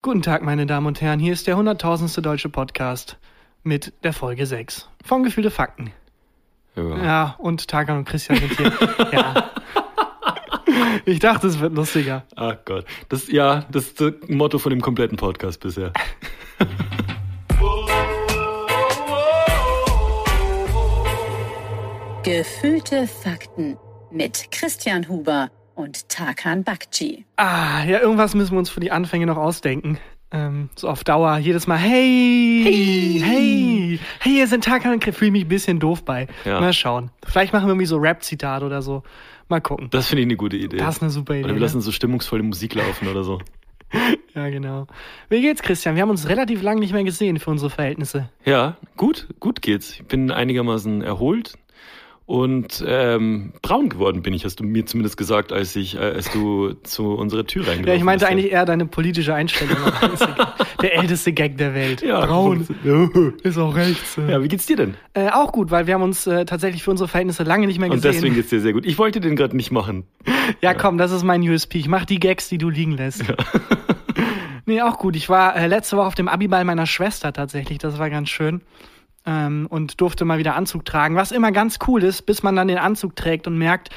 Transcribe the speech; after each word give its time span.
Guten 0.00 0.22
Tag, 0.22 0.42
meine 0.42 0.64
Damen 0.64 0.86
und 0.86 1.00
Herren. 1.00 1.18
Hier 1.18 1.32
ist 1.32 1.48
der 1.48 1.56
hunderttausendste 1.56 2.22
deutsche 2.22 2.48
Podcast 2.48 3.18
mit 3.64 3.92
der 4.04 4.12
Folge 4.12 4.46
6 4.46 4.88
von 5.04 5.24
Gefühlte 5.24 5.50
Fakten. 5.50 5.90
Ja. 6.76 7.04
Ja, 7.04 7.34
und 7.38 7.66
Tarkan 7.66 7.98
und 7.98 8.04
Christian 8.04 8.38
sind 8.38 8.56
hier. 8.56 8.72
ja. 9.12 9.50
Ich 11.04 11.18
dachte, 11.18 11.48
es 11.48 11.58
wird 11.58 11.74
lustiger. 11.74 12.22
Ach 12.36 12.54
Gott. 12.64 12.84
Das, 13.08 13.26
ja, 13.26 13.66
das 13.72 13.86
ist 13.86 14.00
das 14.00 14.12
Motto 14.28 14.60
von 14.60 14.70
dem 14.70 14.80
kompletten 14.80 15.16
Podcast 15.16 15.58
bisher. 15.58 15.92
Gefühlte 22.22 23.08
Fakten 23.08 23.76
mit 24.12 24.52
Christian 24.52 25.08
Huber 25.08 25.50
und 25.78 26.08
Tarkan 26.08 26.64
Bakci. 26.64 27.24
Ah, 27.36 27.84
ja, 27.84 28.00
irgendwas 28.00 28.34
müssen 28.34 28.52
wir 28.52 28.58
uns 28.58 28.68
für 28.68 28.80
die 28.80 28.90
Anfänge 28.90 29.26
noch 29.26 29.36
ausdenken. 29.36 29.98
Ähm, 30.30 30.68
so 30.74 30.88
auf 30.88 31.04
Dauer, 31.04 31.38
jedes 31.38 31.66
Mal, 31.66 31.78
hey, 31.78 32.60
hey, 32.64 33.22
hey, 33.24 34.00
hey, 34.18 34.32
hier 34.32 34.46
sind 34.48 34.64
Tarkan 34.64 34.92
und. 34.92 35.04
Fühle 35.04 35.30
mich 35.30 35.44
ein 35.44 35.48
bisschen 35.48 35.78
doof 35.78 36.04
bei. 36.04 36.26
Ja. 36.44 36.60
Mal 36.60 36.72
schauen. 36.72 37.10
Vielleicht 37.24 37.52
machen 37.52 37.66
wir 37.66 37.70
irgendwie 37.70 37.86
so 37.86 37.96
Rap-Zitat 37.96 38.62
oder 38.62 38.82
so. 38.82 39.04
Mal 39.48 39.60
gucken. 39.60 39.88
Das 39.90 40.08
finde 40.08 40.22
ich 40.22 40.26
eine 40.26 40.36
gute 40.36 40.56
Idee. 40.56 40.76
Das 40.76 40.96
ist 40.96 41.02
eine 41.02 41.10
super 41.10 41.34
Idee. 41.34 41.44
Oder 41.44 41.54
wir 41.54 41.60
lassen 41.60 41.80
so 41.80 41.92
stimmungsvolle 41.92 42.42
Musik 42.42 42.74
laufen 42.74 43.08
oder 43.08 43.22
so. 43.22 43.40
Ja, 44.34 44.50
genau. 44.50 44.86
Wie 45.30 45.40
geht's, 45.40 45.62
Christian? 45.62 45.96
Wir 45.96 46.02
haben 46.02 46.10
uns 46.10 46.28
relativ 46.28 46.62
lang 46.62 46.78
nicht 46.78 46.92
mehr 46.92 47.02
gesehen 47.02 47.40
für 47.40 47.50
unsere 47.50 47.70
Verhältnisse. 47.70 48.28
Ja, 48.44 48.76
gut, 48.96 49.26
gut 49.40 49.62
geht's. 49.62 49.94
Ich 49.94 50.04
bin 50.04 50.30
einigermaßen 50.30 51.02
erholt 51.02 51.58
und 52.28 52.84
ähm, 52.86 53.54
braun 53.62 53.88
geworden 53.88 54.20
bin 54.20 54.34
ich, 54.34 54.44
hast 54.44 54.60
du 54.60 54.64
mir 54.64 54.84
zumindest 54.84 55.16
gesagt, 55.16 55.50
als 55.50 55.74
ich, 55.76 55.94
äh, 55.96 56.00
als 56.00 56.30
du 56.30 56.74
zu 56.82 57.14
unserer 57.14 57.46
Tür 57.46 57.62
reingelaufen 57.62 57.88
Ja, 57.88 57.94
ich 57.94 58.04
meinte 58.04 58.26
bist. 58.26 58.30
eigentlich 58.30 58.52
eher 58.52 58.66
deine 58.66 58.84
politische 58.84 59.34
Einstellung. 59.34 59.78
Der 60.82 60.94
älteste 60.98 61.32
Gag 61.32 61.56
der 61.56 61.74
Welt. 61.74 62.02
Ja, 62.02 62.26
Braun. 62.26 62.66
Ist 63.42 63.56
auch 63.56 63.74
rechts. 63.74 64.16
Ja, 64.28 64.42
wie 64.42 64.48
geht's 64.48 64.66
dir 64.66 64.76
denn? 64.76 64.94
Äh, 65.14 65.30
auch 65.30 65.52
gut, 65.52 65.70
weil 65.70 65.86
wir 65.86 65.94
haben 65.94 66.02
uns 66.02 66.26
äh, 66.26 66.44
tatsächlich 66.44 66.82
für 66.82 66.90
unsere 66.90 67.08
Verhältnisse 67.08 67.44
lange 67.44 67.66
nicht 67.66 67.78
mehr 67.80 67.88
Und 67.88 67.96
gesehen. 67.96 68.12
deswegen 68.12 68.34
geht's 68.34 68.50
dir 68.50 68.60
sehr 68.60 68.74
gut. 68.74 68.84
Ich 68.84 68.98
wollte 68.98 69.20
den 69.20 69.34
gerade 69.34 69.56
nicht 69.56 69.70
machen. 69.72 70.04
ja, 70.60 70.74
komm, 70.74 70.98
das 70.98 71.12
ist 71.12 71.24
mein 71.24 71.40
USP. 71.48 71.78
Ich 71.78 71.88
mach 71.88 72.04
die 72.04 72.20
Gags, 72.20 72.50
die 72.50 72.58
du 72.58 72.68
liegen 72.68 72.92
lässt. 72.92 73.24
nee, 74.66 74.82
auch 74.82 74.98
gut. 74.98 75.16
Ich 75.16 75.30
war 75.30 75.56
äh, 75.56 75.66
letzte 75.66 75.96
Woche 75.96 76.06
auf 76.06 76.14
dem 76.14 76.28
Abiball 76.28 76.64
meiner 76.66 76.84
Schwester 76.86 77.32
tatsächlich. 77.32 77.78
Das 77.78 77.98
war 77.98 78.10
ganz 78.10 78.28
schön. 78.28 78.60
Ähm, 79.30 79.66
und 79.68 80.00
durfte 80.00 80.24
mal 80.24 80.38
wieder 80.38 80.56
Anzug 80.56 80.86
tragen, 80.86 81.14
was 81.14 81.32
immer 81.32 81.52
ganz 81.52 81.78
cool 81.86 82.02
ist, 82.02 82.22
bis 82.22 82.42
man 82.42 82.56
dann 82.56 82.66
den 82.66 82.78
Anzug 82.78 83.14
trägt 83.14 83.46
und 83.46 83.58
merkt, 83.58 83.90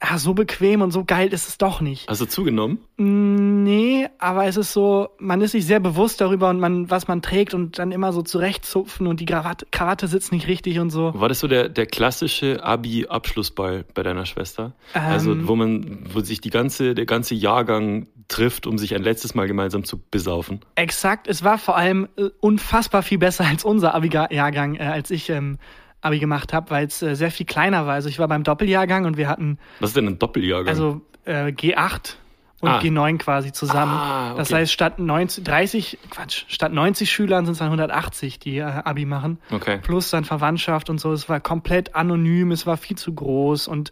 ah, 0.00 0.18
so 0.18 0.34
bequem 0.34 0.82
und 0.82 0.90
so 0.90 1.04
geil 1.04 1.32
ist 1.32 1.48
es 1.48 1.58
doch 1.58 1.80
nicht. 1.80 2.08
Hast 2.08 2.20
du 2.20 2.26
zugenommen? 2.26 2.78
Nee, 2.96 4.08
aber 4.18 4.46
es 4.46 4.56
ist 4.56 4.72
so, 4.72 5.10
man 5.18 5.40
ist 5.40 5.52
sich 5.52 5.66
sehr 5.66 5.80
bewusst 5.80 6.20
darüber 6.20 6.48
und 6.48 6.58
man, 6.58 6.90
was 6.90 7.06
man 7.06 7.22
trägt 7.22 7.54
und 7.54 7.78
dann 7.78 7.92
immer 7.92 8.12
so 8.12 8.22
zurechtzupfen 8.22 9.06
und 9.06 9.20
die 9.20 9.26
Krawatte, 9.26 9.66
Krawatte 9.70 10.08
sitzt 10.08 10.32
nicht 10.32 10.48
richtig 10.48 10.80
und 10.80 10.90
so. 10.90 11.12
War 11.14 11.28
das 11.28 11.40
so 11.40 11.48
der, 11.48 11.68
der 11.68 11.86
klassische 11.86 12.64
Abi-Abschlussball 12.64 13.84
bei 13.94 14.02
deiner 14.02 14.26
Schwester? 14.26 14.72
also, 14.94 15.32
Ähm. 15.32 15.46
wo 15.46 15.54
man, 15.54 16.00
wo 16.12 16.20
sich 16.20 16.40
die 16.40 16.50
ganze, 16.50 16.94
der 16.94 17.06
ganze 17.06 17.34
Jahrgang 17.34 18.06
trifft, 18.28 18.66
um 18.66 18.78
sich 18.78 18.94
ein 18.94 19.02
letztes 19.02 19.34
Mal 19.34 19.46
gemeinsam 19.48 19.84
zu 19.84 19.98
besaufen. 19.98 20.60
Exakt, 20.76 21.26
es 21.26 21.44
war 21.44 21.58
vor 21.58 21.76
allem 21.76 22.08
äh, 22.16 22.30
unfassbar 22.40 23.02
viel 23.02 23.18
besser 23.18 23.44
als 23.44 23.64
unser 23.64 23.94
Abi-Jahrgang, 23.94 24.76
äh, 24.76 24.84
als 24.84 25.10
ich 25.10 25.28
ähm, 25.30 25.58
Abi 26.02 26.18
gemacht 26.18 26.52
habe, 26.52 26.70
weil 26.70 26.86
es 26.86 27.02
äh, 27.02 27.14
sehr 27.14 27.30
viel 27.30 27.46
kleiner 27.46 27.86
war. 27.86 27.94
Also 27.94 28.08
ich 28.08 28.18
war 28.18 28.28
beim 28.28 28.42
Doppeljahrgang 28.44 29.04
und 29.04 29.16
wir 29.16 29.28
hatten 29.28 29.58
Was 29.80 29.90
ist 29.90 29.96
denn 29.96 30.06
ein 30.08 30.18
Doppeljahrgang? 30.18 30.68
also 30.68 31.00
äh, 31.24 31.46
G8 31.52 32.14
und 32.62 32.68
Ah. 32.68 32.78
G9 32.80 33.16
quasi 33.18 33.52
zusammen. 33.52 33.92
Ah, 33.92 34.34
Das 34.36 34.50
okay. 34.50 34.60
heißt, 34.60 34.72
statt 34.72 34.98
90, 34.98 35.44
30, 35.44 35.98
Quatsch, 36.10 36.44
statt 36.48 36.72
90 36.72 37.10
Schülern 37.10 37.44
sind 37.46 37.52
es 37.52 37.58
dann 37.58 37.68
180, 37.68 38.38
die 38.38 38.58
äh, 38.58 38.62
Abi 38.62 39.04
machen. 39.06 39.38
okay. 39.50 39.78
plus 39.82 40.10
dann 40.10 40.24
Verwandtschaft 40.24 40.90
und 40.90 41.00
so. 41.00 41.12
Es 41.12 41.28
war 41.28 41.40
komplett 41.40 41.94
anonym, 41.94 42.50
es 42.52 42.66
war 42.66 42.76
viel 42.76 42.96
zu 42.98 43.14
groß 43.14 43.66
und 43.68 43.90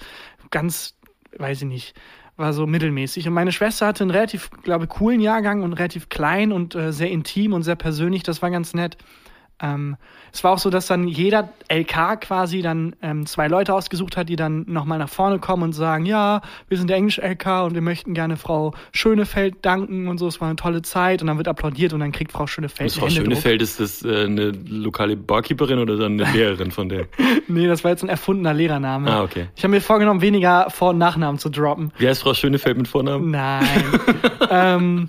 ganz, 0.50 0.96
weiß 1.38 1.62
ich 1.62 1.68
nicht, 1.68 1.94
war 2.36 2.52
so 2.52 2.66
mittelmäßig. 2.66 3.26
Und 3.26 3.34
meine 3.34 3.52
Schwester 3.52 3.86
hatte 3.86 4.04
einen 4.04 4.10
relativ, 4.12 4.50
glaube 4.62 4.84
ich, 4.84 4.90
coolen 4.90 5.20
Jahrgang 5.20 5.62
und 5.62 5.72
relativ 5.72 6.08
klein 6.08 6.52
und 6.52 6.74
äh, 6.74 6.92
sehr 6.92 7.10
intim 7.10 7.52
und 7.54 7.62
sehr 7.64 7.74
persönlich. 7.74 8.22
Das 8.22 8.42
war 8.42 8.50
ganz 8.50 8.74
nett. 8.74 8.96
Ähm, 9.60 9.96
es 10.32 10.44
war 10.44 10.52
auch 10.52 10.58
so, 10.58 10.70
dass 10.70 10.86
dann 10.86 11.08
jeder 11.08 11.48
LK 11.68 12.20
quasi 12.20 12.62
dann 12.62 12.94
ähm, 13.02 13.26
zwei 13.26 13.48
Leute 13.48 13.74
ausgesucht 13.74 14.16
hat, 14.16 14.28
die 14.28 14.36
dann 14.36 14.64
nochmal 14.68 14.98
nach 14.98 15.08
vorne 15.08 15.38
kommen 15.38 15.62
und 15.64 15.72
sagen, 15.72 16.06
ja, 16.06 16.42
wir 16.68 16.78
sind 16.78 16.88
der 16.88 16.96
Englisch-LK 16.96 17.64
und 17.64 17.74
wir 17.74 17.80
möchten 17.80 18.14
gerne 18.14 18.36
Frau 18.36 18.74
Schönefeld 18.92 19.56
danken 19.62 20.08
und 20.08 20.18
so. 20.18 20.28
Es 20.28 20.40
war 20.40 20.48
eine 20.48 20.56
tolle 20.56 20.82
Zeit 20.82 21.22
und 21.22 21.28
dann 21.28 21.38
wird 21.38 21.48
applaudiert 21.48 21.92
und 21.92 22.00
dann 22.00 22.12
kriegt 22.12 22.32
Frau 22.32 22.46
Schönefeld 22.46 22.92
Frau. 22.92 23.08
Schönefeld, 23.08 23.62
ist 23.62 23.80
das 23.80 24.04
äh, 24.04 24.24
eine 24.24 24.50
lokale 24.50 25.16
Barkeeperin 25.16 25.78
oder 25.78 25.96
dann 25.96 26.20
eine 26.20 26.30
Lehrerin 26.36 26.70
von 26.70 26.88
der? 26.88 27.06
Nee, 27.48 27.66
das 27.66 27.84
war 27.84 27.90
jetzt 27.90 28.02
ein 28.02 28.08
erfundener 28.08 28.54
Lehrername. 28.54 29.10
Ah, 29.10 29.22
okay. 29.22 29.48
Ich 29.56 29.64
habe 29.64 29.72
mir 29.72 29.80
vorgenommen, 29.80 30.20
weniger 30.20 30.70
Vor- 30.70 30.90
und 30.90 30.98
Nachnamen 30.98 31.38
zu 31.38 31.48
droppen. 31.48 31.92
Wie 31.98 32.06
heißt 32.06 32.22
Frau 32.22 32.34
Schönefeld 32.34 32.76
mit 32.76 32.88
Vornamen? 32.88 33.30
Nein. 33.30 33.66
ähm, 34.50 35.08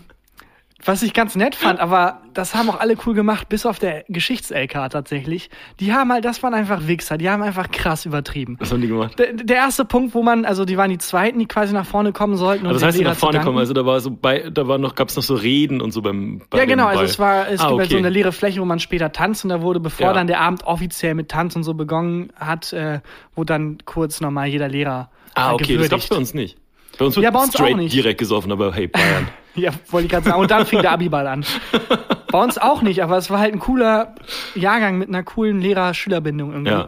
was 0.84 1.04
ich 1.04 1.14
ganz 1.14 1.36
nett 1.36 1.56
fand, 1.56 1.80
aber 1.80 2.22
das 2.34 2.56
haben 2.56 2.70
auch 2.70 2.80
alle 2.80 2.96
cool 3.06 3.14
gemacht, 3.14 3.50
bis 3.50 3.66
auf 3.66 3.80
der 3.80 4.06
Geschichts-LK 4.08 4.90
tatsächlich. 4.90 5.50
Die 5.80 5.92
haben 5.94 6.12
halt, 6.12 6.24
das 6.24 6.42
waren 6.42 6.54
einfach 6.54 6.88
Wichser, 6.88 7.18
die 7.18 7.30
haben 7.30 7.44
einfach 7.44 7.70
krass 7.70 8.06
übertrieben. 8.06 8.56
Was 8.60 8.72
haben 8.72 8.82
die 8.82 8.88
gemacht? 8.88 9.20
Der, 9.20 9.34
der 9.34 9.58
erste 9.58 9.84
Punkt, 9.84 10.14
wo 10.14 10.24
man, 10.24 10.46
also 10.46 10.64
die 10.64 10.78
waren 10.78 10.90
die 10.90 10.98
zweiten, 10.98 11.40
die 11.40 11.48
quasi 11.48 11.74
nach 11.74 11.86
vorne 11.86 12.14
kommen 12.14 12.38
sollten. 12.38 12.66
Also 12.66 12.80
das 12.80 12.88
heißt, 12.88 13.00
die 13.00 13.04
nach 13.04 13.16
vorne 13.18 13.42
kommen. 13.42 13.58
Also 13.58 13.74
da 13.74 13.86
war 13.86 14.00
so 14.00 14.12
bei, 14.12 14.50
da 14.50 14.68
war 14.68 14.78
noch, 14.78 14.96
gab's 14.96 15.16
noch 15.16 15.24
so 15.24 15.36
Reden 15.36 15.82
und 15.82 15.92
so 15.92 16.02
beim. 16.02 16.42
Bei 16.50 16.60
ja, 16.60 16.66
genau. 16.66 16.88
Also 16.88 17.04
es 17.04 17.20
war, 17.20 17.50
es 17.50 17.60
ah, 17.60 17.68
gibt 17.68 17.80
halt 17.80 17.90
so 17.90 17.96
okay. 17.96 18.06
eine 18.06 18.10
leere 18.10 18.32
Fläche, 18.32 18.62
wo 18.62 18.66
man 18.66 18.80
später 18.80 19.12
tanzt 19.12 19.44
und 19.44 19.50
da 19.50 19.62
wurde, 19.62 19.80
bevor 19.80 20.08
Ja. 20.08 20.14
dann 20.14 20.28
der 20.28 20.40
Abend 20.40 20.64
offiziell 20.64 21.14
mit 21.14 21.30
Tanz 21.30 21.56
und 21.56 21.64
so 21.64 21.74
begonnen 21.74 22.32
hat, 22.36 22.72
äh, 22.72 23.02
wurde 23.36 23.48
dann 23.48 23.78
kurz 23.86 24.22
nochmal 24.22 24.48
jeder 24.48 24.70
Lehrer 24.70 25.10
Ah, 25.36 25.52
äh, 25.52 25.54
okay, 25.54 25.60
das 25.60 25.68
gewürdigt. 25.68 25.92
gab's 25.92 26.08
bei 26.08 26.16
uns 26.16 26.34
nicht. 26.34 26.58
Bei 27.00 27.06
uns 27.06 27.16
wird 27.16 27.24
Ja, 27.24 27.32
bei 27.32 27.40
uns 27.40 27.56
auch 27.56 27.60
straight 27.60 27.78
nicht. 27.78 27.96
direkt 27.96 28.20
gesoffen, 28.20 28.52
aber 28.52 28.74
hey, 28.74 28.88
Bayern. 28.88 29.28
Ja, 29.56 29.72
wollte 29.90 30.06
ich 30.06 30.12
gerade 30.12 30.26
sagen. 30.30 30.40
Und 30.40 30.52
dann 30.52 30.66
fing 30.66 30.82
der 30.82 30.92
Abiball 30.92 31.26
an. 31.28 31.44
Bei 32.32 32.42
uns 32.42 32.58
auch 32.60 32.82
nicht, 32.84 33.02
aber 33.04 33.18
es 33.18 33.30
war 33.32 33.40
halt 33.40 33.52
ein 33.54 33.60
cooler 33.60 34.14
Jahrgang 34.54 35.00
mit 35.00 35.10
einer 35.10 35.24
coolen 35.24 35.60
Lehrer-Schüler-Bindung 35.60 36.52
irgendwie. 36.52 36.72
ja. 36.72 36.88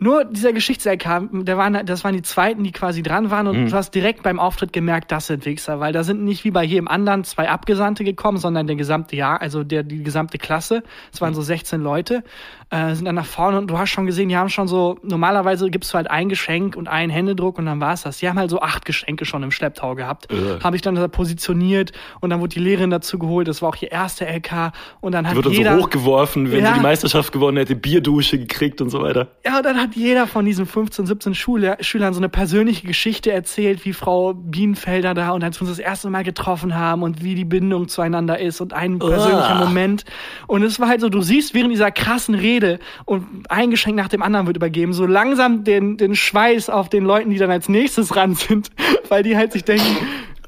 Nur 0.00 0.24
dieser 0.24 0.52
Geschichts-LK, 0.52 1.28
der 1.44 1.56
waren, 1.56 1.86
das 1.86 2.02
waren 2.02 2.14
die 2.14 2.22
zweiten, 2.22 2.64
die 2.64 2.72
quasi 2.72 3.02
dran 3.04 3.30
waren 3.30 3.46
und 3.46 3.56
Mhm. 3.64 3.68
du 3.70 3.76
hast 3.76 3.92
direkt 3.94 4.24
beim 4.24 4.40
Auftritt 4.40 4.72
gemerkt, 4.72 5.12
das 5.12 5.28
sind 5.28 5.46
Wichser, 5.46 5.78
weil 5.78 5.92
da 5.92 6.02
sind 6.02 6.24
nicht 6.24 6.44
wie 6.44 6.50
bei 6.50 6.64
jedem 6.64 6.88
anderen 6.88 7.22
zwei 7.22 7.48
Abgesandte 7.48 8.02
gekommen, 8.02 8.38
sondern 8.38 8.66
der 8.66 8.74
gesamte 8.74 9.14
Jahr, 9.14 9.40
also 9.40 9.62
der, 9.62 9.84
die 9.84 10.02
gesamte 10.02 10.38
Klasse. 10.38 10.82
Es 11.12 11.20
waren 11.20 11.32
so 11.32 11.42
16 11.42 11.80
Leute, 11.80 12.24
äh, 12.70 12.94
sind 12.96 13.04
dann 13.04 13.14
nach 13.14 13.24
vorne 13.24 13.56
und 13.58 13.68
du 13.68 13.78
hast 13.78 13.90
schon 13.90 14.04
gesehen, 14.06 14.28
die 14.28 14.36
haben 14.36 14.48
schon 14.48 14.66
so, 14.66 14.98
normalerweise 15.04 15.70
gibst 15.70 15.92
du 15.92 15.96
halt 15.96 16.10
ein 16.10 16.28
Geschenk 16.28 16.74
und 16.74 16.88
einen 16.88 17.10
Händedruck 17.12 17.56
und 17.58 17.66
dann 17.66 17.78
war's 17.80 18.02
das. 18.02 18.18
Die 18.18 18.28
haben 18.28 18.38
halt 18.38 18.50
so 18.50 18.60
acht 18.60 18.84
Geschenke 18.84 19.24
schon 19.24 19.44
im 19.44 19.52
Schlepptau 19.52 19.94
gehabt. 19.94 20.26
Äh. 20.32 20.58
Habe 20.62 20.74
ich 20.74 20.82
dann 20.82 20.96
da 20.96 21.06
positioniert 21.06 21.92
und 22.20 22.30
dann 22.30 22.40
wurde 22.40 22.54
die 22.54 22.60
Lehrerin 22.60 22.90
dazu 22.90 23.16
geholt, 23.16 23.46
das 23.46 23.62
war 23.62 23.68
auch 23.68 23.76
ihr 23.80 23.92
erster 23.92 24.26
LK 24.26 24.72
und 25.00 25.12
dann 25.12 25.28
hat 25.28 25.36
Wird 25.36 25.46
dann 25.46 25.52
jeder... 25.52 25.76
so 25.78 25.84
hochgeworfen, 25.84 26.50
wenn 26.50 26.64
Ja. 26.64 26.70
sie 26.70 26.74
die 26.78 26.82
Meisterschaft 26.82 27.30
gewonnen 27.32 27.58
hätte, 27.58 27.76
Bierdusche 27.76 28.38
gekriegt 28.38 28.80
und 28.80 28.90
so 28.90 29.00
weiter. 29.00 29.28
Ja, 29.46 29.58
und 29.58 29.64
dann 29.64 29.83
hat 29.84 29.96
jeder 29.96 30.26
von 30.26 30.46
diesen 30.46 30.64
15, 30.64 31.04
17 31.06 31.34
Schüler, 31.34 31.76
Schülern 31.80 32.14
so 32.14 32.20
eine 32.20 32.30
persönliche 32.30 32.86
Geschichte 32.86 33.30
erzählt, 33.30 33.84
wie 33.84 33.92
Frau 33.92 34.32
Bienenfelder 34.32 35.12
da 35.12 35.30
und 35.30 35.44
als 35.44 35.60
wir 35.60 35.68
uns 35.68 35.76
das 35.76 35.78
erste 35.78 36.08
Mal 36.08 36.24
getroffen 36.24 36.74
haben 36.74 37.02
und 37.02 37.22
wie 37.22 37.34
die 37.34 37.44
Bindung 37.44 37.88
zueinander 37.88 38.38
ist 38.38 38.62
und 38.62 38.72
ein 38.72 38.98
persönlicher 38.98 39.60
Uah. 39.60 39.64
Moment. 39.66 40.04
Und 40.46 40.62
es 40.62 40.80
war 40.80 40.88
halt 40.88 41.02
so, 41.02 41.10
du 41.10 41.20
siehst 41.20 41.52
während 41.52 41.70
dieser 41.70 41.90
krassen 41.90 42.34
Rede 42.34 42.78
und 43.04 43.26
ein 43.50 43.70
Geschenk 43.70 43.96
nach 43.96 44.08
dem 44.08 44.22
anderen 44.22 44.46
wird 44.46 44.56
übergeben, 44.56 44.94
so 44.94 45.04
langsam 45.04 45.64
den, 45.64 45.98
den 45.98 46.16
Schweiß 46.16 46.70
auf 46.70 46.88
den 46.88 47.04
Leuten, 47.04 47.28
die 47.28 47.36
dann 47.36 47.50
als 47.50 47.68
nächstes 47.68 48.16
ran 48.16 48.34
sind, 48.34 48.70
weil 49.10 49.22
die 49.22 49.36
halt 49.36 49.52
sich 49.52 49.64
denken, 49.64 49.96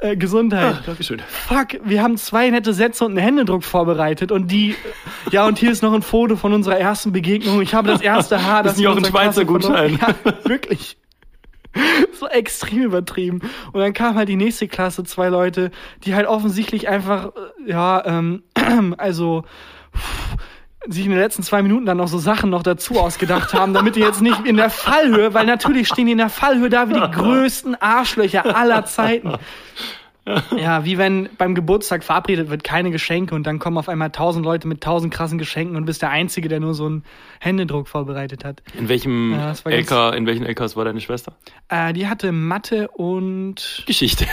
äh, 0.01 0.17
Gesundheit. 0.17 0.87
Dankeschön. 0.87 1.23
Fuck, 1.29 1.81
wir 1.85 2.03
haben 2.03 2.17
zwei 2.17 2.51
nette 2.51 2.73
Sätze 2.73 3.05
und 3.05 3.13
einen 3.13 3.21
Händedruck 3.21 3.65
vorbereitet 3.65 4.33
und 4.33 4.49
die, 4.51 4.75
ja, 5.31 5.47
und 5.47 5.59
hier 5.59 5.71
ist 5.71 5.83
noch 5.83 5.93
ein 5.93 6.03
Foto 6.03 6.37
von 6.37 6.53
unserer 6.53 6.79
ersten 6.79 7.13
Begegnung. 7.13 7.63
Ich 7.63 7.75
habe 7.75 7.89
das 7.89 8.01
erste 8.01 8.45
Haar, 8.45 8.63
Das 8.63 8.73
ist 8.73 8.79
nicht 8.79 8.89
auch 8.89 8.97
ein 8.97 9.05
Schweizer 9.05 9.45
Gutschein. 9.45 9.99
Ja, 10.01 10.15
wirklich. 10.45 10.99
So 12.19 12.27
extrem 12.27 12.85
übertrieben. 12.85 13.41
Und 13.73 13.81
dann 13.81 13.93
kam 13.93 14.15
halt 14.15 14.29
die 14.29 14.37
nächste 14.37 14.67
Klasse, 14.67 15.05
zwei 15.05 15.29
Leute, 15.29 15.71
die 16.05 16.15
halt 16.15 16.27
offensichtlich 16.27 16.89
einfach, 16.89 17.27
äh, 17.27 17.71
ja, 17.71 18.03
ähm, 18.07 18.43
also, 18.97 19.45
pff, 19.95 20.37
sich 20.89 21.05
in 21.05 21.11
den 21.11 21.21
letzten 21.21 21.43
zwei 21.43 21.63
Minuten 21.63 21.87
dann 21.87 21.97
noch 21.97 22.09
so 22.09 22.19
Sachen 22.19 22.51
noch 22.51 22.63
dazu 22.63 22.99
ausgedacht 23.01 23.53
haben, 23.55 23.75
damit 23.75 23.97
die 23.97 24.01
jetzt 24.01 24.23
nicht 24.23 24.45
in 24.47 24.57
der 24.57 24.71
Fallhöhe, 24.71 25.35
weil 25.35 25.47
natürlich 25.47 25.89
stehen 25.89 26.07
die 26.07 26.13
in 26.13 26.19
der 26.19 26.31
Fallhöhe 26.31 26.71
da 26.71 26.89
wie 26.89 26.95
die 26.95 27.11
größten 27.11 27.75
Arschlöcher 27.81 28.57
aller 28.57 28.85
Zeiten. 28.85 29.35
Ja, 30.57 30.85
wie 30.85 30.99
wenn 30.99 31.29
beim 31.39 31.55
Geburtstag 31.55 32.03
verabredet 32.03 32.51
wird, 32.51 32.65
keine 32.65 32.91
Geschenke 32.91 33.35
und 33.35 33.47
dann 33.47 33.61
kommen 33.61 33.79
auf 33.79 33.89
einmal 33.89 34.11
tausend 34.11 34.45
Leute 34.45 34.67
mit 34.67 34.81
tausend 34.81 35.15
krassen 35.15 35.39
Geschenken 35.39 35.77
und 35.77 35.85
bist 35.85 36.03
der 36.03 36.11
Einzige, 36.11 36.49
der 36.49 36.59
nur 36.59 36.75
so 36.75 36.87
einen 36.87 37.05
Händedruck 37.39 37.87
vorbereitet 37.87 38.45
hat. 38.45 38.61
In 38.77 38.89
welchem 38.89 39.33
Ja, 39.33 39.53
LK, 39.65 40.17
in 40.17 40.27
welchen 40.27 40.45
LKs 40.45 40.75
war 40.75 40.85
deine 40.85 41.01
Schwester? 41.01 41.37
Äh, 41.69 41.93
die 41.93 42.09
hatte 42.09 42.33
Mathe 42.33 42.89
und. 42.89 43.85
Geschichte. 43.87 44.27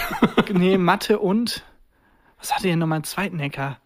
Nee, 0.52 0.78
Mathe 0.80 1.20
und. 1.20 1.64
Was 2.40 2.54
hatte 2.54 2.68
denn 2.68 2.80
nochmal 2.80 2.98
einen 2.98 3.06
zweiten 3.06 3.40
Hacker? 3.40 3.78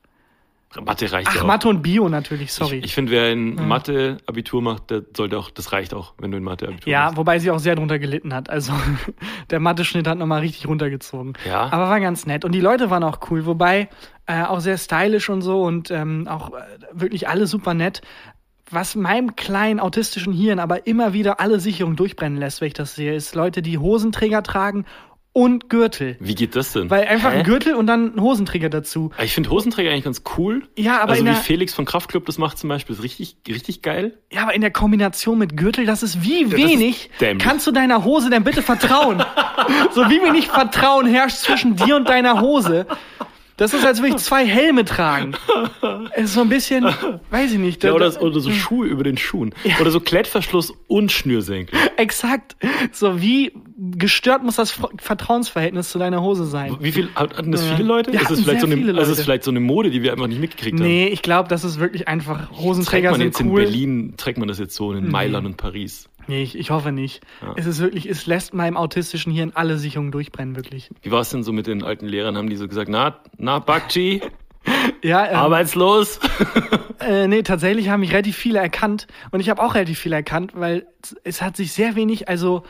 Mathe 0.82 1.12
reicht 1.12 1.34
ja 1.34 1.40
Ach, 1.40 1.44
auch. 1.44 1.48
Mathe 1.48 1.68
und 1.70 1.82
Bio 1.82 2.10
natürlich, 2.10 2.52
sorry. 2.52 2.80
Ich, 2.80 2.86
ich 2.86 2.94
finde, 2.94 3.12
wer 3.14 3.32
in 3.32 3.56
Mathe 3.68 4.18
Abitur 4.26 4.62
macht, 4.62 4.90
der 4.90 5.04
sollte 5.16 5.38
auch, 5.38 5.50
das 5.50 5.72
reicht 5.72 5.94
auch, 5.94 6.14
wenn 6.20 6.32
du 6.32 6.38
in 6.38 6.44
Mathe 6.44 6.68
Abitur 6.68 6.92
ja, 6.92 7.06
machst. 7.06 7.18
wobei 7.18 7.40
sie 7.40 7.52
auch 7.52 7.60
sehr 7.60 7.76
drunter 7.76 8.00
gelitten 8.00 8.34
hat. 8.34 8.50
Also 8.50 8.74
der 9.50 9.60
Mathe-Schnitt 9.60 10.08
hat 10.08 10.18
nochmal 10.18 10.42
richtig 10.42 10.68
runtergezogen. 10.68 11.34
Ja. 11.46 11.72
Aber 11.72 11.90
war 11.90 12.00
ganz 12.00 12.26
nett. 12.26 12.44
Und 12.44 12.52
die 12.52 12.60
Leute 12.60 12.90
waren 12.90 13.04
auch 13.04 13.20
cool, 13.30 13.46
wobei 13.46 13.90
äh, 14.26 14.44
auch 14.44 14.60
sehr 14.60 14.78
stylisch 14.78 15.30
und 15.30 15.42
so 15.42 15.64
und 15.64 15.90
ähm, 15.90 16.28
auch 16.28 16.52
äh, 16.54 16.62
wirklich 16.92 17.30
alle 17.30 17.48
super 17.48 17.74
nett. 17.74 18.02
Was 18.70 18.96
meinem 18.96 19.38
kleinen 19.38 19.80
autistischen 19.80 20.34
Hirn 20.34 20.60
aber 20.60 20.86
immer 20.86 21.14
wieder 21.14 21.40
alle 21.40 21.62
Sicherungen 21.62 21.96
durchbrennen 21.96 22.38
lässt, 22.38 22.60
wenn 22.60 22.68
ich 22.68 22.74
das 22.74 22.96
sehe, 22.96 23.16
ist 23.16 23.34
Leute, 23.34 23.62
die 23.62 23.78
Hosenträger 23.78 24.44
tragen 24.44 24.86
und 25.38 25.70
Gürtel. 25.70 26.16
Wie 26.20 26.34
geht 26.34 26.56
das 26.56 26.74
denn? 26.74 26.90
Weil 26.90 27.06
einfach 27.06 27.32
Hä? 27.32 27.38
ein 27.38 27.44
Gürtel 27.44 27.76
und 27.76 27.86
dann 27.86 28.16
ein 28.16 28.22
Hosenträger 28.22 28.70
dazu. 28.70 29.12
Ich 29.24 29.36
finde 29.36 29.52
Hosenträger 29.52 29.92
eigentlich 29.92 30.06
ganz 30.06 30.24
cool. 30.36 30.64
Ja, 30.76 31.00
aber 31.00 31.12
also 31.12 31.22
wie 31.24 31.28
der- 31.30 31.36
Felix 31.36 31.76
von 31.76 31.86
Kraftklub 31.86 32.26
das 32.26 32.40
macht 32.40 32.58
zum 32.58 32.70
Beispiel, 32.70 32.96
ist 32.96 33.04
richtig, 33.04 33.38
richtig 33.48 33.84
geil. 33.84 34.18
Ja, 34.32 34.42
aber 34.42 34.56
in 34.56 34.62
der 34.62 34.72
Kombination 34.72 35.38
mit 35.38 35.56
Gürtel, 35.56 35.86
das 35.86 36.02
ist 36.02 36.24
wie 36.24 36.42
ist 36.42 36.58
wenig 36.58 37.12
dämlich. 37.22 37.46
kannst 37.46 37.68
du 37.68 37.72
deiner 37.72 38.04
Hose 38.04 38.32
denn 38.32 38.44
bitte 38.44 38.64
vertrauen? 38.64 39.24
so 39.94 40.10
wie 40.10 40.20
wenig 40.24 40.48
Vertrauen 40.48 41.06
herrscht 41.06 41.38
zwischen 41.38 41.76
dir 41.76 41.98
und 41.98 42.10
deiner 42.10 42.42
Hose. 42.42 42.88
Das 43.58 43.74
ist, 43.74 43.84
als 43.86 44.02
würde 44.02 44.16
ich 44.16 44.22
zwei 44.22 44.46
Helme 44.46 44.86
tragen. 44.86 45.34
Es 46.14 46.26
ist 46.26 46.34
so 46.36 46.42
ein 46.42 46.50
bisschen, 46.50 46.86
weiß 47.32 47.52
ich 47.54 47.58
nicht. 47.58 47.84
Ja, 47.84 47.94
oder, 47.94 48.10
da- 48.10 48.20
oder 48.20 48.40
so 48.40 48.52
Schuhe 48.52 48.86
über 48.88 49.04
den 49.04 49.18
Schuhen. 49.18 49.54
Oder 49.82 49.90
so 49.92 50.00
Klettverschluss 50.00 50.74
und 50.88 51.12
Schnürsenkel. 51.12 51.78
Exakt. 51.98 52.56
So 52.92 53.20
wie 53.22 53.52
gestört 53.98 54.44
muss 54.44 54.56
das 54.58 54.72
Ver- 54.72 54.90
Vertrauensverhältnis 55.00 55.90
zu 55.90 55.98
deiner 56.00 56.22
Hose 56.22 56.46
sein. 56.46 56.78
Wie 56.80 56.92
viel 56.92 57.10
hatten 57.16 57.52
das 57.52 57.66
Ja. 57.68 57.76
viele 57.76 57.88
Leute? 57.88 58.12
Ja, 58.12 58.22
ist 58.22 58.30
das 58.30 58.38
hatten 58.38 58.44
vielleicht 58.44 58.62
so 58.62 58.68
eine, 58.68 58.98
also 59.00 59.12
ist 59.12 59.24
vielleicht 59.24 59.44
so 59.44 59.52
eine 59.52 59.60
Mode, 59.60 59.90
die 59.90 60.04
wir 60.04 60.12
einfach 60.14 60.28
nicht 60.28 60.40
mitgekriegt 60.42 60.80
haben? 60.80 60.86
Nee, 60.88 61.08
ich 61.08 61.22
glaube, 61.24 61.50
das 61.50 61.64
ist 61.64 61.80
wirklich 61.80 62.08
einfach, 62.08 62.48
Trägt 62.50 62.60
Hosenträger 62.60 63.12
man 63.12 63.20
sind 63.20 63.28
jetzt 63.28 63.40
in 63.42 63.50
cool. 63.50 63.62
Berlin, 63.64 64.14
trägt 64.18 64.38
man 64.38 64.48
das 64.48 64.60
jetzt 64.60 64.76
so 64.76 64.94
in 64.94 65.10
Mailand 65.10 65.46
und 65.48 65.58
Paris. 65.58 66.10
Nee, 66.28 66.44
ich, 66.44 66.58
ich 66.58 66.70
hoffe 66.72 66.92
nicht. 66.92 67.22
Es 67.56 67.66
ist 67.66 67.80
wirklich, 67.80 68.06
es 68.08 68.26
lässt 68.26 68.54
meinem 68.54 68.76
autistischen 68.78 69.32
Hirn 69.32 69.52
alle 69.56 69.78
Sicherungen 69.78 70.12
durchbrennen, 70.12 70.56
wirklich. 70.56 70.90
Wie 71.02 71.12
war 71.12 71.22
es 71.22 71.30
denn 71.30 71.44
so 71.44 71.54
mit 71.54 71.68
den 71.68 71.84
alten 71.84 72.06
Lehrern? 72.08 72.38
Haben 72.38 72.50
die 72.50 72.56
so 72.58 72.68
gesagt, 72.68 72.90
na, 72.90 73.20
na, 73.38 73.60
Bakchi, 73.60 74.22
Ja, 75.04 75.28
ähm, 75.30 75.36
arbeitslos? 75.36 76.20
Äh, 77.00 77.28
nee, 77.28 77.44
tatsächlich 77.44 77.90
haben 77.90 78.00
mich 78.00 78.12
relativ 78.12 78.36
viele 78.36 78.58
erkannt 78.58 79.06
und 79.30 79.40
ich 79.40 79.50
habe 79.52 79.62
auch 79.62 79.76
relativ 79.76 80.00
viele 80.00 80.16
erkannt, 80.16 80.54
weil 80.56 80.88
es- 81.04 81.16
es 81.24 81.42
hat 81.44 81.56
sich 81.56 81.72
sehr 81.72 81.96
wenig, 81.96 82.28
also 82.28 82.64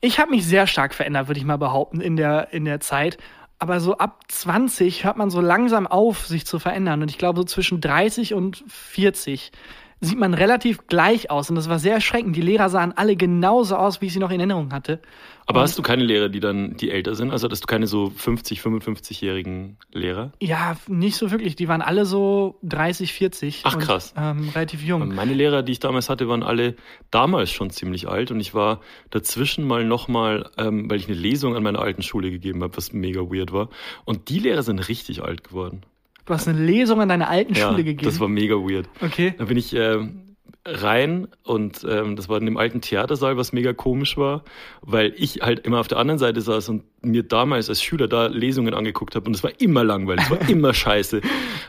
ich 0.00 0.18
habe 0.18 0.30
mich 0.30 0.46
sehr 0.46 0.66
stark 0.66 0.94
verändert, 0.94 1.28
würde 1.28 1.38
ich 1.40 1.44
mal 1.44 1.58
behaupten, 1.58 2.00
in 2.00 2.16
der, 2.16 2.54
in 2.54 2.64
der 2.64 2.80
Zeit. 2.80 3.18
Aber 3.58 3.80
so 3.80 3.98
ab 3.98 4.22
20 4.28 5.04
hört 5.04 5.18
man 5.18 5.28
so 5.28 5.42
langsam 5.42 5.86
auf, 5.86 6.26
sich 6.26 6.46
zu 6.46 6.58
verändern. 6.58 7.02
Und 7.02 7.10
ich 7.10 7.18
glaube, 7.18 7.40
so 7.40 7.44
zwischen 7.44 7.82
30 7.82 8.32
und 8.32 8.64
40 8.66 9.52
sieht 10.00 10.18
man 10.18 10.34
relativ 10.34 10.86
gleich 10.86 11.30
aus. 11.30 11.50
Und 11.50 11.56
das 11.56 11.68
war 11.68 11.78
sehr 11.78 11.94
erschreckend. 11.94 12.36
Die 12.36 12.42
Lehrer 12.42 12.68
sahen 12.68 12.92
alle 12.92 13.16
genauso 13.16 13.76
aus, 13.76 14.00
wie 14.00 14.06
ich 14.06 14.12
sie 14.12 14.18
noch 14.18 14.30
in 14.30 14.40
Erinnerung 14.40 14.72
hatte. 14.72 15.00
Aber 15.46 15.60
hast 15.60 15.78
du 15.78 15.82
keine 15.82 16.04
Lehrer, 16.04 16.30
die 16.30 16.40
dann, 16.40 16.76
die 16.76 16.90
älter 16.90 17.14
sind? 17.14 17.30
Also, 17.30 17.48
dass 17.48 17.60
du 17.60 17.66
keine 17.66 17.86
so 17.86 18.10
50, 18.10 18.60
55-jährigen 18.60 19.76
Lehrer? 19.92 20.32
Ja, 20.40 20.76
nicht 20.88 21.16
so 21.16 21.30
wirklich. 21.30 21.54
Die 21.54 21.68
waren 21.68 21.82
alle 21.82 22.06
so 22.06 22.58
30, 22.62 23.12
40. 23.12 23.60
Ach, 23.64 23.74
und, 23.74 23.80
krass. 23.80 24.14
Ähm, 24.16 24.48
relativ 24.54 24.82
jung. 24.82 25.14
Meine 25.14 25.34
Lehrer, 25.34 25.62
die 25.62 25.72
ich 25.72 25.80
damals 25.80 26.08
hatte, 26.08 26.28
waren 26.28 26.42
alle 26.42 26.76
damals 27.10 27.50
schon 27.50 27.70
ziemlich 27.70 28.08
alt 28.08 28.30
und 28.30 28.40
ich 28.40 28.54
war 28.54 28.80
dazwischen 29.10 29.66
mal 29.66 29.84
nochmal, 29.84 30.50
ähm, 30.56 30.88
weil 30.88 30.98
ich 30.98 31.08
eine 31.08 31.16
Lesung 31.16 31.56
an 31.56 31.62
meiner 31.62 31.80
alten 31.80 32.02
Schule 32.02 32.30
gegeben 32.30 32.62
habe, 32.62 32.76
was 32.76 32.92
mega 32.92 33.20
weird 33.20 33.52
war. 33.52 33.68
Und 34.06 34.30
die 34.30 34.38
Lehrer 34.38 34.62
sind 34.62 34.78
richtig 34.88 35.22
alt 35.22 35.44
geworden. 35.44 35.82
Du 36.26 36.32
hast 36.34 36.48
eine 36.48 36.58
Lesung 36.64 37.00
an 37.00 37.08
deiner 37.08 37.28
alten 37.28 37.54
Ja, 37.54 37.68
Schule 37.68 37.84
gegeben. 37.84 38.04
das 38.06 38.20
war 38.20 38.28
mega 38.28 38.54
weird. 38.54 38.88
okay. 39.02 39.34
Da 39.36 39.44
bin 39.44 39.56
ich 39.58 39.74
ähm, 39.74 40.36
rein 40.66 41.28
und 41.42 41.84
ähm, 41.88 42.16
das 42.16 42.28
war 42.30 42.38
in 42.38 42.46
dem 42.46 42.56
alten 42.56 42.80
Theatersaal, 42.80 43.36
was 43.36 43.52
mega 43.52 43.74
komisch 43.74 44.16
war, 44.16 44.44
weil 44.80 45.12
ich 45.16 45.42
halt 45.42 45.60
immer 45.66 45.80
auf 45.80 45.88
der 45.88 45.98
anderen 45.98 46.18
Seite 46.18 46.40
saß 46.40 46.70
und 46.70 46.84
mir 47.02 47.22
damals 47.22 47.68
als 47.68 47.82
Schüler 47.82 48.08
da 48.08 48.26
Lesungen 48.28 48.72
angeguckt 48.72 49.14
habe 49.14 49.26
und 49.26 49.34
es 49.34 49.42
war 49.44 49.50
immer 49.60 49.84
langweilig, 49.84 50.24
es 50.24 50.30
war 50.30 50.40
immer 50.48 50.72
scheiße. 50.72 51.20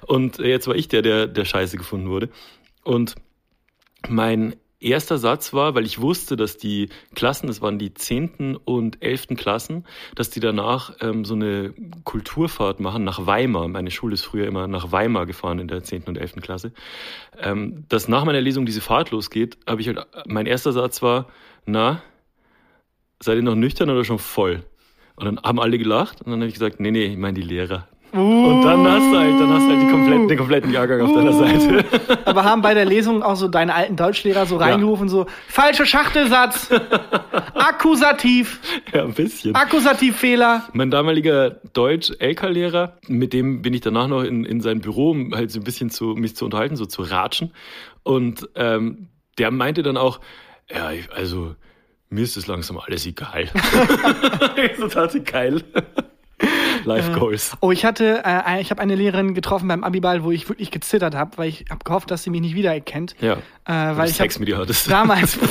Und 0.07 0.39
äh, 0.39 0.47
jetzt 0.47 0.67
war 0.67 0.75
ich 0.75 0.87
der, 0.87 1.01
der, 1.01 1.27
der 1.27 1.43
scheiße 1.45 1.75
gefunden 1.77 2.07
wurde. 2.09 2.29
Und 2.83 3.15
mein 4.07 4.55
erster 4.79 5.17
Satz 5.17 5.53
war, 5.53 5.75
weil 5.75 5.85
ich 5.85 6.01
wusste, 6.01 6.35
dass 6.35 6.57
die 6.57 6.89
Klassen, 7.15 7.47
das 7.47 7.61
waren 7.61 7.79
die 7.79 7.93
zehnten 7.93 8.55
und 8.55 9.01
elften 9.01 9.35
Klassen, 9.35 9.85
dass 10.15 10.29
die 10.29 10.39
danach 10.39 10.93
ähm, 11.01 11.25
so 11.25 11.33
eine 11.33 11.73
Kulturfahrt 12.03 12.79
machen 12.79 13.03
nach 13.03 13.25
Weimar. 13.25 13.67
Meine 13.67 13.91
Schule 13.91 14.13
ist 14.13 14.25
früher 14.25 14.47
immer 14.47 14.67
nach 14.67 14.91
Weimar 14.91 15.25
gefahren 15.25 15.59
in 15.59 15.67
der 15.67 15.83
zehnten 15.83 16.09
und 16.09 16.17
elften 16.17 16.41
Klasse. 16.41 16.71
Ähm, 17.39 17.85
dass 17.89 18.07
nach 18.07 18.25
meiner 18.25 18.41
Lesung 18.41 18.65
diese 18.65 18.81
Fahrt 18.81 19.11
losgeht, 19.11 19.57
habe 19.67 19.81
ich 19.81 19.87
halt, 19.87 20.05
mein 20.27 20.45
erster 20.45 20.71
Satz 20.71 21.01
war, 21.01 21.27
na, 21.65 22.01
seid 23.21 23.37
ihr 23.37 23.43
noch 23.43 23.55
nüchtern 23.55 23.89
oder 23.89 24.03
schon 24.03 24.19
voll? 24.19 24.63
Und 25.15 25.25
dann 25.25 25.39
haben 25.39 25.59
alle 25.59 25.77
gelacht 25.77 26.21
und 26.21 26.31
dann 26.31 26.41
habe 26.41 26.47
ich 26.47 26.53
gesagt, 26.53 26.79
nee, 26.79 26.91
nee, 26.91 27.05
ich 27.05 27.17
meine 27.17 27.35
die 27.35 27.41
Lehrer. 27.41 27.87
Und 28.15 28.61
dann 28.61 28.87
hast 28.87 29.11
du 29.11 29.17
halt, 29.17 29.39
dann 29.39 29.49
hast 29.49 29.65
du 29.65 29.69
halt 29.71 29.81
die 29.81 29.91
kompletten, 29.91 30.27
den 30.27 30.37
kompletten 30.37 30.71
Jahrgang 30.71 31.01
auf 31.01 31.13
deiner 31.13 31.33
Seite. 31.33 31.85
Aber 32.25 32.43
haben 32.45 32.61
bei 32.61 32.73
der 32.73 32.85
Lesung 32.85 33.23
auch 33.23 33.35
so 33.35 33.47
deine 33.47 33.73
alten 33.73 33.95
Deutschlehrer 33.97 34.45
so 34.45 34.55
reingerufen, 34.57 35.09
so, 35.09 35.25
falsche 35.47 35.85
Schachtelsatz, 35.85 36.69
Akkusativ, 37.53 38.61
ja, 38.93 39.03
ein 39.03 39.13
bisschen. 39.13 39.53
Akkusativfehler. 39.55 40.63
Mein 40.73 40.91
damaliger 40.91 41.51
Deutsch-LK-Lehrer, 41.73 42.97
mit 43.07 43.33
dem 43.33 43.61
bin 43.61 43.73
ich 43.73 43.81
danach 43.81 44.07
noch 44.07 44.23
in, 44.23 44.45
in 44.45 44.61
sein 44.61 44.79
Büro, 44.79 45.11
um 45.11 45.35
halt 45.35 45.51
so 45.51 45.59
ein 45.59 45.63
bisschen 45.63 45.89
zu, 45.89 46.15
mich 46.15 46.35
zu 46.35 46.45
unterhalten, 46.45 46.77
so 46.77 46.85
zu 46.85 47.01
ratschen. 47.01 47.51
Und 48.03 48.47
ähm, 48.55 49.09
der 49.37 49.51
meinte 49.51 49.83
dann 49.83 49.97
auch, 49.97 50.21
ja, 50.69 50.91
also 51.13 51.55
mir 52.09 52.23
ist 52.23 52.37
das 52.37 52.47
langsam 52.47 52.77
alles 52.77 53.05
egal. 53.05 53.49
Resultate 54.57 55.21
geil. 55.21 55.63
Life 56.85 57.11
Goals. 57.11 57.55
Oh, 57.61 57.71
ich 57.71 57.85
hatte, 57.85 58.21
äh, 58.25 58.61
ich 58.61 58.71
habe 58.71 58.81
eine 58.81 58.95
Lehrerin 58.95 59.33
getroffen 59.33 59.67
beim 59.67 59.83
Abiball, 59.83 60.23
wo 60.23 60.31
ich 60.31 60.47
wirklich 60.49 60.71
gezittert 60.71 61.15
habe, 61.15 61.37
weil 61.37 61.49
ich 61.49 61.65
habe 61.69 61.83
gehofft, 61.83 62.11
dass 62.11 62.23
sie 62.23 62.29
mich 62.29 62.41
nicht 62.41 62.55
wiedererkennt. 62.55 63.15
Ja. 63.21 63.33
Äh, 63.65 63.97
Weil 63.97 64.09
ich 64.09 64.15
Sex 64.15 64.39
mit 64.39 64.49
ihr 64.49 64.57
hattest. 64.57 64.89
damals. 64.89 65.39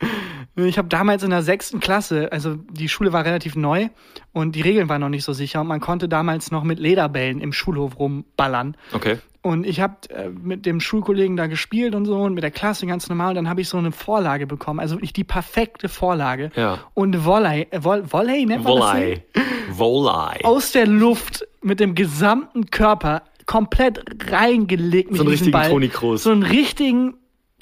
Ich 0.66 0.76
habe 0.76 0.88
damals 0.88 1.22
in 1.22 1.30
der 1.30 1.42
sechsten 1.42 1.78
Klasse, 1.78 2.32
also 2.32 2.56
die 2.56 2.88
Schule 2.88 3.12
war 3.12 3.24
relativ 3.24 3.54
neu 3.54 3.88
und 4.32 4.56
die 4.56 4.60
Regeln 4.60 4.88
waren 4.88 5.00
noch 5.00 5.08
nicht 5.08 5.24
so 5.24 5.32
sicher 5.32 5.60
und 5.60 5.68
man 5.68 5.80
konnte 5.80 6.08
damals 6.08 6.50
noch 6.50 6.64
mit 6.64 6.80
Lederbällen 6.80 7.40
im 7.40 7.52
Schulhof 7.52 7.98
rumballern. 7.98 8.76
Okay. 8.92 9.18
Und 9.40 9.64
ich 9.64 9.80
habe 9.80 9.94
äh, 10.10 10.28
mit 10.30 10.66
dem 10.66 10.80
Schulkollegen 10.80 11.36
da 11.36 11.46
gespielt 11.46 11.94
und 11.94 12.04
so 12.06 12.16
und 12.16 12.34
mit 12.34 12.42
der 12.42 12.50
Klasse 12.50 12.86
ganz 12.86 13.08
normal. 13.08 13.30
Und 13.30 13.34
dann 13.36 13.48
habe 13.48 13.60
ich 13.60 13.68
so 13.68 13.78
eine 13.78 13.92
Vorlage 13.92 14.46
bekommen, 14.46 14.80
also 14.80 14.96
wirklich 14.96 15.12
die 15.12 15.24
perfekte 15.24 15.88
Vorlage. 15.88 16.50
Ja. 16.56 16.78
Und 16.94 17.24
Volley, 17.24 17.68
äh, 17.70 17.80
Voll, 17.80 18.02
Volley 18.10 18.44
nennt 18.46 18.64
man 18.64 18.76
das? 18.76 18.84
Volei. 18.84 19.24
Volei. 19.70 20.40
Aus 20.44 20.72
der 20.72 20.86
Luft 20.86 21.46
mit 21.62 21.78
dem 21.80 21.94
gesamten 21.94 22.66
Körper 22.66 23.22
komplett 23.46 24.02
reingelegt 24.30 25.10
mit 25.10 25.18
So 25.18 25.22
einen 25.24 25.30
diesem 25.30 25.44
richtigen 25.46 25.52
Ball. 25.52 25.70
Toni 25.70 25.88
Kroos. 25.88 26.22
So 26.24 26.30
einen 26.32 26.42
richtigen, 26.42 27.14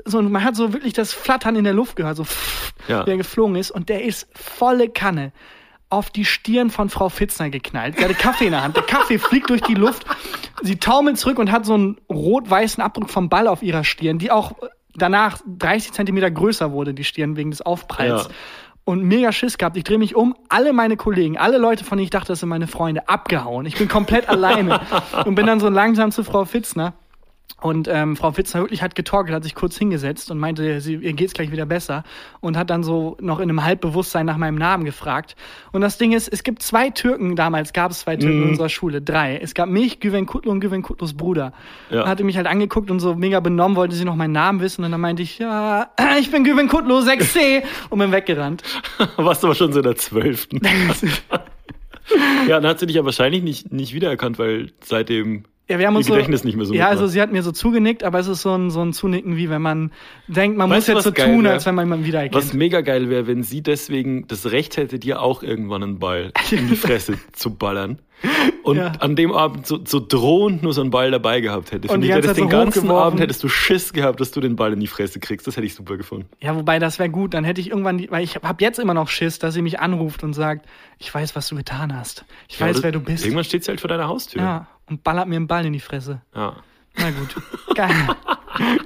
so 0.05 0.23
man 0.23 0.43
hat 0.45 0.57
so 0.57 0.73
wirklich 0.73 0.95
das 0.95 1.13
Flattern 1.13 1.57
in 1.57 1.65
der 1.65 1.75
Luft 1.75 1.97
gehört, 1.97 2.17
so 2.17 2.25
pff, 2.25 2.73
Ja. 2.89 3.03
der 3.05 3.17
geflogen 3.19 3.57
ist. 3.57 3.71
Und 3.71 3.89
der 3.89 4.03
ist 4.05 4.29
volle 4.35 4.89
Kanne 4.89 5.33
auf 5.89 6.11
die 6.11 6.25
Stirn 6.25 6.71
von 6.71 6.89
Frau 6.89 7.09
Fitzner 7.09 7.51
geknallt. 7.51 7.97
Sie 7.99 8.05
hatte 8.05 8.15
Kaffee 8.15 8.47
in 8.47 8.51
der 8.53 8.63
Hand. 8.63 8.77
Der 8.77 8.83
Kaffee 8.83 9.19
fliegt 9.19 9.51
durch 9.51 9.63
die 9.63 9.75
Luft. 9.75 10.05
Sie 10.63 10.77
taumelt 10.77 11.19
zurück 11.19 11.39
und 11.39 11.53
hat 11.53 11.65
so 11.65 11.75
einen 11.75 11.97
rot-weißen 12.11 12.83
Abdruck 12.83 13.11
vom 13.11 13.29
Ball 13.29 13.47
auf 13.47 13.63
ihrer 13.63 13.85
Stirn, 13.85 14.19
die 14.19 14.31
auch 14.31 14.53
danach 14.97 15.39
30 15.47 15.93
Zentimeter 15.93 16.31
größer 16.31 16.73
wurde, 16.73 16.95
die 16.95 17.05
Stirn, 17.05 17.37
wegen 17.37 17.51
des 17.51 17.63
Aufpralls. 17.63 18.25
Ja. 18.25 18.31
Und 18.85 19.03
mega 19.03 19.33
Schiss 19.33 19.59
gehabt. 19.59 19.77
Ich 19.77 19.83
drehe 19.83 19.99
mich 19.99 20.15
um, 20.15 20.37
alle 20.49 20.73
meine 20.73 20.97
Kollegen, 20.97 21.37
alle 21.37 21.59
Leute, 21.59 21.83
von 21.83 21.99
denen 21.99 22.05
ich 22.05 22.11
dachte, 22.11 22.29
das 22.29 22.41
sind 22.41 22.49
meine 22.49 22.69
Freunde, 22.69 23.09
abgehauen. 23.09 23.67
Ich 23.67 23.77
bin 23.77 23.89
komplett 23.89 24.29
alleine 24.29 24.81
und 25.25 25.35
bin 25.35 25.45
dann 25.45 25.59
so 25.59 25.69
langsam 25.69 26.13
zu 26.13 26.23
Frau 26.23 26.45
Fitzner. 26.45 26.95
Und 27.63 27.89
ähm, 27.89 28.17
Frau 28.17 28.33
Fitzner 28.33 28.61
wirklich 28.61 28.83
hat 28.83 28.95
getorkelt, 28.95 29.35
hat 29.35 29.43
sich 29.43 29.55
kurz 29.55 29.79
hingesetzt 29.79 30.31
und 30.31 30.39
meinte, 30.39 30.81
sie, 30.83 30.97
ihr 30.97 31.15
geht's 31.15 31.33
gleich 31.33 31.51
wieder 31.51 31.65
besser. 31.65 32.05
Und 32.41 32.57
hat 32.57 32.69
dann 32.69 32.83
so 32.83 33.17
noch 33.19 33.39
in 33.39 33.45
einem 33.45 33.65
Halbbewusstsein 33.65 34.27
nach 34.27 34.37
meinem 34.37 34.57
Namen 34.57 34.85
gefragt. 34.85 35.37
Und 35.73 35.81
das 35.81 35.97
Ding 35.97 36.13
ist, 36.13 36.29
es 36.29 36.43
gibt 36.43 36.63
zwei 36.63 36.91
Türken, 36.91 37.35
damals 37.35 37.73
gab 37.73 37.93
es 37.93 38.01
zwei 38.01 38.17
Türken 38.17 38.43
in 38.43 38.49
unserer 38.51 38.69
Schule, 38.69 39.01
drei. 39.01 39.39
Es 39.39 39.55
gab 39.55 39.71
mich, 39.71 40.01
Güven 40.01 40.27
Kutlu 40.27 40.53
und 40.53 40.61
Güven 40.61 40.83
Kutlus 40.83 41.15
Bruder. 41.15 41.55
Ja. 41.91 42.07
Hatte 42.07 42.25
mich 42.25 42.37
halt 42.37 42.47
angeguckt 42.47 42.91
und 42.91 43.01
so 43.01 43.15
mega 43.15 43.41
benommen, 43.41 43.77
wollte 43.77 43.95
sie 43.95 44.05
noch 44.05 44.17
meinen 44.17 44.33
Namen 44.33 44.61
wissen. 44.61 44.85
Und 44.85 44.93
dann 44.93 45.01
meinte 45.01 45.23
ich, 45.23 45.39
ja, 45.39 45.91
ich 46.21 46.31
bin 46.31 46.45
Güven 46.45 46.69
Kutlu, 46.69 46.99
6C. 46.99 47.63
und 47.89 47.99
bin 47.99 48.13
weggerannt. 48.13 48.65
Warst 49.17 49.43
du 49.43 49.47
aber 49.47 49.55
schon 49.55 49.73
so 49.73 49.79
in 49.79 49.85
der 49.85 49.97
zwölften. 49.97 50.61
ja, 52.49 52.61
dann 52.61 52.67
hat 52.71 52.79
sie 52.81 52.87
dich 52.87 52.97
ja 52.97 53.05
wahrscheinlich 53.05 53.43
nicht, 53.43 53.73
nicht 53.73 53.95
wiedererkannt, 53.95 54.39
weil 54.39 54.71
seitdem 54.85 55.45
Ja, 55.69 55.79
wir 55.79 55.87
haben 55.87 55.97
uns 55.97 56.07
so, 56.07 56.13
Gedächtnis 56.13 56.45
nicht 56.45 56.57
mehr 56.57 56.65
so 56.67 56.73
Ja, 56.75 56.85
mitmacht. 56.85 56.93
also 57.03 57.07
sie 57.13 57.21
hat 57.21 57.33
mir 57.33 57.43
so 57.43 57.53
zugenickt, 57.53 58.05
aber 58.05 58.19
es 58.21 58.29
ist 58.29 58.43
so 58.43 58.55
ein, 58.57 58.71
so 58.71 58.81
ein 58.83 58.93
Zunicken, 58.93 59.37
wie 59.37 59.51
wenn 59.51 59.63
man 59.63 59.91
denkt, 60.29 60.57
man 60.57 60.71
Weißt 60.71 60.89
muss 60.89 61.05
jetzt 61.05 61.05
so 61.05 61.11
tun, 61.11 61.45
wär? 61.45 61.53
als 61.53 61.67
wenn 61.67 61.75
man 61.75 61.87
jemanden 61.87 62.07
wiedererkennt. 62.07 62.35
Was 62.35 62.53
mega 62.53 62.81
geil 62.83 63.11
wäre, 63.11 63.27
wenn 63.27 63.43
sie 63.43 63.63
deswegen 63.63 64.27
das 64.29 64.51
Recht 64.53 64.77
hätte, 64.77 64.99
dir 64.99 65.21
auch 65.21 65.43
irgendwann 65.43 65.83
einen 65.83 65.99
Ball 65.99 66.33
in 66.51 66.69
die 66.69 66.77
Fresse 66.77 67.19
zu 67.33 67.55
ballern. 67.55 67.99
Und 68.63 68.77
Ja. 68.79 68.93
an 68.99 69.15
dem 69.15 69.33
Abend 69.33 69.67
so, 69.67 69.79
so 69.85 70.05
drohend 70.05 70.63
nur 70.63 70.73
so 70.73 70.81
einen 70.81 70.91
Ball 70.91 71.11
dabei 71.11 71.41
gehabt 71.41 71.71
hätte. 71.71 71.89
Und 71.89 72.01
die 72.01 72.09
ich, 72.09 72.13
ganze 72.13 72.29
hättest 72.31 72.39
den 72.41 72.45
Zeit 72.47 72.53
so 72.53 72.65
ganzen 72.65 72.83
hochgeworfen. 72.83 73.07
Abend 73.07 73.21
hättest 73.21 73.45
du 73.45 73.49
Schiss 73.49 73.93
gehabt, 73.93 74.21
dass 74.21 74.33
du 74.33 74.41
den 74.41 74.57
Ball 74.57 74.73
in 74.73 74.81
die 74.81 74.87
Fresse 74.89 75.21
kriegst. 75.21 75.47
Das 75.47 75.57
hätte 75.57 75.67
ich 75.67 75.75
super 75.75 75.97
gefunden. 75.97 76.29
Ja, 76.41 76.57
wobei 76.57 76.79
das 76.79 76.99
wäre 76.99 77.09
gut. 77.11 77.35
Dann 77.35 77.45
hätte 77.45 77.61
ich 77.61 77.71
irgendwann, 77.71 77.99
die, 77.99 78.11
weil 78.11 78.25
ich 78.25 78.37
habe 78.37 78.65
jetzt 78.65 78.79
immer 78.79 78.95
noch 78.95 79.09
Schiss, 79.09 79.39
dass 79.39 79.55
sie 79.55 79.63
mich 79.63 79.79
anruft 79.79 80.25
und 80.25 80.33
sagt, 80.33 80.67
ich 80.99 81.15
weiß, 81.15 81.37
was 81.37 81.49
du 81.49 81.57
getan 81.57 81.97
hast. 81.97 82.25
Ich 82.49 82.61
weiß, 82.61 82.79
Ja, 82.79 82.83
wer 82.85 82.93
du 82.93 83.01
bist. 83.01 83.25
Irgendwann 83.25 83.45
steht 83.45 83.63
sie 83.65 83.69
halt 83.71 83.81
vor 83.81 83.89
deiner 83.89 84.09
Haustür. 84.09 84.43
Ja, 84.43 84.67
und 84.89 85.05
ballert 85.05 85.29
mir 85.29 85.37
einen 85.37 85.47
Ball 85.47 85.65
in 85.67 85.73
die 85.73 85.81
Fresse. 85.81 86.23
Ja. 86.35 86.57
Na 86.99 87.11
gut. 87.11 87.37
Kann, 87.77 87.91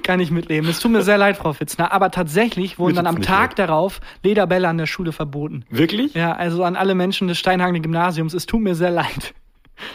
kann 0.03 0.19
ich 0.19 0.31
mitleben. 0.31 0.69
Es 0.69 0.79
tut 0.79 0.91
mir 0.91 1.01
sehr 1.01 1.17
leid, 1.17 1.37
Frau 1.37 1.53
Fitzner. 1.53 1.91
Aber 1.93 2.11
tatsächlich 2.11 2.77
wurden 2.79 2.95
dann 2.95 3.07
am 3.07 3.21
Tag 3.21 3.51
leid. 3.51 3.59
darauf 3.69 4.01
Lederbälle 4.23 4.67
an 4.67 4.77
der 4.77 4.85
Schule 4.85 5.11
verboten. 5.11 5.65
Wirklich? 5.69 6.13
Ja, 6.13 6.33
also 6.33 6.63
an 6.63 6.75
alle 6.75 6.93
Menschen 6.95 7.27
des 7.27 7.37
Steinhagener 7.39 7.79
Gymnasiums, 7.79 8.33
es 8.33 8.45
tut 8.45 8.61
mir 8.61 8.75
sehr 8.75 8.91
leid. 8.91 9.33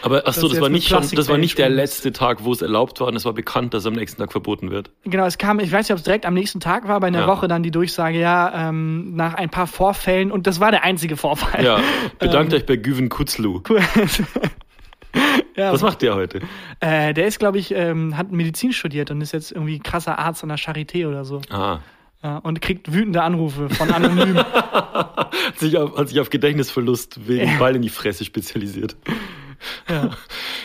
Aber 0.02 0.24
ach 0.26 0.32
so, 0.32 0.48
das 0.48 0.60
war 0.60 0.68
nicht 0.68 0.88
schon, 0.88 1.08
das 1.14 1.28
war 1.28 1.38
nicht 1.38 1.58
der 1.58 1.68
letzte 1.68 2.10
Tag, 2.12 2.42
wo 2.42 2.50
es 2.52 2.60
erlaubt 2.60 2.98
war 2.98 3.06
und 3.06 3.14
es 3.14 3.24
war 3.24 3.34
bekannt, 3.34 3.72
dass 3.72 3.86
am 3.86 3.92
nächsten 3.92 4.20
Tag 4.20 4.32
verboten 4.32 4.72
wird. 4.72 4.90
Genau, 5.04 5.26
es 5.26 5.38
kam, 5.38 5.60
ich 5.60 5.70
weiß 5.70 5.86
nicht, 5.88 5.92
ob 5.92 5.98
es 5.98 6.02
direkt 6.02 6.26
am 6.26 6.34
nächsten 6.34 6.58
Tag 6.58 6.88
war, 6.88 6.96
aber 6.96 7.06
in 7.06 7.12
der 7.12 7.22
Ja. 7.22 7.28
Woche 7.28 7.46
dann 7.46 7.62
die 7.62 7.70
Durchsage, 7.70 8.18
ja, 8.18 8.68
ähm, 8.70 9.14
nach 9.14 9.34
ein 9.34 9.48
paar 9.48 9.68
Vorfällen, 9.68 10.32
und 10.32 10.48
das 10.48 10.58
war 10.58 10.72
der 10.72 10.82
einzige 10.82 11.16
Vorfall. 11.16 11.64
Ja. 11.64 11.78
Bedankt 12.18 12.52
Ähm. 12.52 12.58
euch 12.58 12.66
bei 12.66 12.74
Güven 12.76 13.08
Kutzlu. 13.10 13.60
ja, 15.56 15.72
Was 15.72 15.82
macht 15.82 16.02
der 16.02 16.14
heute? 16.14 16.40
äh, 16.80 17.14
der 17.14 17.26
ist, 17.26 17.38
glaube 17.38 17.58
ich, 17.58 17.72
ähm, 17.72 18.16
hat 18.16 18.30
Medizin 18.32 18.72
studiert 18.72 19.10
und 19.10 19.20
ist 19.20 19.32
jetzt 19.32 19.52
irgendwie 19.52 19.78
krasser 19.78 20.18
Arzt 20.18 20.42
an 20.42 20.48
der 20.48 20.58
Charité 20.58 21.08
oder 21.08 21.24
so. 21.24 21.40
Ah. 21.50 21.80
Ja, 22.22 22.38
und 22.38 22.60
kriegt 22.60 22.92
wütende 22.92 23.22
Anrufe 23.22 23.68
von 23.68 23.90
Anonymen. 23.90 24.36
Hat 25.46 25.58
sich 25.58 25.76
auf, 25.76 25.96
hat 25.96 26.08
sich 26.08 26.18
auf 26.18 26.30
Gedächtnisverlust 26.30 27.28
wegen 27.28 27.58
Ball 27.58 27.76
in 27.76 27.82
die 27.82 27.88
Fresse 27.88 28.24
spezialisiert. 28.24 28.96
ja. 29.88 30.10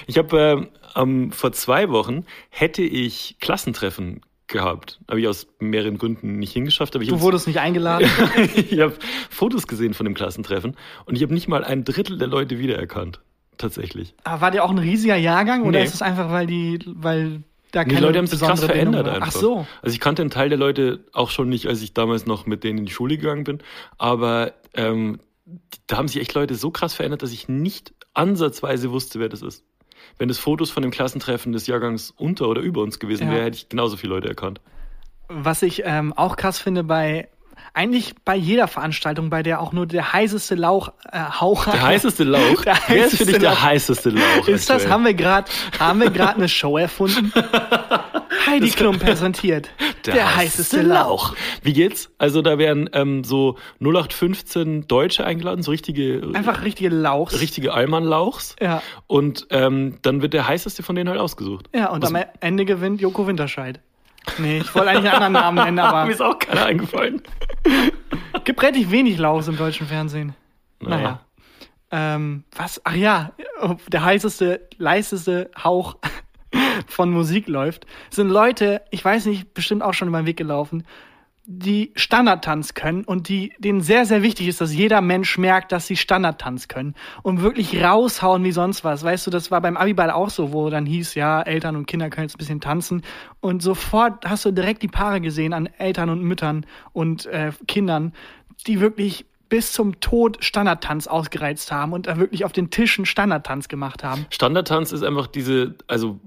Ich 0.08 0.18
habe 0.18 0.38
ähm, 0.38 0.68
ähm, 0.96 1.32
vor 1.32 1.52
zwei 1.52 1.90
Wochen 1.90 2.26
hätte 2.50 2.82
ich 2.82 3.38
Klassentreffen 3.40 4.22
gehabt. 4.48 5.00
Habe 5.08 5.22
ich 5.22 5.28
aus 5.28 5.48
mehreren 5.60 5.98
Gründen 5.98 6.38
nicht 6.40 6.54
hingeschafft. 6.54 6.96
Aber 6.96 7.04
ich 7.04 7.10
Du 7.10 7.22
wurdest 7.22 7.48
nicht 7.48 7.60
eingeladen. 7.60 8.10
ich 8.56 8.80
habe 8.80 8.96
Fotos 9.30 9.68
gesehen 9.68 9.94
von 9.94 10.06
dem 10.06 10.14
Klassentreffen 10.14 10.76
und 11.06 11.16
ich 11.16 11.24
habe 11.24 11.34
nicht 11.34 11.48
mal 11.48 11.64
ein 11.64 11.84
Drittel 11.84 12.18
der 12.18 12.28
Leute 12.28 12.60
wiedererkannt. 12.60 13.22
Tatsächlich. 13.62 14.13
Aber 14.24 14.41
war 14.41 14.51
der 14.51 14.63
auch 14.63 14.72
ein 14.72 14.77
riesiger 14.80 15.15
Jahrgang 15.15 15.62
oder 15.63 15.80
Nee. 15.80 15.86
ist 15.86 15.94
es 15.94 16.01
einfach, 16.01 16.32
weil 16.32 16.48
die, 16.48 16.80
weil 16.88 17.44
da 17.72 17.84
Die 17.86 17.91
keine 17.94 18.06
Leute 18.08 18.18
haben 18.20 18.27
sich 18.27 18.39
krass 18.39 18.60
Bindung 18.62 18.75
verändert 18.75 19.08
einfach. 19.08 19.27
Ach 19.27 19.32
so. 19.32 19.68
Also 19.82 19.94
ich 19.94 20.00
kannte 20.00 20.22
einen 20.24 20.32
Teil 20.32 20.50
der 20.50 20.58
Leute 20.58 21.06
auch 21.13 21.30
schon 21.30 21.48
nicht, 21.50 21.68
als 21.68 21.82
ich 21.82 21.94
damals 21.94 22.25
noch 22.25 22.46
mit 22.46 22.63
denen 22.63 22.80
in 22.80 22.86
die 22.86 22.91
Schule 22.91 23.18
gegangen 23.18 23.44
bin. 23.46 23.60
Aber 23.98 24.53
ähm, 24.74 25.20
da 25.88 25.98
haben 25.98 26.08
sich 26.08 26.20
echt 26.22 26.34
Leute 26.34 26.56
so 26.56 26.72
krass 26.72 26.94
verändert, 26.94 27.22
dass 27.24 27.32
ich 27.32 27.48
nicht 27.48 27.94
ansatzweise 28.13 28.91
wusste, 28.91 29.20
wer 29.20 29.30
das 29.30 29.41
ist. 29.41 29.63
Wenn 30.18 30.30
es 30.30 30.38
Fotos 30.39 30.70
von 30.72 30.82
dem 30.84 30.91
Klassentreffen 30.91 31.51
des 31.53 31.68
Jahrgangs 31.68 32.12
unter 32.18 32.48
oder 32.50 32.62
über 32.62 32.82
uns 32.82 33.00
gewesen 33.00 33.27
Ja. 33.27 33.34
wäre, 33.34 33.46
hätte 33.46 33.58
ich 33.58 33.70
genauso 33.70 33.96
viele 33.98 34.13
Leute 34.15 34.27
erkannt. 34.27 34.60
Was 35.30 35.62
ich 35.62 35.84
ähm, 35.86 36.12
auch 36.13 36.36
krass 36.36 36.60
finde 36.60 36.84
bei 36.84 37.30
eigentlich 37.74 38.13
bei 38.25 38.36
jeder 38.36 38.68
Veranstaltung, 38.68 39.30
bei 39.30 39.44
der 39.44 39.62
auch 39.62 39.72
nur 39.74 39.86
der 39.88 40.12
heißeste 40.13 40.56
Lauch 40.56 40.90
äh, 41.12 41.20
Hauch 41.20 41.66
Der 41.66 41.82
heißeste 41.82 42.24
Lauch. 42.25 42.63
Der 42.63 42.78
wer 42.88 43.06
ist 43.06 43.18
für 43.18 43.25
dich 43.25 43.36
heißeste 43.36 43.40
der 43.40 43.50
Lauch. 43.51 43.62
heißeste 43.62 44.10
Lauch? 44.10 44.48
ist 44.48 44.70
das 44.70 44.88
haben 44.90 45.06
wir 45.06 45.13
gerade 45.13 45.50
haben 45.80 46.01
wir 46.01 46.10
gerade 46.10 46.36
eine 46.38 46.50
Show 46.50 46.78
erfunden? 46.78 47.32
Heidi 48.48 48.70
Klum 48.72 48.98
präsentiert. 49.00 49.70
Der, 50.06 50.36
heißeste 50.36 50.82
Lauch. 50.82 51.36
Wie 51.62 51.74
geht's? 51.74 52.10
Also 52.18 52.42
da 52.42 52.58
werden 52.58 52.90
ähm, 52.94 53.24
so 53.24 53.58
0815 53.82 54.88
Deutsche 54.88 55.24
eingeladen, 55.24 55.62
so 55.62 55.70
richtige, 55.70 56.24
Einfach 56.34 56.63
richtige 56.63 56.90
Lauchs. 56.90 57.40
richtige 57.40 57.72
Allmann-Lauchs. 57.74 58.56
Ja. 58.60 58.82
Und 59.06 59.46
ähm, 59.51 60.00
dann 60.01 60.24
wird 60.24 60.34
der 60.34 60.48
heißeste 60.48 60.82
von 60.82 60.96
denen 60.96 61.08
halt 61.10 61.20
ausgesucht. 61.20 61.70
Ja, 61.75 61.92
und 61.92 62.01
Was- 62.01 62.13
am 62.13 62.24
Ende 62.40 62.66
gewinnt 62.66 63.00
Joko 63.00 63.28
Winterscheid. 63.28 63.80
Nee, 64.38 64.60
ich 64.60 64.74
wollte 64.75 64.90
eigentlich 64.90 65.12
einen 65.12 65.24
anderen 65.24 65.34
Namen 65.34 65.66
nennen, 65.66 65.80
aber 65.88 66.06
Mir 66.06 66.12
ist 66.12 66.22
auch 66.22 66.38
keiner 66.38 66.66
eingefallen. 66.66 67.22
gibt 68.44 68.62
relativ 68.62 68.92
wenig 68.92 69.18
Lauchs 69.18 69.48
im 69.48 69.58
deutschen 69.58 69.88
Fernsehen. 69.88 70.36
Naja. 70.80 70.98
Naja. 70.98 71.20
Ähm, 71.92 72.44
was? 72.56 72.82
Ach 72.86 72.96
ja, 72.96 73.34
der 73.88 74.04
heißeste, 74.04 74.68
leiseste 74.78 75.51
Hauch 75.62 75.98
von 76.88 77.12
Musik 77.12 77.48
läuft, 77.48 77.86
sind 78.10 78.30
Leute, 78.30 78.82
ich 78.92 79.04
weiß 79.04 79.25
nicht, 79.25 79.54
bestimmt 79.54 79.84
auch 79.84 79.94
schon 79.94 80.08
über 80.08 80.22
den 80.22 80.25
Weg 80.25 80.38
gelaufen, 80.38 80.86
die 81.53 81.91
Standardtanz 81.96 82.74
können 82.74 83.03
und 83.03 83.27
die, 83.27 83.51
denen 83.60 83.81
sehr, 83.81 84.05
sehr 84.05 84.24
wichtig 84.24 84.48
ist, 84.48 84.62
dass 84.62 84.74
jeder 84.74 85.01
Mensch 85.01 85.38
merkt, 85.38 85.72
dass 85.72 85.86
sie 85.86 85.98
Standardtanz 85.98 86.67
können 86.67 86.96
und 87.24 87.41
wirklich 87.41 87.84
raushauen 87.84 88.43
wie 88.43 88.51
sonst 88.51 88.84
was. 88.84 89.03
Weißt 89.03 89.27
du, 89.27 89.31
das 89.31 89.51
war 89.51 89.60
beim 89.60 89.75
Abiball 89.75 90.12
auch 90.12 90.29
so, 90.29 90.53
wo 90.53 90.70
dann 90.70 90.86
hieß, 90.86 91.15
ja, 91.15 91.41
Eltern 91.41 91.75
und 91.75 91.88
Kinder 91.88 92.10
können 92.10 92.27
jetzt 92.27 92.36
ein 92.36 92.38
bisschen 92.38 92.62
tanzen 92.62 93.03
und 93.41 93.62
sofort 93.62 94.25
hast 94.25 94.46
du 94.46 94.51
direkt 94.51 94.81
die 94.81 94.88
Paare 94.88 95.20
gesehen 95.20 95.53
an 95.53 95.67
Eltern 95.77 96.10
und 96.10 96.24
Müttern 96.24 96.65
und 96.93 97.25
äh, 97.25 97.51
Kindern, 97.67 98.13
die 98.67 98.79
wirklich 98.79 99.25
bis 99.50 99.74
zum 99.74 100.00
Tod 100.00 100.43
Standardtanz 100.43 101.08
ausgereizt 101.08 101.74
haben 101.74 101.91
und 101.91 102.08
da 102.08 102.17
wirklich 102.17 102.46
auf 102.46 102.53
den 102.53 102.70
Tischen 102.70 103.05
Standardtanz 103.05 103.67
gemacht 103.67 104.01
haben. 104.01 104.25
Standardtanz 104.29 104.93
ist 104.93 105.03
einfach 105.03 105.27
diese, 105.27 105.75
also 105.88 106.22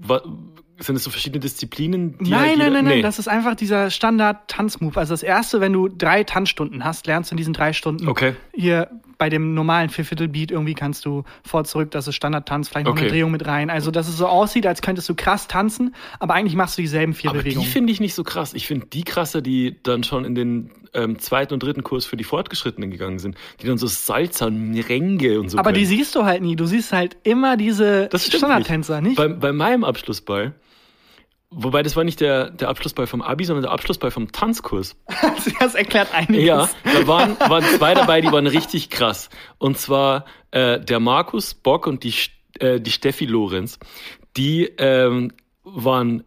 sind 0.79 0.95
es 0.95 1.03
so 1.03 1.09
verschiedene 1.09 1.39
Disziplinen? 1.39 2.17
Die 2.19 2.29
Nein, 2.31 2.39
halt 2.49 2.57
nein, 2.57 2.73
nein, 2.73 2.85
nein, 2.85 2.95
Nee. 2.97 3.01
das 3.01 3.19
ist 3.19 3.27
einfach 3.27 3.55
dieser 3.55 3.89
Standard-Tanzmove. 3.89 4.97
Also 4.97 5.13
das 5.13 5.23
erste, 5.23 5.61
wenn 5.61 5.73
du 5.73 5.87
drei 5.87 6.23
Tanzstunden 6.23 6.83
hast, 6.83 7.07
lernst 7.07 7.31
du 7.31 7.33
in 7.33 7.37
diesen 7.37 7.53
drei 7.53 7.73
Stunden. 7.73 8.07
Okay. 8.07 8.33
Hier 8.53 8.89
bei 9.17 9.29
dem 9.29 9.53
normalen 9.53 9.89
Vierviertel-Beat 9.89 10.51
irgendwie 10.51 10.73
kannst 10.73 11.05
du 11.05 11.23
vor 11.41 11.63
zurück, 11.63 11.91
das 11.91 12.05
ist 12.09 12.15
Standardtanz, 12.15 12.67
vielleicht 12.67 12.85
noch 12.87 12.91
Okay. 12.93 13.03
eine 13.03 13.11
Drehung 13.11 13.31
mit 13.31 13.45
rein. 13.47 13.69
Also 13.69 13.89
dass 13.89 14.09
es 14.09 14.17
so 14.17 14.27
aussieht, 14.27 14.67
als 14.67 14.81
könntest 14.81 15.07
du 15.07 15.15
krass 15.15 15.47
tanzen, 15.47 15.95
aber 16.19 16.33
eigentlich 16.33 16.55
machst 16.55 16.77
du 16.77 16.81
dieselben 16.81 17.13
vier 17.13 17.29
Aber 17.29 17.39
die 17.39 17.45
Bewegungen. 17.45 17.67
finde 17.69 17.93
ich 17.93 18.01
nicht 18.01 18.13
so 18.13 18.23
krass. 18.25 18.53
Ich 18.53 18.67
finde 18.67 18.87
die 18.87 19.03
krasser, 19.05 19.41
die 19.41 19.77
dann 19.83 20.03
schon 20.03 20.25
in 20.25 20.35
den 20.35 20.71
ähm, 20.93 21.17
zweiten 21.19 21.53
und 21.53 21.63
dritten 21.63 21.83
Kurs 21.83 22.05
für 22.05 22.17
die 22.17 22.25
Fortgeschrittenen 22.25 22.91
gegangen 22.91 23.19
sind. 23.19 23.37
Die 23.61 23.67
dann 23.67 23.77
so 23.77 23.87
Salsa 23.87 24.47
und 24.47 24.71
Merengue 24.71 25.39
und 25.39 25.47
so 25.49 25.57
aber 25.59 25.71
die 25.71 25.83
können. 25.85 25.97
siehst 25.97 26.15
du 26.15 26.25
halt 26.25 26.41
nie. 26.41 26.57
Du 26.57 26.65
siehst 26.65 26.91
halt 26.91 27.15
immer 27.23 27.55
diese 27.55 28.09
Standardtänzer, 28.13 28.99
nicht? 28.99 29.15
Bei, 29.15 29.29
bei 29.29 29.53
meinem 29.53 29.85
Abschlussball, 29.85 30.55
wobei 31.49 31.83
das 31.83 31.95
war 31.95 32.03
nicht 32.03 32.21
der, 32.21 32.49
der 32.49 32.69
Abschlussball 32.69 33.07
vom 33.07 33.21
Abi, 33.21 33.45
sondern 33.45 33.63
der 33.63 33.71
Abschlussball 33.71 34.11
vom 34.11 34.31
Tanzkurs. 34.31 34.95
das 35.59 35.75
erklärt 35.75 36.13
einiges. 36.13 36.45
Ja, 36.45 36.69
da 36.83 37.07
waren, 37.07 37.39
waren 37.39 37.63
zwei 37.63 37.93
dabei, 37.93 38.21
die 38.21 38.31
waren 38.31 38.47
richtig 38.47 38.89
krass. 38.89 39.29
Und 39.57 39.77
zwar 39.77 40.25
äh, 40.51 40.79
der 40.79 40.99
Markus 40.99 41.53
Bock 41.53 41.87
und 41.87 42.03
die, 42.03 42.13
äh, 42.59 42.79
die 42.79 42.91
Steffi 42.91 43.25
Lorenz. 43.25 43.79
Die 44.37 44.65
ähm, 44.77 45.31
waren 45.63 46.23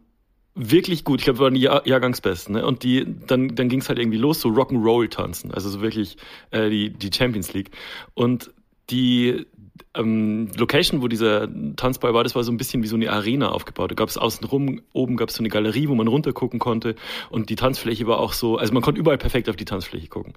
wirklich 0.54 1.04
gut. 1.04 1.20
Ich 1.20 1.24
glaube, 1.24 1.38
wir 1.38 1.44
waren 1.44 1.54
die 1.54 1.60
Jahr 1.60 1.86
Jahrgangsbesten. 1.86 2.56
Ne? 2.56 2.66
Und 2.66 2.82
die, 2.82 3.06
dann, 3.26 3.54
dann 3.54 3.68
ging 3.68 3.80
es 3.80 3.88
halt 3.88 3.98
irgendwie 3.98 4.18
los, 4.18 4.40
so 4.40 4.48
Rock'n'Roll 4.48 5.08
tanzen. 5.08 5.52
Also 5.52 5.68
so 5.68 5.80
wirklich 5.80 6.16
äh, 6.50 6.68
die, 6.68 6.90
die 6.90 7.10
Champions 7.12 7.52
League. 7.52 7.70
Und 8.14 8.50
die 8.90 9.46
ähm, 9.94 10.50
Location, 10.56 11.02
wo 11.02 11.08
dieser 11.08 11.48
Tanzball 11.76 12.14
war, 12.14 12.24
das 12.24 12.34
war 12.34 12.44
so 12.44 12.52
ein 12.52 12.56
bisschen 12.56 12.82
wie 12.82 12.86
so 12.86 12.96
eine 12.96 13.10
Arena 13.10 13.50
aufgebaut. 13.50 13.90
Da 13.90 13.94
gab 13.94 14.08
es 14.08 14.18
außenrum, 14.18 14.82
oben 14.92 15.16
gab 15.16 15.28
es 15.28 15.36
so 15.36 15.42
eine 15.42 15.48
Galerie, 15.48 15.88
wo 15.88 15.94
man 15.94 16.08
runtergucken 16.08 16.58
konnte. 16.58 16.94
Und 17.30 17.50
die 17.50 17.56
Tanzfläche 17.56 18.06
war 18.06 18.18
auch 18.18 18.32
so, 18.32 18.56
also 18.56 18.72
man 18.72 18.82
konnte 18.82 19.00
überall 19.00 19.18
perfekt 19.18 19.48
auf 19.48 19.56
die 19.56 19.64
Tanzfläche 19.64 20.08
gucken. 20.08 20.34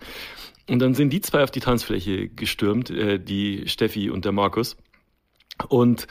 Und 0.69 0.79
dann 0.79 0.93
sind 0.93 1.11
die 1.11 1.21
zwei 1.21 1.43
auf 1.43 1.51
die 1.51 1.59
Tanzfläche 1.59 2.29
gestürmt, 2.29 2.89
äh, 2.89 3.19
die 3.19 3.67
Steffi 3.67 4.09
und 4.09 4.25
der 4.25 4.31
Markus. 4.31 4.77
Und 5.67 6.07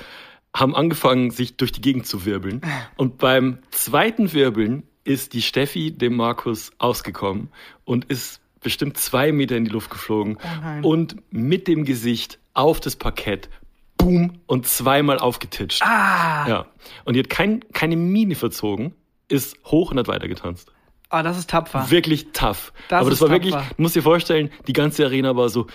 haben 0.55 0.75
angefangen, 0.75 1.31
sich 1.31 1.57
durch 1.57 1.73
die 1.73 1.81
Gegend 1.81 2.07
zu 2.07 2.25
wirbeln. 2.25 2.61
Und 2.97 3.19
beim 3.19 3.59
zweiten 3.71 4.33
Wirbeln 4.33 4.83
ist 5.05 5.33
die 5.33 5.43
Steffi 5.43 5.93
dem 5.93 6.17
Markus 6.17 6.73
ausgekommen 6.79 7.49
und 7.85 8.07
ist 8.07 8.41
bestimmt 8.61 8.99
zwei 8.99 9.33
Meter 9.33 9.57
in 9.57 9.65
die 9.65 9.71
Luft 9.71 9.91
geflogen 9.91 10.39
Oh 10.83 10.89
und 10.89 11.17
mit 11.33 11.69
dem 11.69 11.85
Gesicht 11.85 12.40
auf 12.55 12.81
das 12.81 12.97
Parkett, 12.97 13.49
boom, 13.97 14.39
und 14.47 14.67
zweimal 14.67 15.19
aufgetitscht. 15.19 15.83
Ah, 15.83 16.47
Ja. 16.49 16.67
Und 17.05 17.15
die 17.15 17.21
hat 17.21 17.31
kein, 17.31 17.65
keine 17.73 17.97
Miene 17.97 18.35
verzogen, 18.35 18.95
ist 19.29 19.57
hoch 19.67 19.91
und 19.93 19.99
hat 19.99 20.09
weitergetanzt. 20.09 20.71
ah, 21.11 21.23
das 21.23 21.39
ist 21.39 21.51
tapfer. 21.51 21.91
Wirklich 21.91 22.33
tough. 22.33 22.73
Das 22.89 23.01
Aber 23.01 23.11
das 23.11 23.21
war 23.21 23.31
wirklich, 23.31 23.55
tapfer. 23.55 23.75
du 23.77 23.83
musst 23.83 23.95
dir 23.97 24.03
vorstellen, 24.03 24.51
die 24.67 24.73
ganze 24.73 25.05
Arena 25.05 25.35
war 25.37 25.49
so, 25.49 25.67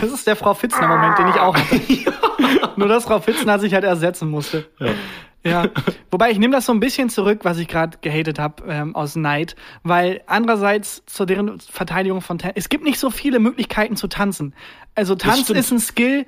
Das 0.00 0.12
ist 0.12 0.26
der 0.26 0.36
Frau 0.36 0.52
Fitzner-Moment, 0.54 1.18
den 1.18 1.28
ich 1.28 1.36
auch 1.36 1.56
hatte. 1.56 1.80
Nur, 2.76 2.88
dass 2.88 3.04
Frau 3.04 3.20
Fitzner 3.20 3.58
sich 3.58 3.72
halt 3.72 3.84
ersetzen 3.84 4.28
musste. 4.30 4.66
ja. 4.80 4.92
Ja, 5.46 5.68
wobei 6.10 6.30
ich 6.30 6.38
nehme 6.38 6.54
das 6.54 6.66
so 6.66 6.72
ein 6.72 6.80
bisschen 6.80 7.10
zurück, 7.10 7.40
was 7.42 7.58
ich 7.58 7.68
gerade 7.68 7.98
gehatet 8.00 8.38
habe 8.38 8.64
ähm, 8.66 8.96
aus 8.96 9.14
Neid, 9.14 9.56
weil 9.82 10.22
andererseits 10.26 11.04
zu 11.06 11.26
deren 11.26 11.60
Verteidigung 11.60 12.22
von 12.22 12.38
Tan 12.38 12.52
es 12.54 12.68
gibt 12.68 12.84
nicht 12.84 12.98
so 12.98 13.10
viele 13.10 13.38
Möglichkeiten 13.38 13.96
zu 13.96 14.08
tanzen. 14.08 14.54
Also 14.94 15.14
Tanz 15.14 15.50
ist 15.50 15.70
ein 15.70 15.80
Skill, 15.80 16.24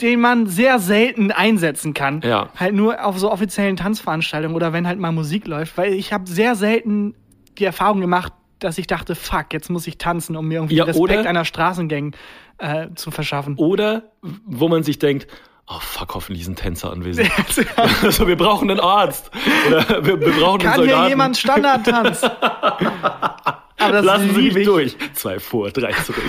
den 0.00 0.20
man 0.20 0.46
sehr 0.46 0.78
selten 0.78 1.30
einsetzen 1.30 1.94
kann. 1.94 2.20
Ja. 2.22 2.50
Halt 2.56 2.74
nur 2.74 3.04
auf 3.04 3.18
so 3.18 3.30
offiziellen 3.30 3.76
Tanzveranstaltungen 3.76 4.54
oder 4.54 4.72
wenn 4.72 4.86
halt 4.86 4.98
mal 4.98 5.12
Musik 5.12 5.46
läuft, 5.46 5.78
weil 5.78 5.94
ich 5.94 6.12
habe 6.12 6.28
sehr 6.28 6.54
selten 6.54 7.14
die 7.58 7.64
Erfahrung 7.64 8.00
gemacht, 8.00 8.32
dass 8.58 8.78
ich 8.78 8.86
dachte, 8.86 9.14
fuck, 9.14 9.52
jetzt 9.52 9.70
muss 9.70 9.86
ich 9.86 9.98
tanzen, 9.98 10.36
um 10.36 10.48
mir 10.48 10.54
irgendwie 10.54 10.76
Ja, 10.76 10.84
Respekt 10.84 11.26
einer 11.26 11.44
Straßengang 11.44 12.14
äh, 12.58 12.88
zu 12.94 13.10
verschaffen. 13.10 13.56
Oder 13.56 14.10
wo 14.44 14.68
man 14.68 14.82
sich 14.82 14.98
denkt, 14.98 15.26
oh 15.66 15.78
fuck, 15.80 16.14
hoffentlich 16.14 16.42
ist 16.42 16.48
ein 16.48 16.56
Tänzer 16.56 16.92
anwesend. 16.92 17.30
also 18.02 18.26
wir 18.26 18.36
brauchen 18.36 18.70
einen 18.70 18.80
Arzt. 18.80 19.30
Oder 19.68 20.04
wir, 20.04 20.20
wir 20.20 20.32
brauchen 20.32 20.60
einen 20.60 20.70
Kann 20.70 20.74
Soldaten. 20.76 21.00
hier 21.00 21.08
jemand 21.08 21.36
Standardtanz? 21.38 22.22
Aber 22.22 23.92
das 23.92 24.04
Lassen 24.04 24.34
Sie 24.34 24.42
mich 24.42 24.56
ich. 24.56 24.66
durch. 24.66 24.96
Zwei 25.14 25.38
vor, 25.40 25.70
drei 25.70 25.92
zurück. 25.92 26.22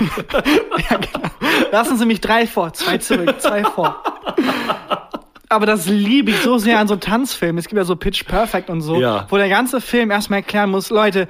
Lassen 1.72 1.96
Sie 1.96 2.06
mich 2.06 2.20
drei 2.20 2.46
vor, 2.46 2.72
zwei 2.72 2.98
zurück, 2.98 3.40
zwei 3.40 3.62
vor. 3.64 4.02
Aber 5.48 5.64
das 5.64 5.86
liebe 5.86 6.32
ich 6.32 6.40
so 6.40 6.58
sehr 6.58 6.80
an 6.80 6.88
so 6.88 6.96
Tanzfilmen. 6.96 7.58
Es 7.58 7.68
gibt 7.68 7.78
ja 7.78 7.84
so 7.84 7.94
Pitch 7.96 8.24
Perfect 8.24 8.68
und 8.68 8.80
so, 8.80 9.00
Ja. 9.00 9.26
wo 9.30 9.36
der 9.36 9.48
ganze 9.48 9.80
Film 9.80 10.10
erstmal 10.10 10.40
erklären 10.40 10.70
muss, 10.70 10.90
Leute, 10.90 11.28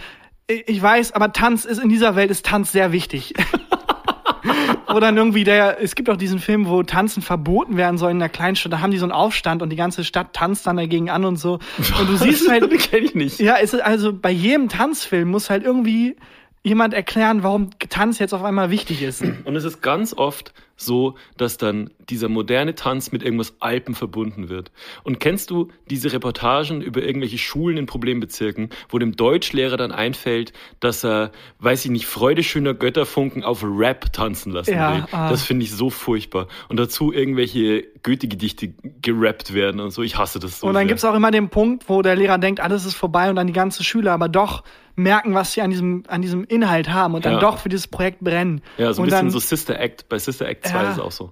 ich 0.49 0.67
ich 0.69 0.81
weiß, 0.83 1.13
aber 1.13 1.33
Tanz 1.33 1.65
ist 1.65 1.79
in 1.79 1.89
dieser 1.91 2.17
Welt 2.17 2.31
ist 2.31 2.47
Tanz 2.47 2.73
sehr 2.73 2.93
wichtig. 2.93 3.35
Wo 4.89 5.01
dann 5.01 5.17
irgendwie 5.17 5.45
der, 5.45 5.83
es 5.83 5.95
gibt 5.95 6.09
auch 6.09 6.17
diesen 6.17 6.39
Film, 6.39 6.69
wo 6.69 6.83
Tanzen 6.83 7.23
verboten 7.23 7.77
werden 7.77 7.99
soll 7.99 8.11
in 8.11 8.19
einer 8.19 8.29
Kleinstadt. 8.29 8.73
Da 8.73 8.81
haben 8.81 8.91
die 8.91 8.99
so 8.99 9.05
einen 9.05 9.13
Aufstand 9.13 9.63
und 9.63 9.71
die 9.71 9.77
ganze 9.77 10.05
Stadt 10.05 10.33
tanzt 10.33 10.67
dann 10.67 10.77
dagegen 10.77 11.11
an 11.11 11.25
und 11.25 11.37
so. 11.37 11.59
Und 11.99 12.09
du 12.09 12.17
siehst 12.17 12.49
halt, 12.49 12.71
kenne 12.91 13.05
ich 13.05 13.15
nicht. 13.15 13.41
ja, 13.41 13.57
es 13.61 13.75
ist 13.75 13.81
also 13.81 14.13
bei 14.13 14.31
jedem 14.31 14.69
Tanzfilm 14.69 15.31
muss 15.31 15.51
halt 15.51 15.65
irgendwie 15.65 16.17
jemand 16.63 16.95
erklären, 16.95 17.43
warum 17.43 17.71
Tanz 17.89 18.19
jetzt 18.19 18.35
auf 18.35 18.43
einmal 18.43 18.71
wichtig 18.71 19.03
ist. 19.03 19.23
Und 19.45 19.55
es 19.55 19.65
ist 19.65 19.83
ganz 19.83 20.15
oft 20.15 20.53
so, 20.77 21.15
dass 21.37 21.57
dann 21.57 21.91
dieser 22.09 22.29
moderne 22.29 22.75
Tanz 22.75 23.13
mit 23.13 23.23
irgendwas 23.23 23.57
Alpen 23.61 23.95
verbunden 23.95 24.49
wird. 24.49 24.71
Und 25.05 25.21
kennst 25.21 25.51
du 25.51 25.69
diese 25.91 26.13
Reportagen 26.13 26.83
über 26.83 27.03
irgendwelche 27.03 27.39
Schulen 27.39 27.77
in 27.79 27.87
Problembezirken, 27.87 28.71
wo 28.89 28.99
dem 28.99 29.17
Deutschlehrer 29.17 29.77
dann 29.77 29.93
einfällt, 29.93 30.53
dass 30.81 31.05
er, 31.05 31.33
weiß 31.59 31.85
ich 31.87 31.91
nicht, 31.91 32.07
Freude 32.07 32.43
schöner 32.43 32.75
Götterfunken 32.75 33.43
auf 33.45 33.65
Rap 33.65 34.13
tanzen 34.13 34.53
lassen 34.53 34.75
Ja, 34.75 34.95
will? 34.95 35.05
ah. 35.13 35.31
Das 35.31 35.43
finde 35.43 35.65
ich 35.65 35.73
so 35.73 35.91
furchtbar. 35.91 36.49
Und 36.69 36.77
dazu 36.79 37.13
irgendwelche 37.13 37.85
Goethe-Gedichte 38.07 38.73
gerappt 39.03 39.53
werden 39.53 39.81
und 39.81 39.91
so. 39.91 40.03
Ich 40.03 40.17
hasse 40.17 40.39
das 40.39 40.61
so. 40.61 40.67
Und 40.69 40.75
dann 40.75 40.83
sehr. 40.83 40.87
gibt's 40.89 41.05
auch 41.05 41.15
immer 41.15 41.31
den 41.33 41.49
Punkt, 41.51 41.89
wo 41.89 42.01
der 42.03 42.15
Lehrer 42.17 42.39
denkt, 42.39 42.61
alles 42.61 42.87
ist 42.87 42.95
vorbei 42.95 43.29
und 43.29 43.37
dann 43.37 43.49
die 43.49 43.53
ganzen 43.53 43.83
Schüler 43.85 44.13
aber 44.13 44.29
doch 44.29 44.63
merken, 44.95 45.35
was 45.35 45.53
sie 45.53 45.61
an 45.61 45.71
diesem, 45.71 46.05
an 46.09 46.23
diesem 46.23 46.45
Inhalt 46.45 46.89
haben 46.89 47.15
und 47.15 47.27
dann 47.27 47.35
Ja. 47.35 47.39
doch 47.41 47.59
für 47.59 47.69
dieses 47.69 47.89
Projekt 47.89 48.21
brennen. 48.21 48.63
Ja, 48.79 48.93
so 48.93 49.03
ein 49.03 49.05
und 49.05 49.11
bisschen 49.11 49.27
dann, 49.27 49.31
so 49.31 49.41
Sister 49.41 49.79
Act. 49.79 50.09
Bei 50.09 50.19
Sister 50.19 50.47
Act 50.49 50.67
2 50.67 50.75
Ja. 50.75 50.83
ist 50.89 50.97
es 50.97 51.01
auch 51.03 51.13
so. 51.13 51.31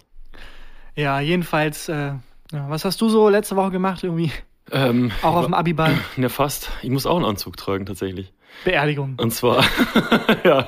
Ja, 0.97 1.21
jedenfalls, 1.21 1.89
äh, 1.89 2.13
was 2.53 2.85
hast 2.85 3.01
du 3.01 3.09
so 3.09 3.29
letzte 3.29 3.57
Woche 3.57 3.71
gemacht 3.71 4.05
irgendwie? 4.05 4.31
Ähm, 4.73 5.13
Auch 5.23 5.37
auf 5.37 5.45
dem 5.45 5.55
Abiball? 5.55 5.97
ja, 6.17 6.29
fast. 6.29 6.71
Ich 6.83 6.91
muss 6.91 7.07
auch 7.07 7.17
einen 7.17 7.25
Anzug 7.27 7.57
tragen, 7.57 7.87
tatsächlich. 7.87 8.33
Beerdigung. 8.65 9.17
Und 9.21 9.33
zwar 9.33 9.65
ja, 10.45 10.67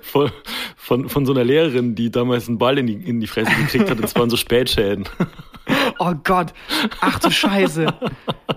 von, 0.00 0.30
von, 0.76 1.08
von 1.08 1.26
so 1.26 1.32
einer 1.32 1.44
Lehrerin, 1.44 1.94
die 1.94 2.10
damals 2.10 2.48
einen 2.48 2.58
Ball 2.58 2.78
in 2.78 2.86
die, 2.86 2.94
in 2.94 3.20
die 3.20 3.26
Fresse 3.26 3.52
gekriegt 3.54 3.90
hat, 3.90 3.98
und 3.98 4.04
es 4.04 4.14
waren 4.14 4.30
so 4.30 4.36
Spätschäden. 4.36 5.08
Oh 5.98 6.14
Gott. 6.24 6.52
Ach 7.00 7.20
du 7.20 7.30
Scheiße. 7.30 7.86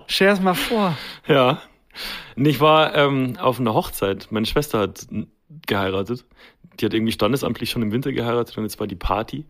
Stell 0.08 0.28
das 0.28 0.42
mal 0.42 0.56
vor. 0.56 0.98
Ja. 1.28 1.62
Und 2.36 2.46
ich 2.46 2.60
war 2.60 2.96
ähm, 2.96 3.38
auf 3.38 3.60
einer 3.60 3.76
Hochzeit. 3.76 4.28
Meine 4.32 4.48
Schwester 4.48 4.80
hat 4.80 5.06
geheiratet. 5.68 6.26
Die 6.80 6.86
hat 6.86 6.94
irgendwie 6.94 7.12
standesamtlich 7.12 7.70
schon 7.70 7.84
im 7.84 7.92
Winter 7.92 8.12
geheiratet 8.12 8.58
und 8.58 8.64
jetzt 8.64 8.80
war 8.80 8.88
die 8.88 8.96
Party. 8.96 9.46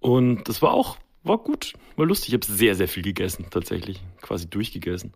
Und 0.00 0.48
das 0.48 0.62
war 0.62 0.72
auch, 0.72 0.96
war 1.22 1.38
gut, 1.38 1.72
war 1.96 2.06
lustig. 2.06 2.28
Ich 2.28 2.34
habe 2.34 2.46
sehr, 2.46 2.74
sehr 2.74 2.88
viel 2.88 3.02
gegessen, 3.02 3.46
tatsächlich. 3.50 4.00
Quasi 4.20 4.48
durchgegessen. 4.48 5.12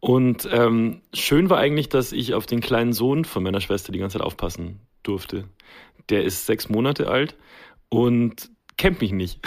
Und 0.00 0.48
ähm, 0.52 1.00
schön 1.14 1.50
war 1.50 1.58
eigentlich, 1.58 1.88
dass 1.88 2.12
ich 2.12 2.34
auf 2.34 2.46
den 2.46 2.60
kleinen 2.60 2.92
Sohn 2.92 3.24
von 3.24 3.42
meiner 3.42 3.60
Schwester 3.60 3.92
die 3.92 3.98
ganze 3.98 4.18
Zeit 4.18 4.26
aufpassen 4.26 4.80
durfte. 5.02 5.44
Der 6.10 6.22
ist 6.24 6.46
sechs 6.46 6.68
Monate 6.68 7.08
alt 7.08 7.34
und 7.88 8.50
kennt 8.76 9.00
mich 9.00 9.12
nicht. 9.12 9.40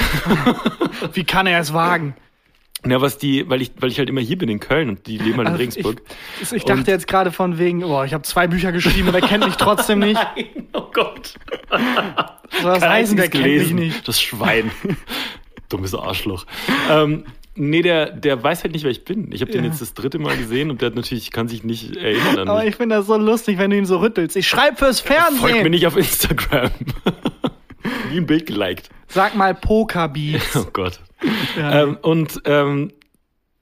Wie 1.14 1.24
kann 1.24 1.48
er 1.48 1.60
es 1.60 1.74
wagen? 1.74 2.16
Ja, 2.86 3.02
was 3.02 3.18
die, 3.18 3.50
weil 3.50 3.62
ich, 3.62 3.72
weil 3.80 3.90
ich 3.92 4.00
halt 4.00 4.10
immer 4.10 4.22
hier 4.22 4.38
bin 4.38 4.48
in 4.50 4.60
Köln 4.62 4.88
und 4.90 5.06
die 5.06 5.18
leben 5.18 5.38
halt 5.38 5.40
in 5.40 5.48
Also 5.48 5.58
Regensburg. 5.58 6.02
Ich, 6.42 6.52
ich 6.54 6.64
dachte 6.64 6.80
Und- 6.80 6.88
jetzt 6.88 7.08
gerade 7.08 7.32
von 7.32 7.58
wegen, 7.60 7.84
oh, 7.84 8.04
ich 8.04 8.14
habe 8.14 8.24
zwei 8.24 8.48
Bücher 8.48 8.72
geschrieben 8.72 9.10
und 9.10 9.16
er 9.16 9.22
kennt 9.22 9.46
mich 9.46 9.56
trotzdem 9.58 10.00
nicht. 10.00 10.20
Nein, 10.36 10.68
oh 10.74 10.88
Gott. 10.94 11.36
Soll 11.70 11.80
das 12.52 12.62
Kein 12.62 12.80
der 12.80 12.90
einziges 12.92 13.30
kennt 13.32 13.34
mich 13.34 13.54
gelesen. 13.54 13.76
nicht. 13.76 14.08
Das 14.08 14.22
Schwein. 14.22 14.72
Dummes 15.70 15.94
Arschloch. 15.94 16.46
Ähm, 16.90 17.26
nee, 17.60 17.82
der, 17.82 18.12
der 18.12 18.42
weiß 18.42 18.64
halt 18.64 18.74
nicht, 18.74 18.84
wer 18.84 18.92
ich 18.92 19.06
bin. 19.06 19.32
Ich 19.32 19.42
habe 19.42 19.52
den 19.52 19.64
Ja. 19.64 19.70
jetzt 19.70 19.82
das 19.82 19.94
dritte 19.94 20.18
Mal 20.20 20.36
gesehen 20.38 20.72
und 20.72 20.82
der 20.82 20.88
hat 20.88 20.96
natürlich, 20.96 21.32
kann 21.32 21.48
sich 21.48 21.64
nicht 21.64 21.96
erinnern 21.96 22.40
an 22.40 22.48
Aber 22.50 22.60
mich. 22.60 22.70
ich 22.70 22.76
finde 22.78 22.96
das 22.96 23.06
so 23.08 23.18
lustig, 23.18 23.58
wenn 23.60 23.70
du 23.70 23.78
ihn 23.78 23.86
so 23.86 23.98
rüttelst. 23.98 24.36
Ich 24.36 24.48
schreibe 24.48 24.78
fürs 24.78 25.02
Folgt 25.02 25.42
mir 25.42 25.48
Fernsehen. 25.50 25.72
nicht 25.72 25.86
auf 25.88 25.96
Instagram. 25.98 26.72
Wie 28.10 28.18
ein 28.18 28.26
Bild 28.26 28.46
geliked. 28.48 28.90
Sag 29.08 29.36
mal 29.36 29.54
Pokerbeats. 29.56 30.56
Oh 30.56 30.68
Gott. 30.74 31.00
Ja. 31.58 31.84
Ähm, 31.84 31.98
und 32.02 32.42
ähm, 32.46 32.92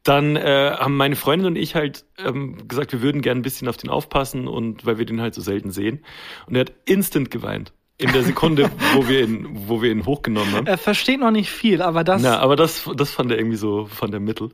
dann 0.03 0.35
äh, 0.37 0.71
haben 0.77 0.95
meine 0.95 1.15
Freundin 1.15 1.47
und 1.47 1.55
ich 1.57 1.75
halt 1.75 2.05
ähm, 2.17 2.67
gesagt, 2.67 2.93
wir 2.93 3.01
würden 3.01 3.21
gerne 3.21 3.39
ein 3.39 3.43
bisschen 3.43 3.67
auf 3.67 3.77
den 3.77 3.89
aufpassen 3.89 4.47
und 4.47 4.85
weil 4.85 4.97
wir 4.97 5.05
den 5.05 5.19
halt 5.21 5.33
so 5.33 5.41
selten 5.41 5.71
sehen. 5.71 6.03
Und 6.45 6.55
er 6.55 6.61
hat 6.61 6.73
instant 6.85 7.29
geweint. 7.31 7.73
In 7.99 8.13
der 8.13 8.21
Sekunde, 8.21 8.69
wo 8.93 9.07
wir 9.07 9.23
ihn, 9.23 9.47
wo 9.67 9.81
wir 9.81 9.91
ihn 9.91 10.05
hochgenommen 10.05 10.53
haben. 10.53 10.67
Er 10.67 10.77
versteht 10.77 11.19
noch 11.19 11.31
nicht 11.31 11.49
viel, 11.49 11.81
aber 11.81 12.03
das. 12.03 12.21
Na, 12.21 12.37
aber 12.37 12.55
das, 12.55 12.87
das 12.95 13.09
fand 13.09 13.31
er 13.31 13.39
irgendwie 13.39 13.57
so 13.57 13.85
von 13.85 14.11
der 14.11 14.19
Mittel. 14.19 14.51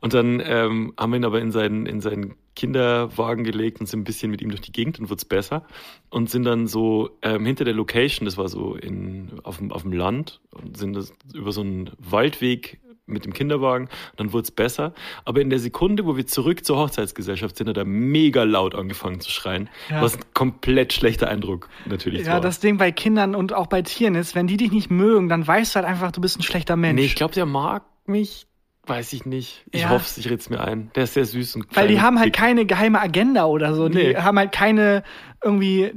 Und 0.00 0.14
dann 0.14 0.42
ähm, 0.44 0.92
haben 0.98 1.12
wir 1.12 1.18
ihn 1.18 1.24
aber 1.24 1.40
in 1.40 1.52
seinen, 1.52 1.86
in 1.86 2.00
seinen 2.00 2.34
Kinderwagen 2.56 3.44
gelegt 3.44 3.78
und 3.78 3.86
sind 3.86 4.00
ein 4.00 4.04
bisschen 4.04 4.32
mit 4.32 4.42
ihm 4.42 4.48
durch 4.48 4.62
die 4.62 4.72
Gegend 4.72 4.98
und 4.98 5.10
wird's 5.10 5.24
besser. 5.24 5.64
Und 6.10 6.28
sind 6.28 6.42
dann 6.42 6.66
so 6.66 7.10
ähm, 7.22 7.46
hinter 7.46 7.64
der 7.64 7.74
Location, 7.74 8.24
das 8.24 8.36
war 8.36 8.48
so 8.48 8.74
in, 8.74 9.30
auf, 9.44 9.58
dem, 9.58 9.70
auf 9.70 9.82
dem 9.82 9.92
Land, 9.92 10.40
und 10.50 10.76
sind 10.76 10.94
das 10.94 11.12
über 11.32 11.52
so 11.52 11.60
einen 11.60 11.90
Waldweg 11.98 12.80
mit 13.12 13.24
dem 13.24 13.32
Kinderwagen. 13.32 13.88
Dann 14.16 14.32
wurde 14.32 14.44
es 14.44 14.50
besser. 14.50 14.92
Aber 15.24 15.40
in 15.40 15.50
der 15.50 15.58
Sekunde, 15.58 16.06
wo 16.06 16.16
wir 16.16 16.26
zurück 16.26 16.64
zur 16.64 16.76
Hochzeitsgesellschaft 16.78 17.56
sind, 17.56 17.68
hat 17.68 17.76
er 17.76 17.84
mega 17.84 18.42
laut 18.44 18.74
angefangen 18.74 19.20
zu 19.20 19.30
schreien. 19.30 19.68
Ja. 19.90 20.02
Was 20.02 20.16
ein 20.16 20.22
komplett 20.34 20.92
schlechter 20.92 21.28
Eindruck 21.28 21.68
natürlich 21.86 22.26
ja, 22.26 22.34
war. 22.34 22.40
das 22.40 22.60
Ding 22.60 22.78
bei 22.78 22.92
Kindern 22.92 23.34
und 23.34 23.52
auch 23.52 23.66
bei 23.66 23.82
Tieren 23.82 24.14
ist, 24.14 24.34
wenn 24.34 24.46
die 24.46 24.56
dich 24.56 24.72
nicht 24.72 24.90
mögen, 24.90 25.28
dann 25.28 25.46
weißt 25.46 25.74
du 25.74 25.76
halt 25.76 25.86
einfach, 25.86 26.12
du 26.12 26.20
bist 26.20 26.38
ein 26.38 26.42
schlechter 26.42 26.76
Mensch. 26.76 26.96
Nee, 27.00 27.06
ich 27.06 27.14
glaube, 27.14 27.34
der 27.34 27.46
mag 27.46 27.84
mich. 28.06 28.46
Weiß 28.84 29.12
ich 29.12 29.26
nicht. 29.26 29.64
Ich 29.70 29.82
Ja. 29.82 29.90
hoffe 29.90 30.06
es, 30.08 30.18
ich 30.18 30.28
red's 30.28 30.50
mir 30.50 30.60
ein. 30.60 30.90
Der 30.96 31.04
ist 31.04 31.14
sehr 31.14 31.24
süß 31.24 31.54
und 31.54 31.66
Weil 31.76 31.86
die 31.86 31.94
klein 31.94 32.04
haben 32.06 32.18
halt 32.18 32.32
keine 32.32 32.66
geheime 32.66 33.00
Agenda 33.00 33.44
oder 33.44 33.74
so. 33.74 33.88
Die 33.88 33.96
Nee. 33.98 34.16
haben 34.16 34.36
halt 34.38 34.50
keine 34.50 35.04
irgendwie 35.44 35.92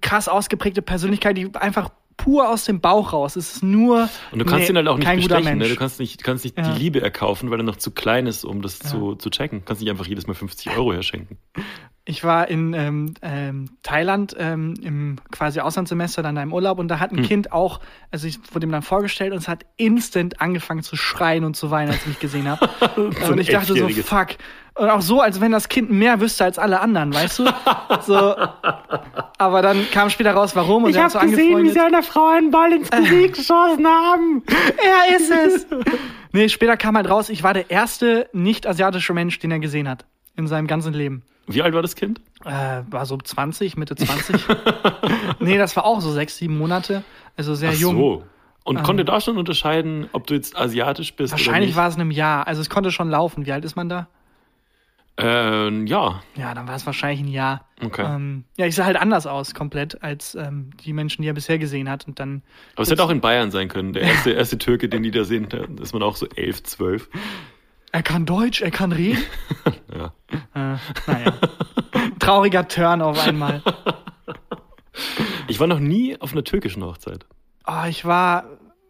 krass 0.00 0.28
ausgeprägte 0.28 0.82
Persönlichkeit, 0.82 1.36
die 1.36 1.54
einfach 1.54 1.90
pur 2.16 2.48
aus 2.48 2.64
dem 2.64 2.80
Bauch 2.80 3.12
raus. 3.12 3.36
Es 3.36 3.56
ist 3.56 3.62
nur 3.62 4.08
Und 4.30 4.38
du 4.38 4.44
kannst 4.44 4.64
nee, 4.68 4.72
ihn 4.72 4.76
halt 4.76 4.88
auch 4.88 4.98
nicht 4.98 5.14
bestechen. 5.28 5.58
Ne? 5.58 5.68
Du 5.68 5.76
kannst 5.76 5.98
nicht, 6.00 6.22
kannst 6.22 6.44
nicht 6.44 6.56
Ja. 6.58 6.72
die 6.72 6.78
Liebe 6.78 7.00
erkaufen, 7.00 7.50
weil 7.50 7.60
er 7.60 7.64
noch 7.64 7.76
zu 7.76 7.90
klein 7.90 8.26
ist, 8.26 8.44
um 8.44 8.62
das 8.62 8.78
zu, 8.78 9.14
zu 9.14 9.30
checken. 9.30 9.60
Du 9.60 9.64
kannst 9.64 9.82
nicht 9.82 9.90
einfach 9.90 10.06
jedes 10.06 10.26
Mal 10.26 10.34
50 10.34 10.76
Euro 10.76 10.92
herschenken. 10.92 11.38
Ich 12.04 12.24
war 12.24 12.48
in 12.48 12.74
ähm, 12.74 13.14
ähm, 13.22 13.70
Thailand 13.84 14.34
ähm, 14.36 14.74
im 14.82 15.16
quasi 15.30 15.60
Auslandssemester 15.60 16.22
dann 16.22 16.34
da 16.34 16.42
im 16.42 16.52
Urlaub 16.52 16.80
und 16.80 16.88
da 16.88 16.96
Hm. 16.96 17.00
hat 17.00 17.12
ein 17.12 17.22
Kind 17.22 17.52
auch, 17.52 17.78
also 18.10 18.26
ich 18.26 18.40
wurde 18.52 18.66
ihm 18.66 18.72
dann 18.72 18.82
vorgestellt 18.82 19.32
und 19.32 19.38
es 19.38 19.46
hat 19.46 19.64
instant 19.76 20.40
angefangen 20.40 20.82
zu 20.82 20.96
schreien 20.96 21.44
und 21.44 21.54
zu 21.56 21.70
weinen, 21.70 21.90
als 21.92 22.00
ich 22.02 22.06
mich 22.08 22.18
gesehen 22.18 22.48
habe. 22.48 22.68
Und 23.28 23.38
ich 23.38 23.48
dachte 23.48 23.74
so, 23.76 23.88
fuck. 23.88 24.30
Und 24.74 24.88
auch 24.88 25.02
so, 25.02 25.20
als 25.20 25.40
wenn 25.40 25.52
das 25.52 25.68
Kind 25.68 25.90
mehr 25.90 26.20
wüsste 26.20 26.44
als 26.44 26.58
alle 26.58 26.80
anderen, 26.80 27.12
weißt 27.14 27.40
du? 27.40 27.44
So. 28.04 28.34
Aber 29.38 29.62
dann 29.62 29.86
kam 29.92 30.10
später 30.10 30.32
raus, 30.32 30.56
warum 30.56 30.84
und 30.84 30.96
er 30.96 31.04
hat 31.04 31.12
so 31.12 31.18
angefreundet. 31.18 31.78
einer 31.78 32.02
Frau 32.02 32.26
einen 32.26 32.50
Ball 32.50 32.72
ins 32.72 32.90
Gesicht 32.90 33.34
geschossen 33.34 33.86
haben. 33.86 34.42
Er 34.82 35.16
ist 35.16 35.30
es! 35.30 35.66
nee, 36.32 36.48
später 36.48 36.76
kam 36.76 36.96
halt 36.96 37.08
raus, 37.08 37.28
ich 37.28 37.42
war 37.44 37.54
der 37.54 37.70
erste 37.70 38.28
nicht-asiatische 38.32 39.12
Mensch, 39.12 39.38
den 39.38 39.52
er 39.52 39.60
gesehen 39.60 39.88
hat. 39.88 40.04
In 40.36 40.48
seinem 40.48 40.66
ganzen 40.66 40.94
Leben. 40.94 41.22
Wie 41.46 41.62
alt 41.62 41.74
war 41.74 41.82
das 41.82 41.94
Kind? 41.94 42.20
Äh, 42.44 42.82
war 42.90 43.06
so 43.06 43.16
20, 43.18 43.76
Mitte 43.76 43.94
20. 43.94 44.36
nee, 45.38 45.58
das 45.58 45.76
war 45.76 45.84
auch 45.84 46.00
so 46.00 46.10
sechs, 46.10 46.38
sieben 46.38 46.56
Monate. 46.58 47.04
Also 47.36 47.54
sehr 47.54 47.70
Ach 47.70 47.78
jung. 47.78 47.96
so. 47.96 48.24
Und 48.64 48.82
konnte 48.82 49.04
da 49.04 49.20
schon 49.20 49.38
unterscheiden, 49.38 50.08
ob 50.12 50.26
du 50.26 50.34
jetzt 50.34 50.56
asiatisch 50.56 51.14
bist 51.14 51.32
Wahrscheinlich 51.32 51.72
oder 51.72 51.82
war 51.82 51.88
es 51.88 51.96
in 51.96 52.00
einem 52.00 52.10
Jahr. 52.10 52.46
Also 52.46 52.60
es 52.60 52.70
konnte 52.70 52.90
schon 52.90 53.10
laufen. 53.10 53.44
Wie 53.44 53.52
alt 53.52 53.64
ist 53.64 53.76
man 53.76 53.88
da? 53.88 54.08
Ähm, 55.18 55.86
ja. 55.86 56.22
Ja, 56.36 56.54
dann 56.54 56.66
war 56.66 56.74
es 56.74 56.86
wahrscheinlich 56.86 57.20
ein 57.20 57.28
Jahr. 57.28 57.66
Okay. 57.84 58.02
Ähm, 58.04 58.44
ja, 58.56 58.66
ich 58.66 58.74
sah 58.74 58.84
halt 58.84 58.96
anders 58.96 59.26
aus, 59.26 59.54
komplett, 59.54 60.02
als 60.02 60.34
ähm, 60.34 60.70
die 60.84 60.92
Menschen, 60.92 61.22
die 61.22 61.28
er 61.28 61.34
bisher 61.34 61.58
gesehen 61.58 61.88
hat. 61.90 62.06
Und 62.08 62.18
dann, 62.18 62.42
Aber 62.74 62.82
es 62.82 62.90
hätte 62.90 63.04
auch 63.04 63.10
in 63.10 63.20
Bayern 63.20 63.50
sein 63.50 63.68
können. 63.68 63.92
Der 63.92 64.02
erste, 64.02 64.30
erste 64.32 64.58
Türke, 64.58 64.88
den 64.88 65.02
die 65.02 65.10
da 65.10 65.24
sehen, 65.24 65.48
da 65.50 65.58
ist 65.82 65.92
man 65.92 66.02
auch 66.02 66.16
so 66.16 66.26
elf, 66.34 66.62
zwölf. 66.62 67.10
er 67.92 68.02
kann 68.02 68.24
Deutsch, 68.26 68.62
er 68.62 68.70
kann 68.70 68.92
reden. 68.92 69.22
Ja. 69.94 70.14
äh, 70.54 70.78
naja. 71.06 71.34
Trauriger 72.18 72.66
Turn 72.66 73.02
auf 73.02 73.26
einmal. 73.26 73.62
Ich 75.48 75.60
war 75.60 75.66
noch 75.66 75.78
nie 75.80 76.18
auf 76.18 76.32
einer 76.32 76.44
türkischen 76.44 76.82
Hochzeit. 76.82 77.26
Oh, 77.66 77.86
ich 77.86 78.06
war 78.06 78.44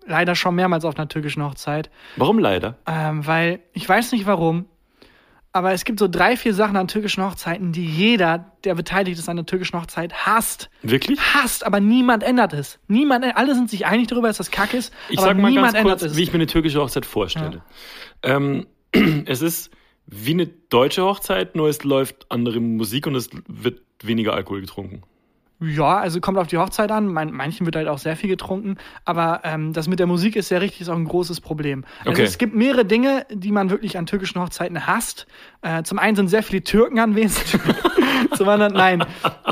leider 0.06 0.36
schon 0.36 0.54
mehrmals 0.54 0.84
auf 0.84 0.96
einer 0.96 1.08
türkischen 1.08 1.42
Hochzeit. 1.42 1.90
Warum 2.16 2.38
leider? 2.38 2.76
Ähm, 2.86 3.26
weil 3.26 3.60
ich 3.72 3.88
weiß 3.88 4.12
nicht 4.12 4.26
warum, 4.26 4.66
aber 5.52 5.72
es 5.72 5.84
gibt 5.84 5.98
so 5.98 6.08
drei, 6.08 6.36
vier 6.36 6.54
Sachen 6.54 6.76
an 6.76 6.88
türkischen 6.88 7.24
Hochzeiten, 7.24 7.72
die 7.72 7.84
jeder, 7.84 8.52
der 8.64 8.74
beteiligt 8.74 9.18
ist 9.18 9.28
an 9.28 9.36
der 9.36 9.44
türkischen 9.46 9.78
Hochzeit, 9.78 10.26
hasst. 10.26 10.70
Wirklich? 10.82 11.20
Hasst, 11.20 11.66
aber 11.66 11.78
niemand 11.78 12.22
ändert 12.22 12.54
es. 12.54 12.78
Niemand, 12.88 13.24
alle 13.36 13.54
sind 13.54 13.68
sich 13.68 13.84
einig 13.86 14.08
darüber, 14.08 14.28
dass 14.28 14.38
das 14.38 14.50
Kacke 14.50 14.78
ist, 14.78 14.94
Ich 15.10 15.18
aber 15.18 15.28
sag 15.28 15.38
mal 15.38 15.50
niemand 15.50 15.74
ganz 15.74 16.00
kurz, 16.00 16.16
wie 16.16 16.22
ich 16.22 16.32
mir 16.32 16.36
eine 16.36 16.46
türkische 16.46 16.80
Hochzeit 16.80 17.04
vorstelle. 17.04 17.62
Ähm, 18.22 18.66
es 19.26 19.42
ist 19.42 19.70
wie 20.06 20.32
eine 20.32 20.46
deutsche 20.46 21.04
Hochzeit, 21.04 21.54
nur 21.54 21.68
es 21.68 21.84
läuft 21.84 22.26
andere 22.30 22.60
Musik 22.60 23.06
und 23.06 23.14
es 23.14 23.30
wird 23.46 23.82
weniger 24.02 24.32
Alkohol 24.32 24.62
getrunken. 24.62 25.02
Ja, 25.62 25.98
also 25.98 26.20
kommt 26.20 26.38
auf 26.38 26.48
die 26.48 26.58
Hochzeit 26.58 26.90
an. 26.90 27.06
Man, 27.06 27.32
manchen 27.32 27.64
wird 27.66 27.76
halt 27.76 27.88
auch 27.88 27.98
sehr 27.98 28.16
viel 28.16 28.28
getrunken. 28.28 28.76
Aber 29.04 29.40
ähm, 29.44 29.72
das 29.72 29.86
mit 29.88 29.98
der 30.00 30.06
Musik 30.06 30.34
ist 30.36 30.50
ja 30.50 30.58
richtig, 30.58 30.82
ist 30.82 30.88
auch 30.88 30.96
ein 30.96 31.04
großes 31.04 31.40
Problem. 31.40 31.84
Also 32.00 32.10
Okay. 32.12 32.22
es 32.24 32.36
gibt 32.38 32.54
mehrere 32.54 32.84
Dinge, 32.84 33.26
die 33.30 33.52
man 33.52 33.70
wirklich 33.70 33.96
an 33.96 34.06
türkischen 34.06 34.40
Hochzeiten 34.40 34.86
hasst. 34.86 35.26
Äh, 35.62 35.82
zum 35.84 35.98
einen 35.98 36.16
sind 36.16 36.28
sehr 36.28 36.42
viele 36.42 36.62
Türken 36.64 36.98
anwesend. 36.98 37.60
zum 38.36 38.48
anderen, 38.48 38.72
nein, 38.72 39.04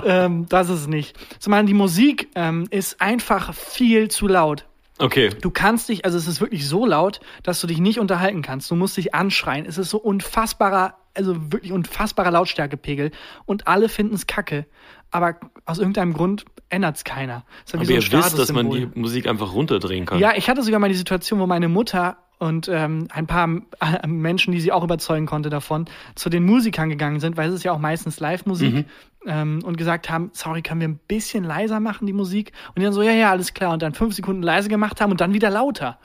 ähm, 0.05 0.46
das 0.49 0.68
ist 0.68 0.81
es 0.81 0.87
nicht. 0.88 1.16
Zum 1.38 1.53
anderen, 1.53 1.66
die 1.68 1.75
Musik 1.75 2.29
ähm, 2.35 2.66
ist 2.70 3.01
einfach 3.01 3.55
viel 3.55 4.09
zu 4.09 4.27
laut. 4.27 4.66
Okay. 4.99 5.31
Du 5.40 5.51
kannst 5.51 5.88
dich, 5.88 6.05
also 6.05 6.18
es 6.18 6.27
ist 6.27 6.40
wirklich 6.40 6.66
so 6.68 6.85
laut, 6.85 7.20
dass 7.42 7.61
du 7.61 7.66
dich 7.66 7.79
nicht 7.79 7.99
unterhalten 7.99 8.42
kannst. 8.42 8.70
Du 8.70 8.75
musst 8.75 8.96
dich 8.96 9.14
anschreien. 9.14 9.64
Es 9.64 9.79
ist 9.79 9.88
so 9.90 9.99
unfassbarer, 9.99 10.94
also 11.14 11.53
wirklich 11.53 11.73
unfassbarer 11.73 12.31
Lautstärkepegel. 12.31 13.11
Und 13.46 13.66
alle 13.66 13.88
finden 13.88 14.14
es 14.14 14.27
kacke. 14.27 14.66
Aber 15.11 15.37
aus 15.64 15.79
irgendeinem 15.79 16.12
Grund 16.12 16.44
ändert 16.68 16.96
es 16.96 17.05
keiner. 17.05 17.44
Ist 17.64 17.75
Aber 17.75 17.85
so 17.85 17.92
ihr 17.92 17.99
wisst, 17.99 18.38
dass 18.38 18.53
man 18.53 18.70
die 18.70 18.88
Musik 18.94 19.27
einfach 19.27 19.53
runterdrehen 19.55 20.07
kann. 20.07 20.18
Ja, 20.20 20.33
ich 20.37 20.49
hatte 20.49 20.62
sogar 20.62 20.79
mal 20.81 20.88
die 20.88 20.94
Situation, 20.94 21.40
wo 21.40 21.46
meine 21.46 21.68
Mutter 21.68 22.16
und 22.38 22.68
ähm, 22.68 23.09
ein 23.11 23.27
paar 23.27 23.46
Menschen, 24.07 24.53
die 24.53 24.61
sie 24.61 24.73
auch 24.73 24.85
überzeugen 24.85 25.27
konnte 25.27 25.51
davon, 25.51 25.87
zu 26.14 26.31
den 26.31 26.44
Musikern 26.44 26.88
gegangen 26.88 27.20
sind, 27.20 27.37
weil 27.37 27.49
es 27.49 27.57
ist 27.57 27.64
ja 27.64 27.73
auch 27.73 27.79
meistens 27.79 28.20
Live-Musik, 28.20 28.75
Mhm. 28.75 28.85
ähm, 29.27 29.61
und 29.64 29.77
gesagt 29.77 30.09
haben, 30.09 30.31
sorry, 30.33 30.62
können 30.62 30.81
wir 30.81 30.88
ein 30.88 31.01
bisschen 31.07 31.44
leiser 31.44 31.81
machen, 31.81 32.07
die 32.07 32.12
Musik? 32.14 32.53
Und 32.68 32.79
die 32.79 32.85
dann 32.85 32.92
so, 32.94 33.03
ja, 33.03 33.12
ja, 33.12 33.31
alles 33.31 33.53
klar. 33.53 33.73
Und 33.73 33.83
dann 33.83 33.92
fünf 33.94 34.14
Sekunden 34.14 34.42
leise 34.42 34.68
gemacht 34.68 35.01
haben 35.01 35.11
und 35.11 35.20
dann 35.20 35.35
wieder 35.35 35.51
lauter. 35.51 35.99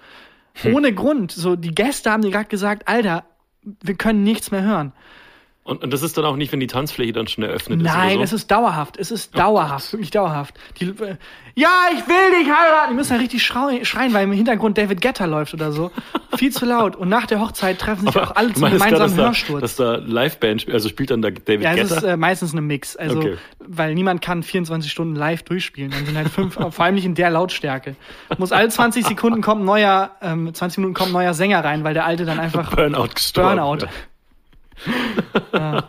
Hm. 0.55 0.73
Ohne 0.73 0.93
Grund. 0.93 1.31
So, 1.31 1.55
die 1.55 1.73
Gäste 1.73 2.11
haben 2.11 2.21
dir 2.23 2.31
gerade 2.31 2.49
gesagt, 2.49 2.87
Alter, 2.87 3.23
wir 3.81 3.95
können 3.95 4.23
nichts 4.23 4.51
mehr 4.51 4.63
hören. 4.63 4.93
Und, 5.67 5.83
und 5.83 5.91
das 5.91 6.03
ist 6.03 6.15
dann 6.15 6.25
auch 6.25 6.35
nicht, 6.35 6.51
wenn 6.51 6.59
die 6.59 6.67
Tanzfläche 6.67 7.11
dann 7.11 7.25
schon 7.27 7.43
eröffnet 7.43 7.81
Nein, 7.81 8.09
ist. 8.09 8.13
es 8.13 8.17
oder 8.19 8.27
so? 8.27 8.35
ist 8.35 8.51
dauerhaft. 8.51 8.97
Es 8.97 9.09
ist 9.09 9.35
dauerhaft, 9.35 9.91
wirklich 9.93 10.11
dauerhaft. 10.11 10.53
Die, 10.79 10.85
äh, 10.85 11.15
ja, 11.55 11.69
ich 11.91 12.07
will 12.07 12.39
dich 12.39 12.47
heiraten. 12.53 12.91
Die 12.91 12.93
müssen 12.95 13.13
ja 13.13 13.19
richtig 13.19 13.43
schrei- 13.43 13.83
schreien, 13.83 14.13
weil 14.13 14.25
im 14.25 14.31
Hintergrund 14.31 14.77
David 14.77 15.01
Guetta 15.01 15.25
läuft 15.25 15.55
oder 15.55 15.71
so. 15.71 15.89
Viel 16.37 16.51
zu 16.51 16.65
laut. 16.67 16.95
Und 16.95 17.09
nach 17.09 17.25
der 17.25 17.39
Hochzeit 17.41 17.79
treffen 17.79 18.05
sich 18.05 18.15
auch 18.15 18.35
alle 18.35 18.53
zum 18.53 18.69
gemeinsamen 18.69 18.99
dass 18.99 19.15
da, 19.15 19.23
Hörsturz. 19.23 19.61
dass 19.61 19.75
da 19.77 19.95
Liveband 19.95 20.67
also 20.71 20.87
spielt 20.87 21.09
dann 21.09 21.23
da 21.23 21.31
David 21.31 21.63
ja, 21.63 21.71
es 21.73 21.89
Guetta. 21.89 21.95
ist 21.95 22.03
äh, 22.03 22.15
meistens 22.17 22.51
eine 22.51 22.61
Mix. 22.61 22.95
Also, 22.95 23.17
Okay. 23.17 23.37
weil 23.59 23.95
niemand 23.95 24.21
kann 24.21 24.43
24 24.43 24.91
Stunden 24.91 25.15
live 25.15 25.41
durchspielen. 25.41 25.89
Dann 25.89 26.05
sind 26.05 26.15
halt 26.15 26.29
fünf, 26.29 26.53
vor 26.75 26.79
allem 26.85 26.93
nicht 26.93 27.05
in 27.05 27.15
der 27.15 27.31
Lautstärke. 27.31 27.95
Muss 28.37 28.51
alle 28.51 28.69
20 28.69 29.03
Sekunden 29.03 29.41
kommt 29.41 29.63
ein 29.63 29.65
neuer, 29.65 30.11
ähm, 30.21 30.53
20 30.53 30.77
Minuten 30.77 30.93
kommt 30.93 31.09
ein 31.09 31.13
neuer 31.13 31.33
Sänger 31.33 31.63
rein, 31.65 31.83
weil 31.83 31.95
der 31.95 32.05
alte 32.05 32.25
dann 32.25 32.39
einfach 32.39 32.69
Burnout 32.75 33.07
gestorben. 33.15 33.55
Burnout. 33.57 33.85
Ja, 33.85 33.91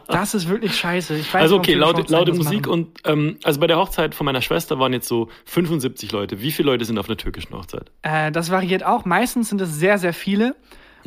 das 0.08 0.34
ist 0.34 0.48
wirklich 0.48 0.76
scheiße. 0.76 1.16
Ich 1.16 1.32
weiß 1.32 1.42
Also 1.42 1.56
okay, 1.56 1.78
warum 1.78 2.04
laute, 2.08 2.32
Musik 2.32 2.66
machen. 2.66 2.72
und 2.72 3.00
ähm, 3.04 3.36
also 3.44 3.60
bei 3.60 3.66
der 3.66 3.76
Hochzeit 3.78 4.14
von 4.14 4.24
meiner 4.24 4.42
Schwester 4.42 4.78
waren 4.78 4.92
jetzt 4.92 5.08
so 5.08 5.28
75 5.46 6.12
Leute. 6.12 6.40
Wie 6.40 6.52
viele 6.52 6.70
Leute 6.70 6.84
sind 6.84 6.98
auf 6.98 7.08
einer 7.08 7.16
türkischen 7.16 7.54
Hochzeit? 7.54 7.90
Äh, 8.02 8.30
das 8.32 8.50
variiert 8.50 8.84
auch. 8.84 9.04
Meistens 9.04 9.48
sind 9.48 9.60
es 9.60 9.74
sehr, 9.74 9.98
sehr 9.98 10.12
viele. 10.12 10.54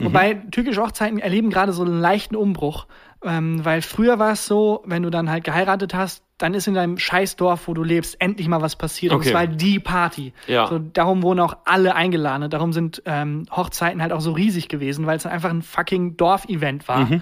Wobei 0.01 0.35
türkische 0.51 0.81
Hochzeiten 0.81 1.19
erleben 1.19 1.49
gerade 1.49 1.73
so 1.73 1.83
einen 1.83 1.99
leichten 1.99 2.37
Umbruch. 2.37 2.87
Ähm, 3.21 3.65
weil 3.65 3.81
früher 3.81 4.17
war 4.17 4.31
es 4.31 4.45
so, 4.45 4.81
wenn 4.85 5.03
du 5.03 5.09
dann 5.09 5.29
halt 5.29 5.43
geheiratet 5.43 5.93
hast, 5.93 6.23
dann 6.37 6.53
ist 6.53 6.67
in 6.69 6.73
deinem 6.73 6.97
Scheißdorf, 6.97 7.67
wo 7.67 7.73
du 7.73 7.83
lebst, 7.83 8.15
endlich 8.21 8.47
mal 8.47 8.61
was 8.61 8.77
passiert. 8.77 9.11
Und 9.11 9.19
Okay. 9.19 9.27
es 9.27 9.33
war 9.35 9.45
die 9.45 9.77
Party. 9.81 10.31
Ja. 10.47 10.67
So, 10.67 10.79
darum 10.79 11.21
wurden 11.21 11.41
auch 11.41 11.57
alle 11.65 11.95
eingeladen. 11.95 12.49
Darum 12.49 12.71
sind 12.71 13.01
ähm, 13.05 13.45
Hochzeiten 13.51 14.01
halt 14.01 14.13
auch 14.13 14.21
so 14.21 14.31
riesig 14.31 14.69
gewesen, 14.69 15.05
weil 15.05 15.17
es 15.17 15.25
einfach 15.25 15.49
ein 15.49 15.61
fucking 15.63 16.15
Dorfevent 16.15 16.87
war. 16.87 17.19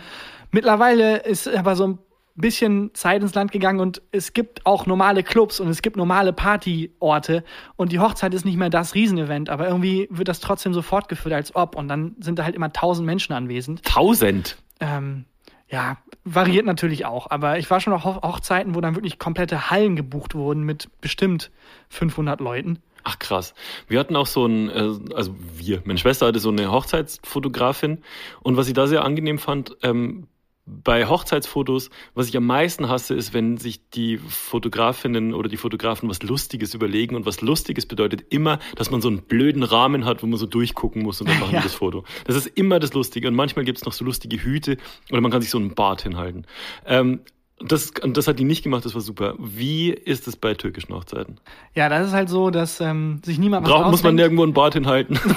Mittlerweile 0.51 1.17
ist 1.17 1.47
aber 1.47 1.75
so 1.75 1.87
ein 1.87 1.99
bisschen 2.35 2.93
Zeit 2.93 3.21
ins 3.23 3.33
Land 3.33 3.51
gegangen 3.51 3.79
und 3.79 4.01
es 4.11 4.33
gibt 4.33 4.65
auch 4.65 4.85
normale 4.85 5.23
Clubs 5.23 5.59
und 5.59 5.69
es 5.69 5.81
gibt 5.81 5.97
normale 5.97 6.33
Partyorte 6.33 7.43
und 7.75 7.91
die 7.91 7.99
Hochzeit 7.99 8.33
ist 8.33 8.45
nicht 8.45 8.57
mehr 8.57 8.69
das 8.69 8.93
Riesenevent, 8.93 9.49
aber 9.49 9.67
irgendwie 9.67 10.07
wird 10.11 10.27
das 10.27 10.39
trotzdem 10.39 10.73
so 10.73 10.81
fortgeführt 10.83 11.33
als 11.33 11.55
ob 11.55 11.75
und 11.75 11.87
dann 11.87 12.15
sind 12.19 12.37
da 12.37 12.43
halt 12.43 12.55
immer 12.55 12.71
tausend 12.71 13.05
Menschen 13.07 13.33
anwesend. 13.33 13.81
1000. 13.87 14.55
Ähm, 14.79 15.25
ja, 15.69 15.97
variiert 16.23 16.65
natürlich 16.65 17.05
auch, 17.05 17.29
aber 17.31 17.57
ich 17.57 17.69
war 17.71 17.81
schon 17.81 17.93
auf 17.93 18.05
Hoch- 18.05 18.21
Hochzeiten, 18.21 18.75
wo 18.75 18.81
dann 18.81 18.95
wirklich 18.95 19.17
komplette 19.17 19.71
Hallen 19.71 19.95
gebucht 19.95 20.35
wurden 20.35 20.61
mit 20.63 20.89
bestimmt 21.01 21.49
500 21.89 22.39
Leuten. 22.39 22.79
Ach 23.03 23.17
krass. 23.19 23.53
Wir 23.87 23.99
hatten 23.99 24.15
auch 24.15 24.27
so 24.27 24.45
ein, 24.45 24.69
äh, 24.69 25.13
also 25.15 25.35
wir, 25.55 25.81
meine 25.85 25.97
Schwester 25.97 26.27
hatte 26.27 26.39
so 26.39 26.49
eine 26.49 26.71
Hochzeitsfotografin 26.71 28.03
und 28.43 28.57
was 28.57 28.67
ich 28.67 28.73
da 28.73 28.85
sehr 28.85 29.03
angenehm 29.03 29.39
fand, 29.39 29.75
ähm, 29.81 30.27
bei 30.67 31.07
Hochzeitsfotos, 31.07 31.89
was 32.13 32.27
ich 32.27 32.35
am 32.35 32.45
meisten 32.45 32.89
hasse, 32.89 33.15
ist, 33.15 33.33
wenn 33.33 33.57
sich 33.57 33.89
die 33.89 34.17
Fotografinnen 34.17 35.33
oder 35.33 35.47
die 35.47 35.57
Fotografen 35.57 36.09
was 36.09 36.21
Lustiges 36.21 36.73
überlegen. 36.73 37.15
Und 37.15 37.25
was 37.25 37.41
Lustiges 37.41 37.85
bedeutet 37.85 38.25
immer, 38.29 38.59
dass 38.75 38.91
man 38.91 39.01
so 39.01 39.07
einen 39.07 39.21
blöden 39.21 39.63
Rahmen 39.63 40.03
hat, 40.05 40.21
wo 40.23 40.27
man 40.27 40.37
so 40.37 40.45
durchgucken 40.45 41.03
muss 41.03 41.21
und 41.21 41.29
dann 41.29 41.39
machen 41.39 41.53
Ja. 41.53 41.59
wir 41.59 41.63
das 41.63 41.73
Foto. 41.75 42.03
Das 42.25 42.35
ist 42.35 42.47
immer 42.47 42.79
das 42.79 42.93
Lustige. 42.93 43.27
Und 43.29 43.35
manchmal 43.35 43.63
gibt 43.65 43.77
es 43.77 43.85
noch 43.85 43.93
so 43.93 44.03
lustige 44.03 44.43
Hüte 44.43 44.77
oder 45.09 45.21
man 45.21 45.31
kann 45.31 45.41
sich 45.41 45.49
so 45.49 45.57
einen 45.57 45.73
Bart 45.73 46.01
hinhalten. 46.03 46.45
Ähm, 46.85 47.21
das, 47.59 47.91
und 48.03 48.17
das 48.17 48.27
hat 48.27 48.37
die 48.37 48.43
nicht 48.43 48.61
gemacht, 48.63 48.85
das 48.85 48.93
war 48.93 49.01
super. 49.01 49.33
Wie 49.39 49.89
ist 49.89 50.27
es 50.27 50.35
bei 50.35 50.53
türkischen 50.53 50.93
Hochzeiten? 50.93 51.39
Ja, 51.73 51.89
das 51.89 52.07
ist 52.07 52.13
halt 52.13 52.29
so, 52.29 52.51
dass 52.51 52.79
ähm, 52.81 53.21
sich 53.25 53.39
niemand 53.39 53.65
was 53.65 53.73
Braucht, 53.73 53.89
muss 53.91 54.03
man 54.03 54.13
nirgendwo 54.15 54.43
einen 54.43 54.53
Bart 54.53 54.73
hinhalten? 54.75 55.19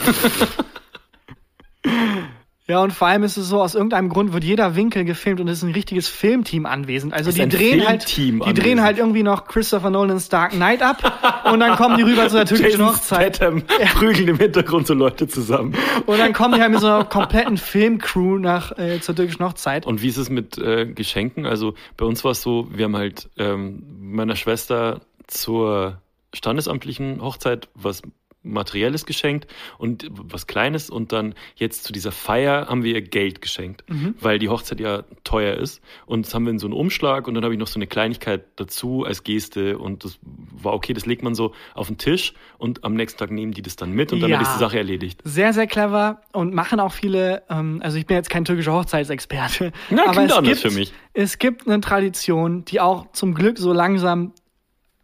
Ja, 2.70 2.82
und 2.82 2.92
vor 2.92 3.08
allem 3.08 3.24
ist 3.24 3.36
es 3.36 3.48
so, 3.48 3.60
aus 3.60 3.74
irgendeinem 3.74 4.08
Grund 4.08 4.32
wird 4.32 4.44
jeder 4.44 4.76
Winkel 4.76 5.04
gefilmt 5.04 5.40
und 5.40 5.48
es 5.48 5.58
ist 5.58 5.64
ein 5.64 5.72
richtiges 5.72 6.08
Filmteam 6.08 6.66
anwesend. 6.66 7.12
Also 7.12 7.30
Ist 7.30 7.38
die 7.38 7.42
ein 7.42 7.50
drehen 7.50 7.86
halt, 7.86 8.08
die 8.08 8.12
Filmteam 8.14 8.38
drehen 8.38 8.56
anwesend. 8.56 8.80
halt 8.82 8.98
irgendwie 8.98 9.22
noch 9.24 9.46
Christopher 9.46 9.90
Nolans 9.90 10.28
Dark 10.28 10.52
Knight 10.52 10.80
ab 10.82 11.42
und 11.52 11.60
dann 11.60 11.76
kommen 11.76 11.96
die 11.96 12.04
rüber 12.04 12.28
zu 12.28 12.36
der 12.36 12.46
türkischen 12.46 12.86
Hochzeit. 12.86 13.36
Statham 13.36 13.62
prügeln 13.94 14.28
im 14.28 14.38
Hintergrund 14.38 14.86
so 14.86 14.94
Leute 14.94 15.26
zusammen. 15.26 15.74
Und 16.06 16.18
dann 16.18 16.32
kommen 16.32 16.54
die 16.54 16.60
halt 16.60 16.70
mit 16.70 16.80
so 16.80 16.86
einer 16.86 17.04
kompletten 17.04 17.56
Filmcrew 17.56 18.38
nach 18.38 18.78
äh, 18.78 19.00
zur 19.00 19.16
türkischen 19.16 19.44
Hochzeit. 19.44 19.84
Und 19.84 20.00
wie 20.02 20.08
ist 20.08 20.16
es 20.16 20.30
mit 20.30 20.56
äh, 20.58 20.86
Geschenken? 20.86 21.46
Also 21.46 21.74
bei 21.96 22.06
uns 22.06 22.22
war 22.24 22.30
es 22.32 22.42
so, 22.42 22.68
wir 22.70 22.84
haben 22.84 22.96
halt 22.96 23.28
ähm, 23.36 23.82
meiner 24.00 24.36
Schwester 24.36 25.00
zur 25.26 26.00
standesamtlichen 26.32 27.20
Hochzeit 27.20 27.68
was 27.74 28.02
Materielles 28.42 29.04
geschenkt 29.04 29.46
und 29.76 30.06
was 30.10 30.46
Kleines 30.46 30.88
und 30.88 31.12
dann 31.12 31.34
jetzt 31.56 31.84
zu 31.84 31.92
dieser 31.92 32.10
Feier 32.10 32.68
haben 32.68 32.82
wir 32.84 32.94
ihr 32.94 33.02
Geld 33.02 33.42
geschenkt, 33.42 33.84
weil 34.20 34.38
die 34.38 34.48
Hochzeit 34.48 34.80
ja 34.80 35.02
teuer 35.24 35.56
ist 35.56 35.82
und 36.06 36.26
das 36.26 36.34
haben 36.34 36.44
wir 36.44 36.50
in 36.50 36.58
so 36.58 36.66
einen 36.66 36.72
Umschlag 36.74 37.28
und 37.28 37.34
dann 37.34 37.44
habe 37.44 37.52
ich 37.54 37.60
noch 37.60 37.66
so 37.66 37.78
eine 37.78 37.86
Kleinigkeit 37.86 38.44
dazu 38.56 39.04
als 39.04 39.24
Geste 39.24 39.76
und 39.78 40.04
das 40.04 40.18
war 40.22 40.72
okay, 40.72 40.94
das 40.94 41.04
legt 41.06 41.22
man 41.22 41.34
so 41.34 41.52
auf 41.74 41.88
den 41.88 41.98
Tisch 41.98 42.32
und 42.56 42.82
am 42.84 42.94
nächsten 42.94 43.18
Tag 43.18 43.30
nehmen 43.30 43.52
die 43.52 43.62
das 43.62 43.76
dann 43.76 43.92
mit 43.92 44.12
und 44.12 44.20
dann 44.20 44.30
Ja. 44.30 44.40
ist 44.40 44.54
die 44.54 44.58
Sache 44.58 44.78
erledigt. 44.78 45.20
Sehr, 45.24 45.52
sehr 45.52 45.66
clever 45.66 46.22
und 46.32 46.54
machen 46.54 46.80
auch 46.80 46.92
viele, 46.92 47.42
ähm, 47.50 47.80
also 47.82 47.98
ich 47.98 48.06
bin 48.06 48.16
jetzt 48.16 48.30
kein 48.30 48.44
türkischer 48.46 48.72
Hochzeitsexperte, 48.72 49.72
Na, 49.90 50.06
aber 50.08 50.24
es 50.24 50.42
gibt, 50.42 50.58
für 50.60 50.70
mich. 50.70 50.92
es 51.12 51.38
gibt 51.38 51.66
eine 51.68 51.80
Tradition, 51.80 52.64
die 52.64 52.80
auch 52.80 53.12
zum 53.12 53.34
Glück 53.34 53.58
so 53.58 53.72
langsam 53.72 54.32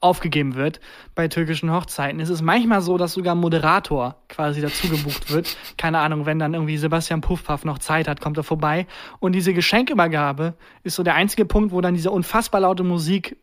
aufgegeben 0.06 0.54
wird 0.54 0.80
bei 1.14 1.28
türkischen 1.28 1.72
Hochzeiten. 1.72 2.20
Es 2.20 2.30
ist 2.30 2.42
manchmal 2.42 2.80
so, 2.80 2.96
dass 2.96 3.12
sogar 3.12 3.34
ein 3.34 3.40
Moderator 3.40 4.16
quasi 4.28 4.60
dazu 4.60 4.88
gebucht 4.88 5.30
wird. 5.32 5.56
Keine 5.76 5.98
Ahnung, 5.98 6.26
wenn 6.26 6.38
dann 6.38 6.54
irgendwie 6.54 6.76
Sebastian 6.76 7.20
Puffpaff 7.20 7.64
noch 7.64 7.78
Zeit 7.78 8.08
hat, 8.08 8.20
kommt 8.20 8.36
er 8.36 8.44
vorbei. 8.44 8.86
Und 9.18 9.32
diese 9.32 9.52
Geschenkübergabe 9.52 10.54
ist 10.82 10.94
so 10.94 11.02
der 11.02 11.14
einzige 11.14 11.44
Punkt, 11.44 11.72
wo 11.72 11.80
dann 11.80 11.94
diese 11.94 12.10
unfassbar 12.10 12.60
laute 12.62 12.84
Musik 12.84 13.36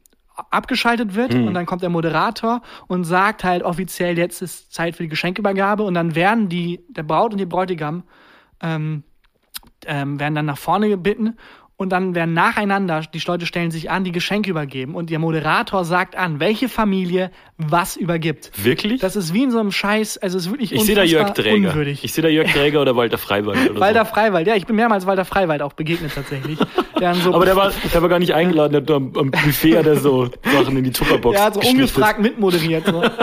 abgeschaltet 0.49 1.13
wird 1.13 1.35
und 1.35 1.53
dann 1.53 1.67
kommt 1.67 1.83
der 1.83 1.91
Moderator 1.91 2.63
und 2.87 3.03
sagt 3.03 3.43
halt 3.43 3.61
offiziell, 3.61 4.17
jetzt 4.17 4.41
ist 4.41 4.73
Zeit 4.73 4.95
für 4.95 5.03
die 5.03 5.09
Geschenkübergabe 5.09 5.83
und 5.83 5.93
dann 5.93 6.15
werden 6.15 6.49
die, 6.49 6.83
der 6.89 7.03
Braut 7.03 7.33
und 7.33 7.37
die 7.37 7.45
Bräutigam 7.45 8.03
ähm, 8.59 9.03
ähm, 9.85 10.19
werden 10.19 10.35
dann 10.35 10.45
nach 10.45 10.57
vorne 10.57 10.89
gebeten 10.89 11.37
und 11.75 11.89
dann 11.89 12.13
werden 12.15 12.33
nacheinander, 12.33 13.01
die 13.13 13.19
Leute 13.25 13.45
stellen 13.45 13.71
sich 13.71 13.89
an, 13.89 14.03
die 14.03 14.11
Geschenke 14.11 14.49
übergeben 14.49 14.95
und 14.95 15.09
der 15.09 15.19
Moderator 15.19 15.83
sagt 15.85 16.15
an, 16.15 16.39
welche 16.39 16.69
Familie 16.69 17.31
was 17.57 17.95
übergibt. 17.97 18.51
Wirklich? 18.63 19.01
Das 19.01 19.15
ist 19.15 19.33
wie 19.33 19.43
in 19.43 19.51
so 19.51 19.59
einem 19.59 19.71
Scheiß, 19.71 20.17
also 20.19 20.37
es 20.37 20.45
ist 20.45 20.51
wirklich 20.51 20.71
Ich 20.71 20.83
sehe 20.85 20.95
da 20.95 21.03
Jörg 21.03 21.31
Träger. 21.33 21.69
unwürdig. 21.69 22.03
Ich 22.03 22.13
sehe 22.13 22.21
da 22.21 22.29
Jörg 22.29 22.51
Träger 22.51 22.81
oder 22.81 22.95
Walter 22.95 23.17
Freiwald 23.17 23.71
oder 23.71 23.79
Walter 23.79 24.05
so. 24.05 24.11
Freiwald, 24.13 24.47
ja, 24.47 24.55
ich 24.55 24.65
bin 24.65 24.75
mehrmals 24.75 25.05
Walter 25.05 25.25
Freiwald 25.25 25.61
auch 25.61 25.73
begegnet 25.73 26.13
tatsächlich. 26.13 26.59
Der 26.99 27.15
so, 27.15 27.33
Aber 27.33 27.45
der 27.45 27.55
war, 27.55 27.71
der 27.93 28.01
war 28.01 28.07
gar 28.07 28.19
nicht 28.19 28.33
eingeladen, 28.33 28.71
der 28.71 28.81
hat 28.81 28.91
am, 28.91 29.11
am 29.17 29.31
Buffet 29.31 29.77
hat 29.79 29.87
er 29.87 29.97
so 29.97 30.29
Sachen 30.53 30.77
in 30.77 30.83
die 30.85 30.91
Tupperbox 30.91 31.35
der 31.35 31.45
hat 31.47 31.53
so 31.55 31.59
ungefragt 31.59 32.19
mitmoderiert. 32.19 32.85
So. 32.85 33.03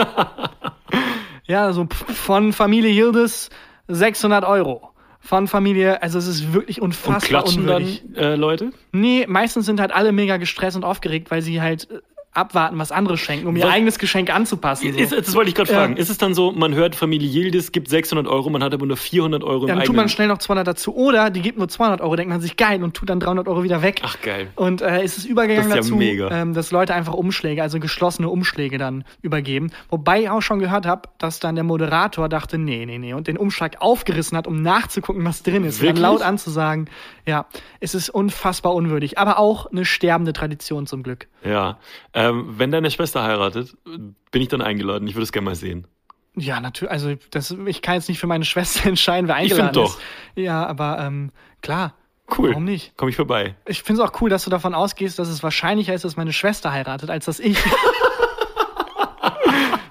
Ja, 1.47 1.73
so 1.73 1.87
von 1.89 2.53
Familie 2.53 2.91
Yildiz 2.91 3.49
600 3.87 4.45
Euro. 4.45 4.90
Von 5.23 5.47
Familie, 5.47 6.01
also 6.01 6.17
es 6.17 6.25
ist 6.27 6.51
wirklich 6.51 6.81
Und 6.81 6.85
unfassbar 6.89 7.43
klatschen 7.43 7.67
dann 7.67 7.83
unwürdig. 7.83 8.03
äh, 8.17 8.35
Leute? 8.35 8.71
Nee, 8.91 9.25
meistens 9.27 9.67
sind 9.67 9.79
halt 9.79 9.91
alle 9.93 10.11
mega 10.11 10.37
gestresst 10.37 10.75
und 10.75 10.83
aufgeregt, 10.83 11.29
weil 11.29 11.43
sie 11.43 11.61
halt 11.61 11.89
äh, 11.91 11.99
abwarten, 12.33 12.77
was 12.79 12.91
andere 12.91 13.17
schenken, 13.17 13.47
um 13.47 13.55
ihr 13.55 13.63
Was- 13.63 13.71
eigenes 13.71 13.99
Geschenk 13.99 14.33
anzupassen. 14.33 14.93
So. 14.93 14.97
Ist, 14.99 15.11
das 15.11 15.35
wollte 15.35 15.49
ich 15.49 15.55
gerade 15.55 15.71
Ja. 15.71 15.79
fragen. 15.79 15.97
Ist 15.97 16.09
es 16.09 16.17
dann 16.17 16.33
so, 16.33 16.51
man 16.51 16.73
hört 16.73 16.95
Familie 16.95 17.29
Yildiz 17.29 17.71
gibt 17.71 17.89
600 17.89 18.25
Euro, 18.27 18.49
man 18.49 18.63
hat 18.63 18.73
aber 18.73 18.85
nur 18.85 18.95
400 18.97 19.43
Euro 19.43 19.63
im 19.63 19.67
Dann 19.67 19.77
tut 19.79 19.81
eigenen... 19.83 19.95
man 19.97 20.09
schnell 20.09 20.27
noch 20.29 20.37
200 20.37 20.65
dazu. 20.65 20.95
Oder 20.95 21.29
die 21.29 21.41
gibt 21.41 21.57
nur 21.57 21.67
200 21.67 21.99
Euro, 22.01 22.15
denkt 22.15 22.29
man 22.31 22.39
sich 22.41 22.55
geil 22.55 22.81
und 22.83 22.93
tut 22.95 23.09
dann 23.09 23.19
300 23.19 23.47
Euro 23.47 23.63
wieder 23.63 23.81
weg. 23.81 24.01
Ach, 24.03 24.15
geil. 24.21 24.47
Und 24.55 24.81
äh, 24.81 25.01
es 25.03 25.17
ist 25.17 25.25
übergegangen 25.25 25.69
Das 25.69 25.79
ist 25.79 25.89
ja 25.89 25.93
dazu, 25.93 25.95
mega. 25.97 26.31
Ähm, 26.31 26.53
dass 26.53 26.71
Leute 26.71 26.93
einfach 26.93 27.13
Umschläge, 27.13 27.61
also 27.61 27.79
geschlossene 27.79 28.29
Umschläge 28.29 28.77
dann 28.77 29.03
übergeben. 29.21 29.71
Wobei 29.89 30.21
ich 30.21 30.29
auch 30.29 30.41
schon 30.41 30.59
gehört 30.59 30.85
habe, 30.85 31.09
dass 31.17 31.39
dann 31.39 31.55
der 31.55 31.63
Moderator 31.65 32.29
dachte, 32.29 32.57
nee, 32.57 32.85
nee, 32.85 32.97
nee, 32.97 33.13
und 33.13 33.27
den 33.27 33.37
Umschlag 33.37 33.81
aufgerissen 33.81 34.37
hat, 34.37 34.47
um 34.47 34.61
nachzugucken, 34.61 35.25
was 35.25 35.43
drin 35.43 35.65
ist. 35.65 35.81
Wirklich? 35.81 36.01
dann 36.01 36.01
laut 36.11 36.21
anzusagen, 36.21 36.89
ja, 37.27 37.45
es 37.81 37.93
ist 37.93 38.09
unfassbar 38.09 38.73
unwürdig. 38.73 39.17
Aber 39.17 39.37
auch 39.37 39.65
eine 39.71 39.83
sterbende 39.85 40.33
Tradition 40.33 40.87
zum 40.87 41.03
Glück. 41.03 41.27
Ja. 41.43 41.77
Ähm, 42.21 42.53
wenn 42.57 42.71
deine 42.71 42.91
Schwester 42.91 43.23
heiratet, 43.23 43.75
bin 43.85 44.41
ich 44.41 44.47
dann 44.47 44.61
eingeladen. 44.61 45.07
Ich 45.07 45.15
würde 45.15 45.23
es 45.23 45.31
gerne 45.31 45.45
mal 45.45 45.55
sehen. 45.55 45.87
Ja, 46.35 46.61
natürlich, 46.61 46.91
also 46.91 47.15
das, 47.31 47.51
ich 47.65 47.81
kann 47.81 47.95
jetzt 47.95 48.09
nicht 48.09 48.19
für 48.19 48.27
meine 48.27 48.45
Schwester 48.45 48.87
entscheiden, 48.87 49.27
wer 49.27 49.35
Ich 49.37 49.51
eingeladen 49.51 49.73
find 49.73 49.87
ist. 49.87 49.99
Ja, 50.35 50.65
aber 50.65 50.99
ähm, 50.99 51.31
klar. 51.61 51.95
Cool. 52.37 52.49
Warum 52.49 52.63
nicht? 52.63 52.95
Komme 52.95 53.09
ich 53.09 53.17
vorbei. 53.17 53.55
Ich 53.65 53.83
finde 53.83 54.01
es 54.01 54.09
auch 54.09 54.21
cool, 54.21 54.29
dass 54.29 54.45
du 54.45 54.49
davon 54.49 54.73
ausgehst, 54.73 55.19
dass 55.19 55.27
es 55.27 55.43
wahrscheinlicher 55.43 55.93
ist, 55.93 56.05
dass 56.05 56.15
meine 56.15 56.31
Schwester 56.31 56.71
heiratet, 56.71 57.09
als 57.09 57.25
dass 57.25 57.41
ich. 57.41 57.57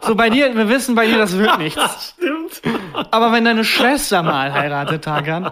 so 0.01 0.15
bei 0.15 0.31
dir, 0.31 0.57
wir 0.57 0.71
wissen 0.71 0.95
bei 0.95 1.07
dir, 1.07 1.19
das 1.19 1.37
wird 1.37 1.59
nichts. 1.59 2.15
Stimmt. 2.19 2.63
Aber 3.11 3.33
wenn 3.33 3.45
deine 3.45 3.65
Schwester 3.65 4.23
mal 4.23 4.55
heiratet, 4.55 5.05
Tagan. 5.05 5.51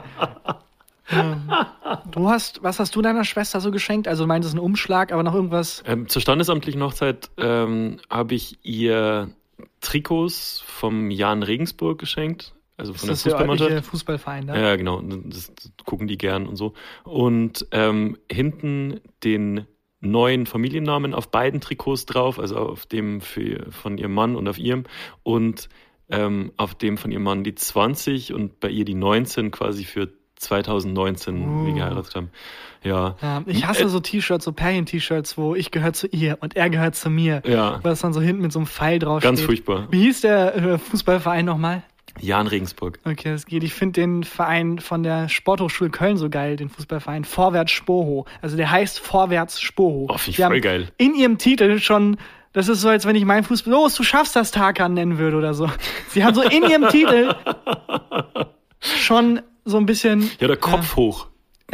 Du 2.10 2.28
hast, 2.28 2.62
was 2.62 2.78
hast 2.78 2.94
du 2.94 3.02
deiner 3.02 3.24
Schwester 3.24 3.60
so 3.60 3.70
geschenkt? 3.70 4.08
Also 4.08 4.24
du 4.24 4.28
meintest 4.28 4.54
einen 4.54 4.62
Umschlag, 4.62 5.12
aber 5.12 5.22
noch 5.22 5.34
irgendwas. 5.34 5.82
Ähm, 5.86 6.08
zur 6.08 6.20
standesamtlichen 6.20 6.82
Hochzeit 6.82 7.30
ähm, 7.38 7.98
habe 8.10 8.34
ich 8.34 8.58
ihr 8.62 9.30
Trikots 9.80 10.62
vom 10.66 11.10
Jan 11.10 11.42
Regensburg 11.42 11.98
geschenkt. 11.98 12.54
Also 12.76 12.92
Ist 12.92 13.00
von 13.00 13.08
der 13.08 13.14
das 13.14 13.22
der 13.22 13.32
Fußballmannschaft. 13.32 13.70
örtliche 13.70 13.90
Fußballverein 13.90 14.46
da? 14.46 14.56
Ja, 14.56 14.76
genau. 14.76 15.00
Das, 15.00 15.52
das 15.54 15.72
gucken 15.84 16.06
die 16.06 16.18
gern 16.18 16.46
und 16.46 16.56
so. 16.56 16.74
Und 17.04 17.66
ähm, 17.72 18.18
hinten 18.30 19.00
den 19.24 19.66
neuen 20.00 20.46
Familiennamen 20.46 21.12
auf 21.14 21.28
beiden 21.30 21.60
Trikots 21.60 22.06
drauf, 22.06 22.38
also 22.38 22.56
auf 22.56 22.86
dem 22.86 23.20
für, 23.20 23.66
von 23.72 23.98
ihrem 23.98 24.14
Mann 24.14 24.36
und 24.36 24.46
auf 24.46 24.58
ihrem. 24.58 24.84
Und 25.24 25.68
ähm, 26.08 26.52
auf 26.56 26.74
dem 26.74 26.98
von 26.98 27.10
ihrem 27.10 27.24
Mann 27.24 27.42
die 27.44 27.54
20 27.54 28.32
und 28.32 28.60
bei 28.60 28.70
ihr 28.70 28.84
die 28.84 28.94
19 28.94 29.50
quasi 29.50 29.84
für 29.84 30.08
2019, 30.38 31.36
wie 31.36 31.66
wir 31.66 31.72
Uh. 31.72 31.76
geheiratet 31.76 32.14
haben. 32.14 32.30
Ja. 32.84 33.16
Ja, 33.20 33.42
ich 33.46 33.66
hasse 33.66 33.84
Äh, 33.84 33.88
so 33.88 33.98
T-Shirts, 34.00 34.44
so 34.44 34.52
Pärchen-T-Shirts, 34.52 35.36
wo 35.36 35.54
ich 35.54 35.70
gehöre 35.70 35.92
zu 35.92 36.06
ihr 36.06 36.38
und 36.40 36.54
er 36.56 36.70
gehört 36.70 36.94
zu 36.94 37.10
mir. 37.10 37.42
Ja. 37.44 37.80
Was 37.82 38.00
dann 38.00 38.12
so 38.12 38.20
hinten 38.20 38.42
mit 38.42 38.52
so 38.52 38.60
einem 38.60 38.66
Pfeil 38.66 38.98
drauf 39.00 39.22
Ganz 39.22 39.38
steht. 39.40 39.46
furchtbar. 39.46 39.88
Wie 39.90 40.02
hieß 40.02 40.20
der 40.20 40.54
äh, 40.56 40.78
Fußballverein 40.78 41.44
nochmal? 41.44 41.82
Jan 42.20 42.46
Regensburg. 42.48 42.98
Okay, 43.04 43.30
das 43.30 43.46
geht. 43.46 43.62
Ich 43.62 43.74
finde 43.74 44.00
den 44.00 44.24
Verein 44.24 44.78
von 44.80 45.02
der 45.04 45.28
Sporthochschule 45.28 45.90
Köln 45.90 46.16
so 46.16 46.28
geil, 46.30 46.56
den 46.56 46.68
Fußballverein 46.68 47.24
Vorwärts 47.24 47.70
Spoho. 47.70 48.24
Also 48.42 48.56
der 48.56 48.70
heißt 48.70 48.98
Vorwärts 48.98 49.60
Spoho. 49.60 50.06
Oh, 50.10 50.18
find 50.18 50.36
ich 50.38 50.44
voll 50.44 50.60
geil. 50.60 50.88
In 50.98 51.14
ihrem 51.14 51.38
Titel 51.38 51.78
schon, 51.78 52.16
das 52.52 52.66
ist 52.68 52.80
so, 52.80 52.88
als 52.88 53.06
wenn 53.06 53.14
ich 53.14 53.24
meinen 53.24 53.44
Fußball, 53.44 53.72
los, 53.72 53.94
du 53.94 54.02
schaffst 54.02 54.34
das 54.34 54.50
Tarkan 54.50 54.94
nennen 54.94 55.18
würde 55.18 55.36
oder 55.36 55.54
so. 55.54 55.68
Sie 56.08 56.24
haben 56.24 56.34
so 56.34 56.42
in 56.42 56.64
ihrem 56.64 56.88
Titel 56.88 57.34
schon 58.80 59.40
so 59.68 59.76
ein 59.76 59.86
bisschen, 59.86 60.30
Ja, 60.40 60.46
der 60.48 60.56
Kopf 60.56 60.96
hoch. 60.96 61.26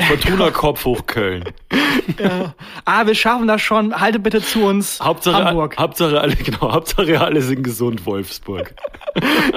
Fortuna 0.09 0.50
Kopf 0.50 0.85
hoch 0.85 1.07
Köln. 1.07 1.44
ah, 2.85 3.07
wir 3.07 3.14
schaffen 3.14 3.46
das 3.46 3.62
schon, 3.62 3.98
halte 4.00 4.18
bitte 4.18 4.42
zu 4.42 4.64
uns, 4.64 5.00
Hauptsache, 5.00 5.44
Hamburg. 5.44 5.76
Hauptsache 5.78 6.20
alle, 6.20 6.35
genau, 6.35 6.72
Hauptsache 6.72 7.20
alle 7.20 7.40
sind 7.42 7.62
gesund, 7.62 8.04
Wolfsburg. 8.07 8.74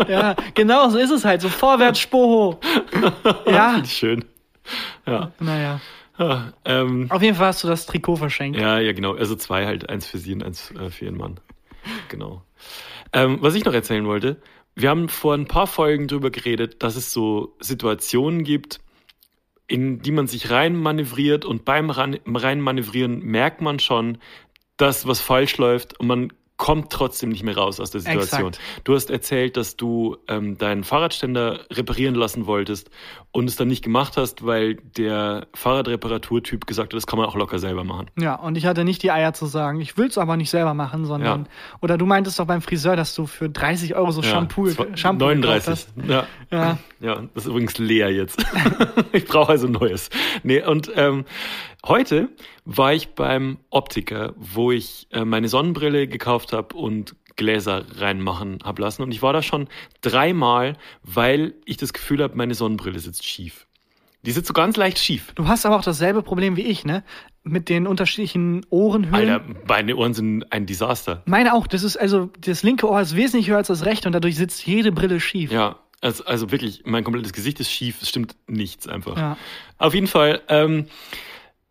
Ja, 0.08 0.36
genau, 0.54 0.88
so 0.90 1.00
ist 1.00 1.10
es 1.10 1.26
halt, 1.26 1.42
so 1.42 1.50
Vorwärts 1.50 2.00
Spoho. 2.00 2.60
Ja, 3.48 3.84
Schön. 3.84 4.24
Ja. 5.08 5.32
naja. 5.40 5.82
Ah, 6.20 6.52
ähm, 6.66 7.08
Auf 7.10 7.24
jeden 7.24 7.36
Fall 7.36 7.48
hast 7.48 7.64
du 7.64 7.68
das 7.68 7.88
Trikot 7.88 8.18
verschenkt. 8.18 8.60
ja, 8.60 8.78
ja, 8.80 8.92
genau. 8.92 9.16
Also 9.16 9.36
zwei 9.36 9.66
halt, 9.66 9.90
eins 9.90 10.06
für 10.06 10.20
sie 10.20 10.34
und 10.34 10.44
eins 10.44 10.72
äh, 10.72 10.92
für 10.92 11.06
ihren 11.06 11.18
Mann. 11.18 11.40
Genau. 12.10 12.44
Ähm, 13.14 13.38
was 13.42 13.56
ich 13.56 13.66
noch 13.66 13.74
erzählen 13.74 14.06
wollte, 14.06 14.40
wir 14.78 14.90
haben 14.92 15.10
vor 15.10 15.34
ein 15.34 15.48
paar 15.48 15.66
Folgen 15.66 16.08
drüber 16.08 16.30
geredet, 16.30 16.84
dass 16.84 16.96
es 16.96 17.12
so 17.12 17.56
Situationen 17.60 18.44
gibt, 18.44 18.80
in 19.68 20.02
die 20.04 20.12
man 20.12 20.28
sich 20.28 20.52
rein 20.52 20.76
manövriert 20.76 21.46
und 21.46 21.66
beim 21.66 21.90
Ran- 21.90 22.20
rein 22.26 22.62
manövrieren 22.62 23.20
merkt 23.20 23.60
man 23.60 23.80
schon, 23.80 24.20
dass 24.78 25.08
was 25.08 25.20
falsch 25.20 25.58
läuft 25.58 26.00
und 26.00 26.06
man 26.06 26.34
kommt 26.58 26.92
trotzdem 26.92 27.30
nicht 27.30 27.44
mehr 27.44 27.56
raus 27.56 27.80
aus 27.80 27.92
der 27.92 28.02
Situation. 28.02 28.50
Exakt. 28.50 28.60
Du 28.84 28.96
hast 28.96 29.12
erzählt, 29.12 29.58
dass 29.58 29.78
du 29.78 30.18
ähm, 30.28 30.58
deinen 30.58 30.84
Fahrradständer 30.84 31.62
reparieren 31.72 32.16
lassen 32.16 32.48
wolltest 32.48 32.90
und 33.32 33.48
es 33.48 33.56
dann 33.56 33.68
nicht 33.68 33.84
gemacht 33.84 34.18
hast, 34.18 34.44
weil 34.44 34.76
der 34.76 35.46
Fahrradreparaturtyp 35.54 36.66
gesagt 36.66 36.94
hat, 36.94 36.98
das 36.98 37.06
kann 37.06 37.20
man 37.20 37.28
auch 37.28 37.36
locker 37.36 37.60
selber 37.60 37.84
machen. 37.84 38.10
Ja, 38.20 38.36
und 38.36 38.58
ich 38.58 38.66
hatte 38.66 38.84
nicht 38.84 39.04
die 39.04 39.12
Eier 39.12 39.34
zu 39.34 39.46
sagen, 39.46 39.80
ich 39.80 39.98
will 39.98 40.08
es 40.08 40.18
aber 40.18 40.36
nicht 40.36 40.50
selber 40.50 40.74
machen, 40.74 41.06
sondern. 41.06 41.44
Ja. 41.44 41.50
Oder 41.82 41.98
du 42.00 42.08
meintest 42.08 42.40
doch 42.40 42.46
beim 42.46 42.62
Friseur, 42.62 42.96
dass 42.96 43.14
du 43.14 43.28
für 43.28 43.50
30 43.50 43.96
Euro 43.96 44.10
so 44.12 44.24
Shampoo, 44.24 44.68
Ja, 44.68 44.74
Shampoo 44.96 45.28
gekauft 45.28 45.44
39. 45.44 45.68
hast. 45.68 45.90
Ja. 46.08 46.26
Ja. 46.50 46.78
ja, 47.00 47.22
das 47.36 47.44
ist 47.44 47.50
übrigens 47.50 47.78
leer 47.78 48.12
jetzt. 48.12 48.44
ich 49.12 49.26
brauche 49.26 49.52
also 49.52 49.68
neues. 49.68 50.10
Nee, 50.42 50.64
und 50.64 50.92
ähm, 50.96 51.26
heute 51.88 52.30
war 52.66 52.94
ich 52.94 53.10
beim 53.10 53.58
Optiker, 53.70 54.34
wo 54.38 54.72
ich 54.72 55.08
äh, 55.12 55.26
meine 55.26 55.48
Sonnenbrille 55.48 56.08
gekauft 56.08 56.54
habe 56.54 56.76
und 56.76 57.16
Gläser 57.36 57.86
reinmachen 58.00 58.60
habe 58.64 58.82
lassen. 58.82 59.04
Und 59.04 59.12
ich 59.12 59.22
war 59.22 59.32
da 59.32 59.42
schon 59.42 59.68
dreimal, 60.02 60.76
weil 61.04 61.54
ich 61.66 61.78
das 61.78 61.94
Gefühl 61.94 62.22
habe, 62.24 62.36
meine 62.36 62.56
Sonnenbrille 62.56 63.00
sitzt 63.00 63.26
schief. 63.26 63.68
Die 64.24 64.32
sitzt 64.32 64.48
so 64.48 64.54
ganz 64.54 64.76
leicht 64.76 65.00
schief. 65.00 65.32
Du 65.36 65.48
hast 65.48 65.66
aber 65.66 65.78
auch 65.78 65.84
dasselbe 65.84 66.22
Problem 66.22 66.58
wie 66.58 66.64
ich, 66.64 66.84
ne? 66.84 67.04
Mit 67.44 67.70
den 67.70 67.88
unterschiedlichen 67.88 68.66
Ohrenhöhlen. 68.70 69.30
Alter, 69.30 69.46
meine 69.68 69.96
Ohren 69.96 70.14
sind 70.14 70.52
ein 70.52 70.66
Desaster. 70.66 71.24
Meine 71.26 71.54
auch, 71.54 71.68
das 71.68 71.84
ist 71.84 71.96
also, 71.96 72.30
das 72.42 72.64
linke 72.64 72.90
Ohr 72.90 73.00
ist 73.00 73.16
wesentlich 73.16 73.50
höher 73.50 73.58
als 73.58 73.68
das 73.68 73.86
rechte 73.86 74.10
und 74.10 74.14
dadurch 74.14 74.36
sitzt 74.36 74.66
jede 74.66 74.92
Brille 74.92 75.22
schief. 75.22 75.52
Ja, 75.52 75.78
also, 76.02 76.26
also 76.26 76.52
wirklich, 76.52 76.82
mein 76.86 77.04
komplettes 77.04 77.32
Gesicht 77.32 77.60
ist 77.60 77.72
schief, 77.72 78.02
es 78.02 78.10
stimmt 78.10 78.36
nichts 78.48 78.88
einfach. 78.88 79.18
Ja. 79.18 79.38
Auf 79.78 79.94
jeden 79.94 80.08
Fall 80.08 80.42
ähm, 80.50 80.88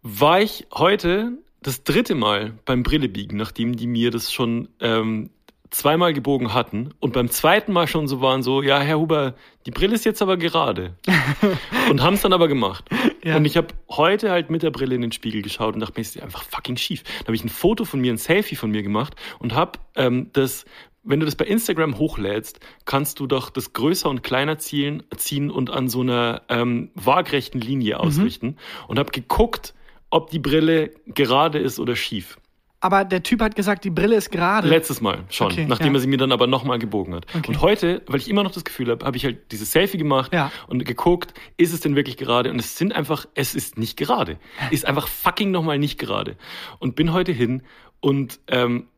war 0.08 0.40
ich 0.40 0.66
heute 0.72 1.32
das 1.62 1.82
dritte 1.82 2.14
Mal 2.14 2.54
beim 2.64 2.84
Brillebiegen, 2.84 3.36
nachdem 3.36 3.74
die 3.74 3.88
mir 3.88 4.12
das 4.12 4.32
schon 4.32 4.68
ähm, 4.78 5.30
zweimal 5.70 6.12
gebogen 6.12 6.54
hatten 6.54 6.90
und 7.00 7.12
beim 7.12 7.28
zweiten 7.28 7.72
Mal 7.72 7.88
schon 7.88 8.06
so 8.06 8.20
waren, 8.20 8.44
so, 8.44 8.62
ja, 8.62 8.78
Herr 8.78 9.00
Huber, 9.00 9.34
die 9.66 9.72
Brille 9.72 9.96
ist 9.96 10.04
jetzt 10.04 10.22
aber 10.22 10.36
gerade. 10.36 10.94
und 11.90 12.02
haben 12.02 12.14
es 12.14 12.22
dann 12.22 12.32
aber 12.32 12.46
gemacht. 12.46 12.84
Ja. 13.24 13.36
Und 13.36 13.46
ich 13.46 13.56
habe 13.56 13.74
heute 13.90 14.30
halt 14.30 14.48
mit 14.48 14.62
der 14.62 14.70
Brille 14.70 14.94
in 14.94 15.00
den 15.00 15.10
Spiegel 15.10 15.42
geschaut 15.42 15.74
und 15.74 15.80
dachte 15.80 15.94
mir, 15.96 16.02
ist 16.02 16.20
einfach 16.22 16.44
fucking 16.44 16.76
schief. 16.76 17.02
Da 17.02 17.26
habe 17.26 17.34
ich 17.34 17.42
ein 17.42 17.48
Foto 17.48 17.84
von 17.84 18.00
mir, 18.00 18.12
ein 18.12 18.18
Selfie 18.18 18.54
von 18.54 18.70
mir 18.70 18.84
gemacht 18.84 19.16
und 19.40 19.54
habe 19.54 19.80
ähm, 19.96 20.30
das 20.32 20.66
wenn 21.08 21.20
du 21.20 21.26
das 21.26 21.36
bei 21.36 21.44
Instagram 21.44 21.98
hochlädst, 21.98 22.58
kannst 22.84 23.20
du 23.20 23.28
doch 23.28 23.50
das 23.50 23.72
größer 23.72 24.10
und 24.10 24.24
kleiner 24.24 24.58
ziehen, 24.58 25.04
ziehen 25.16 25.52
und 25.52 25.70
an 25.70 25.88
so 25.88 26.00
einer 26.00 26.42
ähm, 26.48 26.90
waagrechten 26.96 27.60
Linie 27.60 28.00
ausrichten. 28.00 28.56
Und 28.88 28.98
habe 28.98 29.12
geguckt, 29.12 29.72
ob 30.16 30.30
die 30.30 30.38
Brille 30.38 30.90
gerade 31.06 31.58
ist 31.58 31.78
oder 31.78 31.94
schief. 31.94 32.38
Aber 32.80 33.04
der 33.04 33.22
Typ 33.22 33.40
hat 33.40 33.56
gesagt, 33.56 33.84
die 33.84 33.90
Brille 33.90 34.16
ist 34.16 34.30
gerade. 34.30 34.68
Letztes 34.68 35.00
Mal 35.00 35.24
schon, 35.30 35.50
Okay, 35.50 35.64
nachdem 35.66 35.88
ja. 35.88 35.94
er 35.94 36.00
sie 36.00 36.06
mir 36.06 36.18
dann 36.18 36.30
aber 36.30 36.46
nochmal 36.46 36.78
gebogen 36.78 37.14
hat. 37.14 37.26
Okay. 37.34 37.48
Und 37.48 37.60
heute, 37.60 38.02
weil 38.06 38.20
ich 38.20 38.28
immer 38.28 38.42
noch 38.42 38.52
das 38.52 38.64
Gefühl 38.64 38.90
habe, 38.90 39.04
habe 39.04 39.16
ich 39.16 39.24
halt 39.24 39.50
dieses 39.50 39.72
Selfie 39.72 39.96
gemacht 39.98 40.32
Ja. 40.32 40.52
und 40.68 40.84
geguckt, 40.84 41.32
ist 41.56 41.72
es 41.72 41.80
denn 41.80 41.96
wirklich 41.96 42.16
gerade? 42.16 42.50
Und 42.50 42.58
es 42.58 42.76
sind 42.76 42.94
einfach, 42.94 43.26
es 43.34 43.54
ist 43.54 43.78
nicht 43.78 43.96
gerade. 43.96 44.38
Ist 44.70 44.86
einfach 44.86 45.08
fucking 45.08 45.50
nochmal 45.50 45.78
nicht 45.78 45.98
gerade. 45.98 46.36
Und 46.78 46.96
bin 46.96 47.12
heute 47.12 47.32
hin 47.32 47.62
und 48.00 48.40
ähm, 48.48 48.88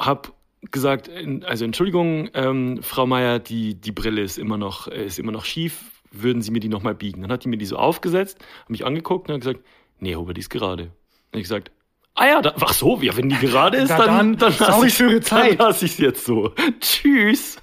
habe 0.00 0.30
gesagt, 0.72 1.08
also 1.44 1.64
Entschuldigung, 1.64 2.28
ähm, 2.34 2.80
Frau 2.82 3.06
Meier, 3.06 3.38
die, 3.38 3.74
die 3.76 3.92
Brille 3.92 4.20
ist 4.20 4.36
immer 4.36 4.58
noch, 4.58 4.88
äh, 4.88 5.06
ist 5.06 5.18
immer 5.18 5.32
noch 5.32 5.44
schief, 5.44 6.02
würden 6.10 6.42
Sie 6.42 6.50
mir 6.50 6.60
die 6.60 6.68
nochmal 6.68 6.94
biegen? 6.94 7.22
Dann 7.22 7.30
hat 7.30 7.44
die 7.44 7.48
mir 7.48 7.56
die 7.58 7.66
so 7.66 7.76
aufgesetzt, 7.76 8.38
hat 8.62 8.70
mich 8.70 8.84
angeguckt 8.84 9.28
und 9.28 9.34
hat 9.34 9.40
gesagt, 9.42 9.60
nee, 10.00 10.14
Huber, 10.16 10.34
die 10.34 10.40
ist 10.40 10.50
gerade. 10.50 10.84
Hab 10.84 11.34
ich 11.34 11.42
gesagt, 11.42 11.70
ah 12.14 12.26
ja, 12.26 12.42
da, 12.42 12.54
ach 12.60 12.72
so, 12.72 13.00
ja, 13.00 13.16
wenn 13.16 13.28
die 13.28 13.36
gerade 13.36 13.76
ist, 13.78 13.90
Na 13.90 13.98
dann, 13.98 14.36
dann, 14.36 14.38
dann, 14.38 14.52
sorry 14.52 14.70
lass 14.72 14.84
ich- 14.84 14.94
für 14.94 15.10
Ihre 15.10 15.20
Zeit. 15.20 15.58
Dann 15.60 15.68
lasse 15.68 15.84
ich 15.84 15.92
es 15.92 15.98
jetzt 15.98 16.24
so. 16.24 16.52
Tschüss. 16.80 17.56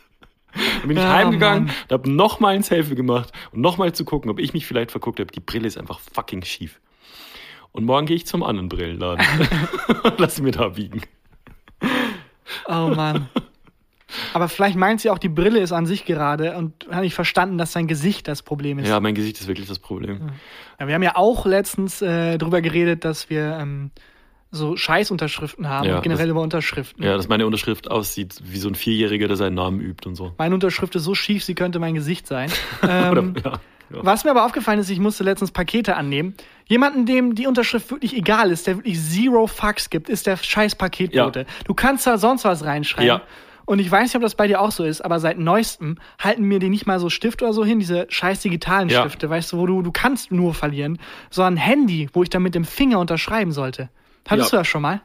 Dann 0.53 0.87
bin 0.87 0.97
ich 0.97 1.03
Ja, 1.03 1.13
heimgegangen, 1.13 1.65
Mann. 1.65 1.75
habe 1.89 2.11
nochmal 2.11 2.53
ein 2.55 2.61
Selfie 2.63 2.93
gemacht 2.95 3.31
und 3.51 3.61
nochmal 3.61 3.93
zu 3.93 4.05
gucken, 4.05 4.29
ob 4.29 4.39
ich 4.39 4.53
mich 4.53 4.67
vielleicht 4.67 4.91
verguckt 4.91 5.19
habe. 5.19 5.31
Die 5.31 5.39
Brille 5.39 5.67
ist 5.67 5.77
einfach 5.79 5.99
fucking 5.99 6.43
schief. 6.43 6.79
Und 7.71 7.85
morgen 7.85 8.05
gehe 8.05 8.15
ich 8.15 8.27
zum 8.27 8.43
anderen 8.43 8.69
Brillenladen. 8.69 9.25
Lass 10.17 10.35
sie 10.35 10.43
mir 10.43 10.51
da 10.51 10.69
biegen. 10.69 11.01
Oh 12.67 12.91
Mann. 12.95 13.29
Aber 14.33 14.47
vielleicht 14.49 14.75
meint 14.75 15.01
sie 15.01 15.09
auch, 15.09 15.17
die 15.17 15.29
Brille 15.29 15.59
ist 15.59 15.71
an 15.71 15.85
sich 15.85 16.05
gerade 16.05 16.55
und 16.57 16.73
hat 16.91 17.01
nicht 17.01 17.13
verstanden, 17.15 17.57
dass 17.57 17.71
sein 17.71 17.87
Gesicht 17.87 18.27
das 18.27 18.41
Problem 18.41 18.79
ist. 18.79 18.87
Ja, 18.87 18.99
mein 18.99 19.15
Gesicht 19.15 19.39
ist 19.39 19.47
wirklich 19.47 19.67
das 19.67 19.79
Problem. 19.79 20.19
Ja, 20.79 20.87
wir 20.87 20.95
haben 20.95 21.03
ja 21.03 21.15
auch 21.15 21.45
letztens 21.45 22.01
äh, 22.01 22.37
drüber 22.37 22.61
geredet, 22.61 23.05
dass 23.05 23.29
wir 23.29 23.57
ähm, 23.61 23.91
so 24.51 24.77
Scheißunterschriften 24.77 25.67
haben, 25.67 25.87
Ja, 25.87 25.99
generell 26.01 26.27
das- 26.27 26.31
über 26.31 26.41
Unterschriften. 26.41 27.03
Ja, 27.03 27.17
dass 27.17 27.27
meine 27.27 27.45
Unterschrift 27.47 27.89
aussieht 27.89 28.35
wie 28.43 28.57
so 28.57 28.67
ein 28.69 28.75
Vierjähriger, 28.75 29.27
der 29.27 29.37
seinen 29.37 29.55
Namen 29.55 29.81
übt 29.81 30.07
und 30.07 30.15
so. 30.15 30.33
Meine 30.37 30.53
Unterschrift 30.53 30.95
ist 30.95 31.03
so 31.03 31.15
schief, 31.15 31.43
sie 31.43 31.55
könnte 31.55 31.79
mein 31.79 31.95
Gesicht 31.95 32.27
sein. 32.27 32.51
Ähm, 32.87 33.11
Oder, 33.11 33.23
ja. 33.51 33.59
Was 33.89 34.23
mir 34.23 34.31
aber 34.31 34.45
aufgefallen 34.45 34.79
ist, 34.79 34.89
ich 34.89 34.99
musste 34.99 35.23
letztens 35.23 35.51
Pakete 35.51 35.95
annehmen. 35.95 36.33
Jemanden, 36.67 37.05
dem 37.05 37.35
die 37.35 37.45
Unterschrift 37.45 37.91
wirklich 37.91 38.15
egal 38.15 38.49
ist, 38.51 38.65
der 38.65 38.77
wirklich 38.77 38.99
zero 38.99 39.45
Fucks 39.45 39.89
gibt, 39.91 40.09
ist 40.09 40.25
der 40.25 40.37
scheiß 40.37 40.75
Paketbote. 40.75 41.39
Ja. 41.41 41.45
Du 41.65 41.73
kannst 41.75 42.07
da 42.07 42.17
sonst 42.17 42.43
was 42.45 42.63
reinschreiben. 42.63 43.07
Ja. 43.07 43.21
Und 43.65 43.79
ich 43.79 43.89
weiß 43.89 44.03
nicht, 44.03 44.15
ob 44.15 44.21
das 44.21 44.35
bei 44.35 44.47
dir 44.47 44.59
auch 44.61 44.71
so 44.71 44.83
ist, 44.83 45.01
aber 45.01 45.19
seit 45.19 45.37
neuestem 45.39 45.97
halten 46.19 46.43
mir 46.43 46.59
die 46.59 46.69
nicht 46.69 46.85
mal 46.85 46.99
so 46.99 47.09
Stift 47.09 47.41
oder 47.41 47.53
so 47.53 47.63
hin, 47.63 47.79
diese 47.79 48.05
scheiß 48.09 48.41
digitalen 48.41 48.89
Ja. 48.89 49.01
Stifte, 49.01 49.29
weißt 49.29 49.53
du, 49.53 49.57
wo 49.57 49.65
du, 49.65 49.81
du 49.81 49.91
kannst 49.91 50.31
nur 50.31 50.53
verlieren, 50.53 50.99
sondern 51.29 51.53
ein 51.55 51.57
Handy, 51.57 52.09
wo 52.13 52.23
ich 52.23 52.29
dann 52.29 52.43
mit 52.43 52.55
dem 52.55 52.65
Finger 52.65 52.99
unterschreiben 52.99 53.51
sollte. 53.51 53.89
Hattest 54.27 54.51
Ja. 54.51 54.57
du 54.57 54.61
das 54.61 54.67
schon 54.67 54.81
mal? 54.81 55.01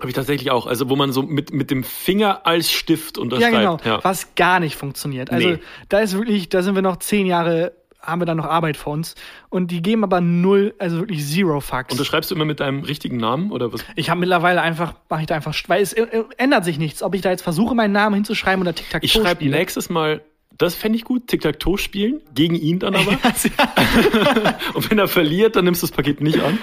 Habe 0.00 0.08
ich 0.08 0.14
tatsächlich 0.14 0.50
auch. 0.50 0.66
Also, 0.66 0.90
wo 0.90 0.96
man 0.96 1.12
so 1.12 1.22
mit, 1.22 1.52
mit 1.52 1.70
dem 1.70 1.84
Finger 1.84 2.46
als 2.46 2.70
Stift 2.70 3.16
Ja, 3.16 3.22
unterschreibt. 3.22 3.52
genau. 3.56 3.78
Ja. 3.84 4.02
Was 4.02 4.34
gar 4.34 4.58
nicht 4.60 4.76
funktioniert. 4.76 5.30
Also 5.30 5.48
Nee. 5.50 5.58
da 5.88 6.00
ist 6.00 6.14
wirklich, 6.16 6.48
da 6.48 6.62
sind 6.62 6.74
wir 6.74 6.82
noch 6.82 6.96
zehn 6.96 7.26
Jahre, 7.26 7.72
haben 8.04 8.20
wir 8.20 8.26
da 8.26 8.34
noch 8.34 8.46
Arbeit 8.46 8.76
vor 8.76 8.92
uns. 8.92 9.14
Und 9.48 9.70
die 9.70 9.82
geben 9.82 10.04
aber 10.04 10.20
null, 10.20 10.74
also 10.78 10.98
wirklich 10.98 11.24
zero 11.24 11.60
Fucks. 11.60 11.92
Unterschreibst 11.92 12.30
du 12.30 12.34
immer 12.34 12.44
mit 12.44 12.60
deinem 12.60 12.84
richtigen 12.84 13.16
Namen 13.16 13.50
oder 13.50 13.72
was? 13.72 13.84
Ich 13.96 14.10
habe 14.10 14.20
mittlerweile 14.20 14.62
einfach, 14.62 14.94
mache 15.08 15.22
ich 15.22 15.26
da 15.26 15.34
einfach, 15.34 15.54
weil 15.68 15.82
es 15.82 15.92
äh, 15.92 16.24
ändert 16.36 16.64
sich 16.64 16.78
nichts, 16.78 17.02
ob 17.02 17.14
ich 17.14 17.22
da 17.22 17.30
jetzt 17.30 17.42
versuche, 17.42 17.74
meinen 17.74 17.92
Namen 17.92 18.14
hinzuschreiben 18.14 18.62
oder 18.62 18.74
Tic-Tac-Toe 18.74 19.04
Ich 19.04 19.12
schreibe 19.12 19.44
nächstes 19.46 19.90
Mal, 19.90 20.22
das 20.56 20.74
fände 20.74 20.96
ich 20.96 21.04
gut, 21.04 21.26
Tic-Tac-Toe 21.26 21.78
spielen, 21.78 22.20
gegen 22.34 22.54
ihn 22.54 22.78
dann 22.78 22.94
aber. 22.94 23.12
Und 24.74 24.90
wenn 24.90 24.98
er 24.98 25.08
verliert, 25.08 25.56
dann 25.56 25.64
nimmst 25.64 25.82
du 25.82 25.86
das 25.86 25.96
Paket 25.96 26.20
nicht 26.20 26.40
an. 26.40 26.58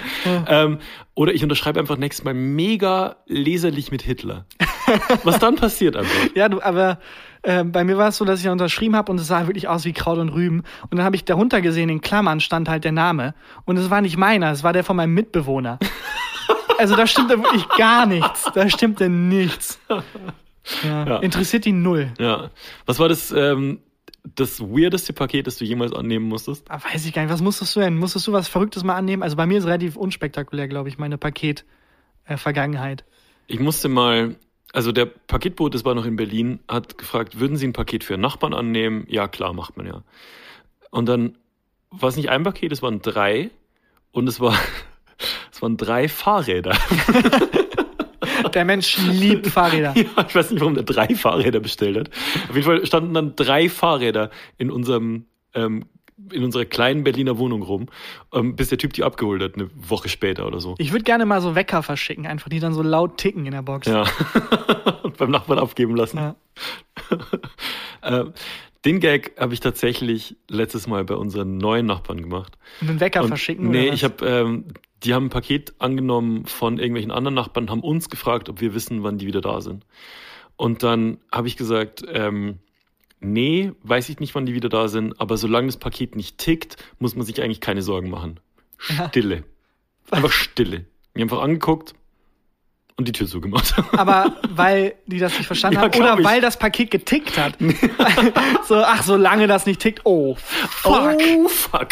Ähm, 0.46 0.78
oder 1.14 1.34
ich 1.34 1.42
unterschreibe 1.42 1.78
einfach 1.78 1.98
nächstes 1.98 2.24
Mal 2.24 2.34
mega 2.34 3.16
leserlich 3.26 3.90
mit 3.90 4.02
Hitler. 4.02 4.46
Was 5.24 5.38
dann 5.38 5.56
passiert 5.56 5.96
einfach. 5.96 6.12
Ja, 6.34 6.48
du, 6.48 6.62
aber 6.62 6.98
äh, 7.42 7.64
bei 7.64 7.84
mir 7.84 7.98
war 7.98 8.08
es 8.08 8.16
so, 8.16 8.24
dass 8.24 8.38
ich 8.40 8.46
da 8.46 8.52
unterschrieben 8.52 8.96
habe 8.96 9.10
und 9.10 9.20
es 9.20 9.26
sah 9.26 9.46
wirklich 9.46 9.68
aus 9.68 9.84
wie 9.84 9.92
Kraut 9.92 10.18
und 10.18 10.30
Rüben. 10.30 10.62
Und 10.90 10.96
dann 10.96 11.04
habe 11.04 11.16
ich 11.16 11.24
darunter 11.24 11.60
gesehen, 11.60 11.88
in 11.88 12.00
Klammern 12.00 12.40
stand 12.40 12.68
halt 12.68 12.84
der 12.84 12.92
Name. 12.92 13.34
Und 13.64 13.76
es 13.76 13.90
war 13.90 14.00
nicht 14.00 14.16
meiner, 14.16 14.50
es 14.52 14.62
war 14.62 14.72
der 14.72 14.84
von 14.84 14.96
meinem 14.96 15.14
Mitbewohner. 15.14 15.78
also 16.78 16.96
da 16.96 17.06
stimmte 17.06 17.38
wirklich 17.38 17.68
gar 17.76 18.06
nichts. 18.06 18.50
Da 18.54 18.68
stimmte 18.68 19.08
nichts. 19.08 19.80
Ja. 19.88 20.02
Ja. 21.06 21.16
Interessiert 21.18 21.64
die 21.64 21.72
null. 21.72 22.12
Ja. 22.18 22.50
Was 22.86 22.98
war 22.98 23.08
das, 23.08 23.32
ähm, 23.32 23.80
das 24.36 24.60
weirdeste 24.60 25.12
Paket, 25.12 25.46
das 25.46 25.56
du 25.56 25.64
jemals 25.64 25.92
annehmen 25.92 26.26
musstest? 26.28 26.70
Ah, 26.70 26.78
weiß 26.92 27.04
ich 27.06 27.12
gar 27.12 27.22
nicht. 27.22 27.32
Was 27.32 27.42
musstest 27.42 27.74
du 27.74 27.80
denn? 27.80 27.96
Musstest 27.96 28.26
du 28.26 28.32
was 28.32 28.48
Verrücktes 28.48 28.84
mal 28.84 28.94
annehmen? 28.94 29.22
Also 29.22 29.36
bei 29.36 29.46
mir 29.46 29.58
ist 29.58 29.66
relativ 29.66 29.96
unspektakulär, 29.96 30.68
glaube 30.68 30.88
ich, 30.88 30.98
meine 30.98 31.18
Paket-Vergangenheit. 31.18 33.04
Ich 33.48 33.58
musste 33.58 33.88
mal, 33.88 34.36
also 34.72 34.92
der 34.92 35.06
Paketbote, 35.06 35.76
das 35.76 35.84
war 35.84 35.94
noch 35.94 36.06
in 36.06 36.16
Berlin, 36.16 36.60
hat 36.68 36.98
gefragt, 36.98 37.38
würden 37.38 37.56
Sie 37.56 37.66
ein 37.66 37.72
Paket 37.72 38.04
für 38.04 38.16
Nachbarn 38.16 38.54
annehmen? 38.54 39.04
Ja, 39.08 39.28
klar, 39.28 39.52
macht 39.52 39.76
man 39.76 39.86
ja. 39.86 40.02
Und 40.90 41.08
dann 41.08 41.36
war 41.90 42.08
es 42.08 42.16
nicht 42.16 42.30
ein 42.30 42.42
Paket, 42.42 42.72
es 42.72 42.82
waren 42.82 43.00
drei. 43.02 43.50
Und 44.12 44.28
es 44.28 44.40
war, 44.40 44.54
es 45.52 45.62
waren 45.62 45.76
drei 45.76 46.08
Fahrräder. 46.08 46.76
Der 48.54 48.64
Mensch 48.64 48.98
liebt 48.98 49.46
Fahrräder. 49.46 49.94
Ja, 49.96 50.26
ich 50.28 50.34
weiß 50.34 50.50
nicht, 50.50 50.60
warum 50.60 50.74
der 50.74 50.84
drei 50.84 51.14
Fahrräder 51.14 51.60
bestellt 51.60 51.96
hat. 51.96 52.10
Auf 52.48 52.54
jeden 52.54 52.66
Fall 52.66 52.86
standen 52.86 53.14
dann 53.14 53.36
drei 53.36 53.68
Fahrräder 53.68 54.30
in 54.58 54.70
unserem, 54.70 55.26
ähm, 55.54 55.86
in 56.30 56.44
unserer 56.44 56.64
kleinen 56.64 57.04
Berliner 57.04 57.38
Wohnung 57.38 57.62
rum, 57.62 57.86
ähm, 58.32 58.56
bis 58.56 58.68
der 58.68 58.78
Typ 58.78 58.92
die 58.92 59.04
abgeholt 59.04 59.42
hat, 59.42 59.54
eine 59.54 59.70
Woche 59.74 60.08
später 60.08 60.46
oder 60.46 60.60
so. 60.60 60.74
Ich 60.78 60.92
würde 60.92 61.04
gerne 61.04 61.26
mal 61.26 61.40
so 61.40 61.54
Wecker 61.54 61.82
verschicken, 61.82 62.26
einfach 62.26 62.48
die 62.48 62.60
dann 62.60 62.74
so 62.74 62.82
laut 62.82 63.18
ticken 63.18 63.46
in 63.46 63.52
der 63.52 63.62
Box. 63.62 63.86
Ja. 63.86 64.04
Und 65.02 65.16
beim 65.16 65.30
Nachbarn 65.30 65.58
abgeben 65.58 65.96
lassen. 65.96 66.18
Ja. 66.18 66.36
Ähm, 68.04 68.32
den 68.84 68.98
Gag 68.98 69.32
habe 69.38 69.54
ich 69.54 69.60
tatsächlich 69.60 70.36
letztes 70.48 70.88
Mal 70.88 71.04
bei 71.04 71.14
unseren 71.14 71.56
neuen 71.56 71.86
Nachbarn 71.86 72.20
gemacht. 72.20 72.58
Und 72.80 72.90
einen 72.90 73.00
Wecker 73.00 73.22
Und 73.22 73.28
verschicken 73.28 73.70
Nee, 73.70 73.90
ich 73.90 74.02
habe, 74.02 74.26
ähm, 74.26 74.64
die 75.04 75.14
haben 75.14 75.26
ein 75.26 75.30
Paket 75.30 75.74
angenommen 75.78 76.46
von 76.46 76.78
irgendwelchen 76.78 77.12
anderen 77.12 77.34
Nachbarn, 77.34 77.70
haben 77.70 77.80
uns 77.80 78.08
gefragt, 78.08 78.48
ob 78.48 78.60
wir 78.60 78.74
wissen, 78.74 79.04
wann 79.04 79.18
die 79.18 79.26
wieder 79.26 79.40
da 79.40 79.60
sind. 79.60 79.86
Und 80.56 80.82
dann 80.82 81.18
habe 81.30 81.46
ich 81.46 81.56
gesagt, 81.56 82.04
ähm, 82.08 82.58
nee, 83.22 83.72
weiß 83.82 84.08
ich 84.08 84.20
nicht, 84.20 84.34
wann 84.34 84.46
die 84.46 84.54
wieder 84.54 84.68
da 84.68 84.88
sind, 84.88 85.20
aber 85.20 85.36
solange 85.36 85.66
das 85.68 85.76
Paket 85.76 86.16
nicht 86.16 86.38
tickt, 86.38 86.76
muss 86.98 87.16
man 87.16 87.24
sich 87.26 87.42
eigentlich 87.42 87.60
keine 87.60 87.82
Sorgen 87.82 88.10
machen. 88.10 88.40
Stille. 88.78 89.44
Einfach 90.10 90.32
Stille. 90.32 90.86
Mir 91.14 91.22
einfach 91.22 91.40
angeguckt 91.40 91.94
und 92.96 93.08
die 93.08 93.12
Tür 93.12 93.26
zugemacht. 93.26 93.74
Aber 93.96 94.36
weil 94.50 94.94
die 95.06 95.18
das 95.18 95.36
nicht 95.38 95.46
verstanden 95.46 95.76
Ja, 95.76 95.82
haben 95.82 96.00
oder 96.00 96.18
ich. 96.18 96.24
weil 96.24 96.40
das 96.40 96.58
Paket 96.58 96.90
getickt 96.90 97.38
hat. 97.38 97.56
so, 98.68 98.76
ach, 98.76 99.02
solange 99.02 99.46
das 99.46 99.66
nicht 99.66 99.80
tickt. 99.80 100.00
Oh, 100.04 100.34
fuck. 100.36 101.16
Oh, 101.18 101.48
fuck. 101.48 101.90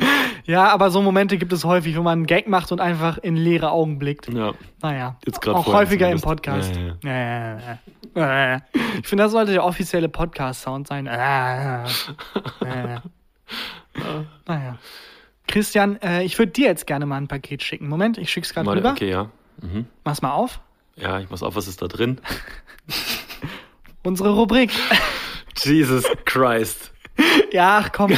Ja, 0.44 0.68
aber 0.70 0.90
so 0.90 1.02
Momente 1.02 1.36
gibt 1.36 1.52
es 1.52 1.64
häufig, 1.66 1.94
wo 1.98 2.02
man 2.02 2.20
einen 2.20 2.26
Gag 2.26 2.48
macht 2.48 2.72
und 2.72 2.80
einfach 2.80 3.18
in 3.18 3.36
leere 3.36 3.70
Augen 3.70 3.98
blickt. 3.98 4.32
Ja. 4.32 4.54
Naja, 4.80 5.16
Jetzt 5.26 5.46
auch 5.46 5.66
häufiger 5.66 6.10
im. 6.10 6.22
Podcast. 6.22 6.74
Ja, 7.04 7.10
Ja, 7.10 7.78
ja. 8.14 8.54
Äh. 8.54 8.60
Ich 9.02 9.06
finde, 9.06 9.24
das 9.24 9.32
sollte 9.32 9.52
der 9.52 9.62
offizielle 9.62 10.08
Podcast-Sound 10.08 10.86
sein. 10.88 11.06
Äh. 11.06 11.84
Äh. 12.64 13.00
Naja. 14.46 14.78
Christian, 15.46 16.00
äh, 16.00 16.22
ich 16.22 16.38
würde 16.38 16.52
dir 16.52 16.66
jetzt 16.68 16.86
gerne 16.86 17.04
mal 17.04 17.16
ein 17.16 17.28
Paket 17.28 17.62
schicken. 17.62 17.88
Moment, 17.88 18.16
ich 18.16 18.30
schick's 18.30 18.54
gerade 18.54 18.66
Mal, 18.66 18.76
rüber. 18.78 18.92
okay, 18.92 19.10
ja. 19.10 19.30
Mhm. 19.60 19.86
Mach's 20.04 20.22
mal 20.22 20.32
auf. 20.32 20.60
Ja, 20.96 21.20
ich 21.20 21.28
pass 21.28 21.42
auf, 21.42 21.56
was 21.56 21.68
ist 21.68 21.82
da 21.82 21.88
drin? 21.88 22.20
Unsere 24.02 24.30
Rubrik. 24.30 24.70
Jesus 25.58 26.04
Christ. 26.24 26.92
ja, 27.52 27.82
ach 27.82 27.92
komm. 27.92 28.12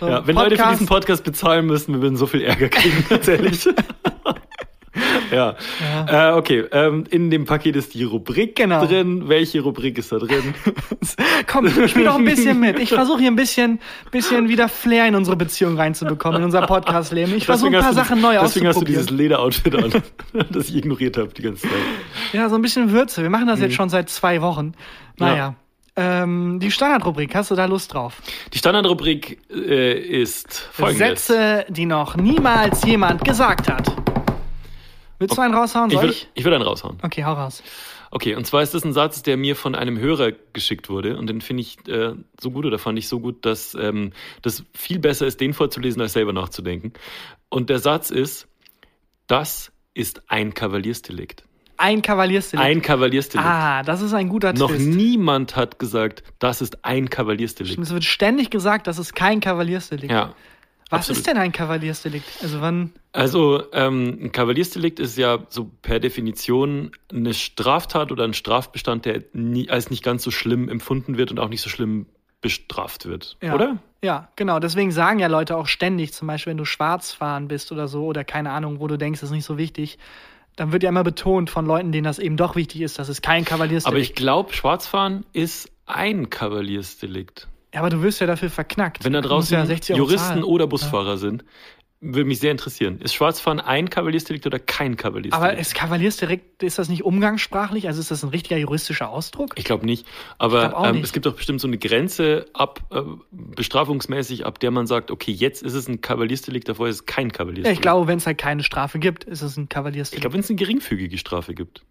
So, 0.00 0.06
Ja, 0.08 0.26
wenn 0.26 0.34
Leute 0.34 0.56
für 0.56 0.62
Podcast- 0.62 0.72
diesen 0.72 0.86
Podcast 0.86 1.24
bezahlen 1.24 1.66
müssen, 1.66 1.94
wir 1.94 2.02
würden 2.02 2.16
so 2.16 2.26
viel 2.26 2.42
Ärger 2.42 2.68
kriegen, 2.68 3.04
ganz 3.08 3.28
ehrlich. 3.28 3.68
ja. 5.30 5.54
Äh, 6.08 6.32
okay, 6.36 6.64
ähm, 6.72 7.04
in 7.10 7.30
dem 7.30 7.44
Paket 7.44 7.76
ist 7.76 7.94
die 7.94 8.02
Rubrik 8.04 8.56
Genau. 8.56 8.84
drin. 8.86 9.28
Welche 9.28 9.60
Rubrik 9.60 9.98
ist 9.98 10.10
da 10.10 10.18
drin? 10.18 10.54
Komm, 11.46 11.68
spiel 11.88 12.04
doch 12.04 12.16
ein 12.16 12.24
bisschen 12.24 12.58
mit. 12.58 12.78
Ich 12.78 12.88
versuche 12.90 13.20
hier 13.20 13.30
ein 13.30 13.36
bisschen, 13.36 13.78
bisschen 14.10 14.48
wieder 14.48 14.68
Flair 14.68 15.06
in 15.06 15.14
unsere 15.14 15.36
Beziehung 15.36 15.76
reinzubekommen, 15.76 16.38
in 16.40 16.44
unser 16.44 16.66
Podcast-Leben. 16.66 17.34
Ich 17.36 17.46
versuche 17.46 17.76
ein 17.76 17.80
paar 17.82 17.90
du- 17.90 17.96
Sachen 17.96 18.20
neu 18.20 18.32
Deswegen 18.40 18.66
hast 18.66 18.76
du 18.76 18.80
auszuprobieren. 18.80 19.02
dieses 19.06 19.10
Lederoutfit 19.10 19.74
an, 19.76 19.92
das 20.50 20.68
ich 20.70 20.76
ignoriert 20.76 21.16
habe 21.18 21.28
die 21.28 21.42
ganze 21.42 21.62
Zeit. 21.62 21.70
Ja, 22.32 22.48
so 22.48 22.56
ein 22.56 22.62
bisschen 22.62 22.90
Würze. 22.90 23.22
Wir 23.22 23.30
machen 23.30 23.46
das 23.46 23.60
jetzt 23.60 23.74
schon 23.74 23.88
seit 23.90 24.08
zwei 24.10 24.40
Wochen. 24.42 24.72
Naja. 25.18 25.54
Ähm, 25.96 26.60
die 26.60 26.70
Standardrubrik, 26.70 27.34
hast 27.34 27.50
du 27.50 27.54
da 27.54 27.64
Lust 27.64 27.92
drauf? 27.94 28.22
Die 28.52 28.58
Standardrubrik 28.58 29.40
äh, 29.50 29.98
ist 29.98 30.58
folgendes. 30.72 31.26
Sätze, 31.26 31.66
die 31.68 31.86
noch 31.86 32.16
niemals 32.16 32.84
jemand 32.84 33.24
gesagt 33.24 33.68
hat. 33.68 33.86
Willst 35.18 35.36
du 35.36 35.42
einen 35.42 35.54
raushauen? 35.54 35.90
Ich 35.90 35.96
würde 35.96 36.12
ich? 36.12 36.28
ich 36.34 36.44
würd 36.44 36.54
einen 36.54 36.64
raushauen. 36.64 36.98
Okay, 37.02 37.24
hau 37.24 37.34
raus. 37.34 37.62
Okay, 38.12 38.34
und 38.34 38.46
zwar 38.46 38.62
ist 38.62 38.74
das 38.74 38.84
ein 38.84 38.92
Satz, 38.92 39.22
der 39.22 39.36
mir 39.36 39.54
von 39.54 39.74
einem 39.74 39.98
Hörer 39.98 40.32
geschickt 40.52 40.88
wurde 40.88 41.16
und 41.16 41.28
den 41.28 41.40
finde 41.40 41.60
ich 41.60 41.76
äh, 41.86 42.14
so 42.40 42.50
gut 42.50 42.66
oder 42.66 42.78
fand 42.78 42.98
ich 42.98 43.06
so 43.06 43.20
gut, 43.20 43.44
dass 43.44 43.74
ähm, 43.74 44.12
das 44.42 44.64
viel 44.74 44.98
besser 44.98 45.26
ist, 45.26 45.40
den 45.40 45.52
vorzulesen, 45.52 46.02
als 46.02 46.14
selber 46.14 46.32
nachzudenken. 46.32 46.92
Und 47.50 47.70
der 47.70 47.78
Satz 47.78 48.10
ist, 48.10 48.48
das 49.28 49.70
ist 49.94 50.22
ein 50.28 50.54
Kavaliersdelikt. 50.54 51.44
Ein 51.80 52.02
Kavaliersdelikt. 52.02 52.68
Ein 52.68 52.82
Kavaliersdelikt. 52.82 53.48
ah, 53.48 53.82
das 53.82 54.02
ist 54.02 54.12
ein 54.12 54.28
guter 54.28 54.52
Noch 54.52 54.70
Twist. 54.70 54.86
niemand 54.86 55.56
hat 55.56 55.78
gesagt, 55.78 56.22
das 56.38 56.60
ist 56.60 56.84
ein 56.84 57.08
Kavaliersdelikt. 57.10 57.78
Es 57.78 57.90
wird 57.92 58.04
ständig 58.04 58.50
gesagt, 58.50 58.86
das 58.86 58.98
ist 58.98 59.14
kein 59.14 59.40
Kavaliersdelikt. 59.40 60.12
Ja. 60.12 60.34
Was 60.90 61.00
absolut. 61.02 61.18
ist 61.18 61.26
denn 61.28 61.36
ein 61.38 61.52
Kavaliersdelikt? 61.52 62.26
Also 62.42 62.60
wann? 62.60 62.92
Also 63.12 63.62
ähm, 63.72 64.18
ein 64.24 64.32
Kavaliersdelikt 64.32 64.98
ist 64.98 65.16
ja 65.16 65.38
so 65.48 65.70
per 65.82 66.00
Definition 66.00 66.90
eine 67.12 67.32
Straftat 67.32 68.10
oder 68.10 68.24
ein 68.24 68.34
Strafbestand, 68.34 69.04
der 69.04 69.22
nie, 69.32 69.70
als 69.70 69.88
nicht 69.90 70.02
ganz 70.02 70.24
so 70.24 70.30
schlimm 70.32 70.68
empfunden 70.68 71.16
wird 71.16 71.30
und 71.30 71.38
auch 71.38 71.48
nicht 71.48 71.60
so 71.62 71.70
schlimm 71.70 72.06
bestraft 72.40 73.06
wird, 73.06 73.36
Ja. 73.42 73.54
oder? 73.54 73.78
Ja, 74.02 74.28
genau. 74.34 74.58
Deswegen 74.60 74.90
sagen 74.92 75.18
ja 75.18 75.26
Leute 75.28 75.56
auch 75.56 75.66
ständig, 75.66 76.12
zum 76.14 76.26
Beispiel, 76.26 76.52
wenn 76.52 76.56
du 76.56 76.64
schwarz 76.64 77.12
fahren 77.12 77.48
bist 77.48 77.70
oder 77.70 77.86
so, 77.86 78.06
oder 78.06 78.24
keine 78.24 78.50
Ahnung, 78.50 78.80
wo 78.80 78.86
du 78.88 78.96
denkst, 78.96 79.20
das 79.20 79.28
ist 79.28 79.34
nicht 79.34 79.44
so 79.44 79.58
wichtig, 79.58 79.98
dann 80.60 80.72
wird 80.72 80.82
ja 80.82 80.90
immer 80.90 81.04
betont 81.04 81.48
von 81.48 81.64
Leuten, 81.64 81.90
denen 81.90 82.04
das 82.04 82.18
eben 82.18 82.36
doch 82.36 82.54
wichtig 82.54 82.82
ist, 82.82 82.98
dass 82.98 83.08
es 83.08 83.22
kein 83.22 83.46
Kavaliersdelikt 83.46 83.86
Aber 83.86 83.98
ich 83.98 84.14
glaube, 84.14 84.52
Schwarzfahren 84.52 85.24
ist 85.32 85.70
ein 85.86 86.28
Kavaliersdelikt. 86.28 87.48
Ja, 87.72 87.80
aber 87.80 87.88
du 87.88 88.02
wirst 88.02 88.20
ja 88.20 88.26
dafür 88.26 88.50
verknackt. 88.50 89.02
Wenn 89.02 89.14
da 89.14 89.22
draußen 89.22 89.54
ja 89.56 89.64
60 89.64 89.94
Euro 89.94 90.04
Juristen 90.04 90.28
zahlen. 90.28 90.44
oder 90.44 90.66
Busfahrer 90.66 91.16
sind, 91.16 91.46
Würde 92.02 92.24
mich 92.24 92.38
sehr 92.40 92.50
interessieren. 92.50 92.98
Ist 93.02 93.12
Schwarzfahren 93.14 93.60
ein 93.60 93.90
Kavaliersdelikt 93.90 94.46
oder 94.46 94.58
kein 94.58 94.96
Kavaliersdelikt? 94.96 95.34
Aber 95.34 95.58
ist 95.58 95.74
Kavaliersdelikt, 95.74 96.62
ist 96.62 96.78
das 96.78 96.88
nicht 96.88 97.04
umgangssprachlich? 97.04 97.88
Also 97.88 98.00
ist 98.00 98.10
das 98.10 98.22
ein 98.22 98.30
richtiger 98.30 98.56
juristischer 98.56 99.10
Ausdruck? 99.10 99.52
Ich 99.56 99.64
glaube 99.64 99.84
nicht. 99.84 100.06
Aber 100.38 100.70
glaub 100.70 100.86
ähm, 100.86 100.94
nicht. 100.96 101.04
es 101.04 101.12
gibt 101.12 101.26
doch 101.26 101.34
bestimmt 101.36 101.60
so 101.60 101.68
eine 101.68 101.76
Grenze 101.76 102.46
ab, 102.54 102.80
äh, 102.90 103.02
bestrafungsmäßig, 103.32 104.46
ab 104.46 104.58
der 104.60 104.70
man 104.70 104.86
sagt, 104.86 105.10
okay, 105.10 105.30
jetzt 105.30 105.62
ist 105.62 105.74
es 105.74 105.88
ein 105.88 106.00
Kavaliersdelikt, 106.00 106.70
davor 106.70 106.88
ist 106.88 106.96
es 106.96 107.06
kein 107.06 107.26
Ja, 107.28 107.32
Kavaliersdelikt. 107.34 107.78
ich 107.78 107.82
glaube, 107.82 108.06
wenn 108.06 108.16
es 108.16 108.26
halt 108.26 108.38
keine 108.38 108.62
Strafe 108.62 108.98
gibt, 108.98 109.24
ist 109.24 109.42
es 109.42 109.58
ein 109.58 109.64
Ich 109.64 109.68
Kavaliersdelikt. 109.68 110.22
glaube, 110.22 110.32
wenn 110.34 110.40
es 110.40 110.48
eine 110.48 110.56
geringfügige 110.56 111.18
Strafe 111.18 111.52
gibt. 111.54 111.82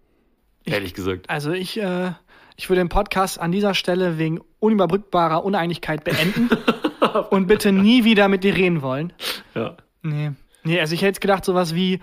Ehrlich 0.66 0.96
gesagt. 0.96 1.30
Also 1.30 1.52
ich, 1.52 1.80
äh, 1.80 2.14
ich 2.58 2.68
würde 2.68 2.82
den 2.82 2.90
Podcast 2.90 3.40
an 3.40 3.52
dieser 3.52 3.76
Stelle 3.76 4.18
wegen 4.18 4.42
unüberbrückbarer 4.60 5.44
Uneinigkeit 5.46 6.04
beenden 6.04 6.50
und 7.30 7.46
bitte 7.46 7.72
nie 7.72 8.04
wieder 8.06 8.28
mit 8.28 8.44
dir 8.44 8.56
reden 8.56 8.82
wollen. 8.82 9.14
Ja. 9.54 9.78
Nee. 10.02 10.32
Nee, 10.64 10.80
also 10.80 10.94
ich 10.94 11.02
hätte 11.02 11.10
jetzt 11.10 11.22
gedacht, 11.22 11.46
sowas 11.46 11.74
wie 11.74 12.00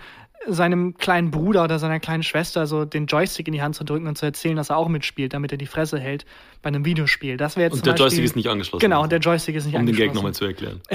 seinem 0.47 0.97
kleinen 0.97 1.31
Bruder 1.31 1.63
oder 1.63 1.79
seiner 1.79 1.99
kleinen 1.99 2.23
Schwester 2.23 2.67
so 2.67 2.85
den 2.85 3.07
Joystick 3.07 3.47
in 3.47 3.53
die 3.53 3.61
Hand 3.61 3.75
zu 3.75 3.83
drücken 3.83 4.07
und 4.07 4.17
zu 4.17 4.25
erzählen, 4.25 4.55
dass 4.55 4.69
er 4.69 4.77
auch 4.77 4.87
mitspielt, 4.87 5.33
damit 5.33 5.51
er 5.51 5.57
die 5.57 5.65
Fresse 5.65 5.99
hält 5.99 6.25
bei 6.61 6.67
einem 6.69 6.85
Videospiel. 6.85 7.37
Das 7.37 7.57
wäre 7.57 7.65
jetzt 7.65 7.73
Und 7.73 7.85
der 7.85 7.91
Beispiel, 7.91 8.03
Joystick 8.05 8.23
ist 8.25 8.35
nicht 8.35 8.47
angeschlossen. 8.47 8.81
Genau, 8.81 9.03
und 9.03 9.11
der 9.11 9.19
Joystick 9.19 9.55
ist 9.55 9.65
nicht 9.65 9.75
um 9.75 9.81
den 9.85 9.89
angeschlossen. 9.89 10.07
Gag 10.07 10.15
nochmal 10.15 10.33
zu 10.33 10.45
erklären. 10.45 10.81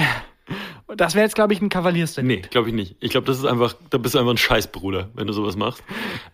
Das 0.96 1.14
wäre 1.14 1.24
jetzt, 1.24 1.36
glaube 1.36 1.54
ich, 1.54 1.62
ein 1.62 1.68
Kavaliersdelikt. 1.68 2.44
Nee, 2.44 2.48
glaube 2.50 2.68
ich 2.68 2.74
nicht. 2.74 2.96
Ich 3.00 3.10
glaube, 3.10 3.26
das 3.26 3.38
ist 3.38 3.44
einfach, 3.44 3.74
da 3.90 3.96
bist 3.96 4.14
du 4.14 4.18
einfach 4.18 4.32
ein 4.32 4.38
Scheißbruder, 4.38 5.08
wenn 5.14 5.26
du 5.26 5.32
sowas 5.32 5.56
machst. 5.56 5.82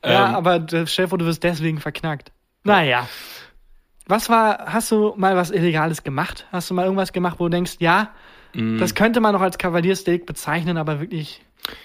Ja, 0.02 0.30
Ähm, 0.30 0.34
aber 0.34 0.54
äh, 0.72 0.86
stell 0.86 1.04
dir 1.04 1.08
vor, 1.10 1.18
du 1.18 1.26
wirst 1.26 1.44
deswegen 1.44 1.78
verknackt. 1.78 2.32
Naja. 2.64 3.06
Was 4.06 4.30
war, 4.30 4.64
hast 4.66 4.90
du 4.90 5.12
mal 5.16 5.36
was 5.36 5.50
Illegales 5.50 6.02
gemacht? 6.02 6.46
Hast 6.50 6.70
du 6.70 6.74
mal 6.74 6.84
irgendwas 6.84 7.12
gemacht, 7.12 7.36
wo 7.38 7.44
du 7.44 7.50
denkst, 7.50 7.76
ja, 7.78 8.10
Mm. 8.54 8.78
das 8.78 8.94
könnte 8.94 9.20
man 9.20 9.32
noch 9.34 9.40
als 9.40 9.58
Kavaliersdelikt 9.58 10.26
bezeichnen, 10.26 10.76
aber 10.76 11.00
wirklich 11.00 11.42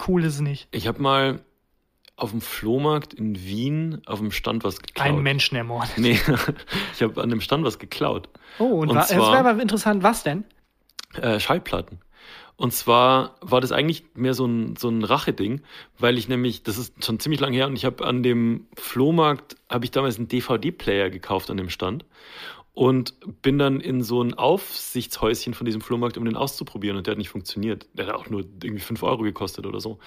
cool 0.08 0.24
ist 0.24 0.36
es 0.36 0.42
nicht. 0.42 0.68
Ich 0.72 0.88
habe 0.88 1.02
mal 1.02 1.40
auf 2.16 2.32
dem 2.32 2.42
Flohmarkt 2.42 3.14
in 3.14 3.36
Wien 3.44 4.02
auf 4.06 4.20
dem 4.20 4.32
Stand 4.32 4.64
was 4.64 4.80
geklaut. 4.82 5.08
Ein 5.08 5.24
Menschen 5.24 5.56
ermordet. 5.58 5.92
Nee, 5.98 6.20
ich 6.94 7.02
habe 7.02 7.22
an 7.22 7.30
dem 7.30 7.42
Stand 7.42 7.66
was 7.66 7.80
geklaut. 7.80 8.30
Oh, 8.60 8.66
und, 8.66 8.90
Und 8.90 8.96
wa- 8.96 9.02
es 9.02 9.08
zwar- 9.10 9.34
wäre 9.34 9.50
aber 9.50 9.62
interessant, 9.62 10.04
was 10.04 10.24
denn? 10.24 10.44
Äh, 11.16 11.40
Schallplatten. 11.40 12.00
Und 12.56 12.72
zwar 12.72 13.36
war 13.42 13.62
das 13.62 13.72
eigentlich 13.72 14.06
mehr 14.14 14.36
so 14.36 14.46
ein, 14.46 14.76
so 14.76 14.88
ein 14.88 15.04
Racheding, 15.04 15.62
weil 15.98 16.20
ich 16.20 16.28
nämlich, 16.30 16.62
das 16.62 16.78
ist 16.78 17.04
schon 17.04 17.20
ziemlich 17.20 17.42
lange 17.42 17.56
her 17.58 17.66
und 17.66 17.76
ich 17.76 17.84
habe 17.84 18.06
an 18.06 18.22
dem 18.22 18.68
Flohmarkt, 18.78 19.56
habe 19.70 19.86
ich 19.86 19.92
damals 19.92 20.18
einen 20.18 20.28
DVD-Player 20.28 21.10
gekauft 21.10 21.50
an 21.50 21.58
dem 21.58 21.70
Stand 21.70 22.06
und 22.74 23.14
bin 23.42 23.60
dann 23.60 23.80
in 23.80 24.02
so 24.02 24.22
ein 24.24 24.34
Aufsichtshäuschen 24.34 25.54
von 25.54 25.66
diesem 25.66 25.82
Flohmarkt, 25.82 26.18
um 26.18 26.26
den 26.26 26.36
auszuprobieren 26.36 26.98
und 26.98 27.06
der 27.06 27.12
hat 27.12 27.20
nicht 27.20 27.30
funktioniert. 27.30 27.88
Der 27.94 28.08
hat 28.08 28.16
auch 28.16 28.30
nur 28.30 28.42
irgendwie 28.42 28.82
5 28.82 29.04
Euro 29.04 29.22
gekostet 29.22 29.66
oder 29.66 29.80
so. 29.80 30.00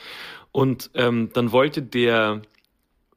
Und 0.50 0.90
ähm, 0.94 1.30
dann 1.32 1.52
wollte 1.52 1.82
der 1.82 2.42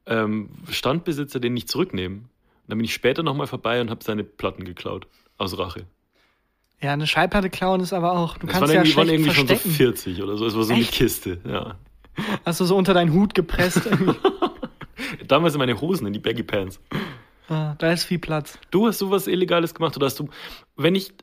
ähm, 0.06 0.50
Standbesitzer 0.70 1.39
den 1.39 1.54
nicht 1.54 1.70
zurücknehmen. 1.70 2.20
Und 2.20 2.30
dann 2.68 2.78
bin 2.78 2.86
ich 2.86 2.93
später 2.93 3.24
nochmal 3.24 3.47
vorbei 3.47 3.82
und 3.82 3.89
habe 3.89 4.04
seine 4.04 4.24
Platten 4.24 4.66
geklaut. 4.66 5.08
Aus 5.38 5.58
Rache. 5.58 5.86
Ja, 6.82 6.93
eine 6.93 7.08
Schallplatte 7.08 7.50
klauen 7.50 7.82
ist 7.82 7.93
aber 7.93 8.12
auch, 8.12 8.38
du 8.38 8.47
Es 8.47 8.54
kannst 8.54 8.74
ja 8.74 8.82
irgendwie, 8.82 8.95
waren 8.95 9.08
schlecht 9.08 9.20
irgendwie 9.20 9.36
schon 9.36 9.47
so 9.47 9.56
verstecken. 9.56 9.76
40 9.76 10.22
oder 10.24 10.38
so. 10.38 10.45
Es 10.45 10.56
war 10.56 10.64
so 10.64 10.74
Echt? 10.74 10.82
eine 10.82 10.91
Kiste, 10.91 11.41
ja. 11.47 11.76
Hast 12.45 12.60
du 12.60 12.66
so 12.66 12.76
unter 12.76 12.93
deinen 12.93 13.14
Hut 13.14 13.34
gepresst. 13.34 13.89
Damals 15.28 15.54
in 15.54 15.60
meine 15.60 15.80
Hosen, 15.80 16.08
in 16.08 16.14
die 16.14 16.20
Baggy 16.20 16.43
Pants. 16.43 16.80
Ah, 17.50 17.76
da 17.78 17.91
ist 17.91 18.04
viel 18.04 18.20
Platz. 18.20 18.60
Du 18.72 18.88
hast 18.88 19.02
du 19.02 19.10
was 19.10 19.28
Illegales 19.28 19.74
gemacht 19.74 19.97
oder 19.97 20.06
hast 20.06 20.20
du, 20.20 20.30
wenn 20.76 20.95
ich, 20.95 21.14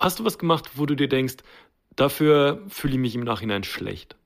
hast 0.00 0.18
du 0.18 0.24
was 0.24 0.38
gemacht, 0.38 0.70
wo 0.74 0.84
du 0.84 0.96
dir 0.96 1.08
denkst, 1.08 1.36
dafür 1.94 2.62
fühle 2.68 2.94
ich 2.94 2.98
mich 2.98 3.14
im 3.14 3.22
Nachhinein 3.22 3.62
schlecht? 3.62 4.16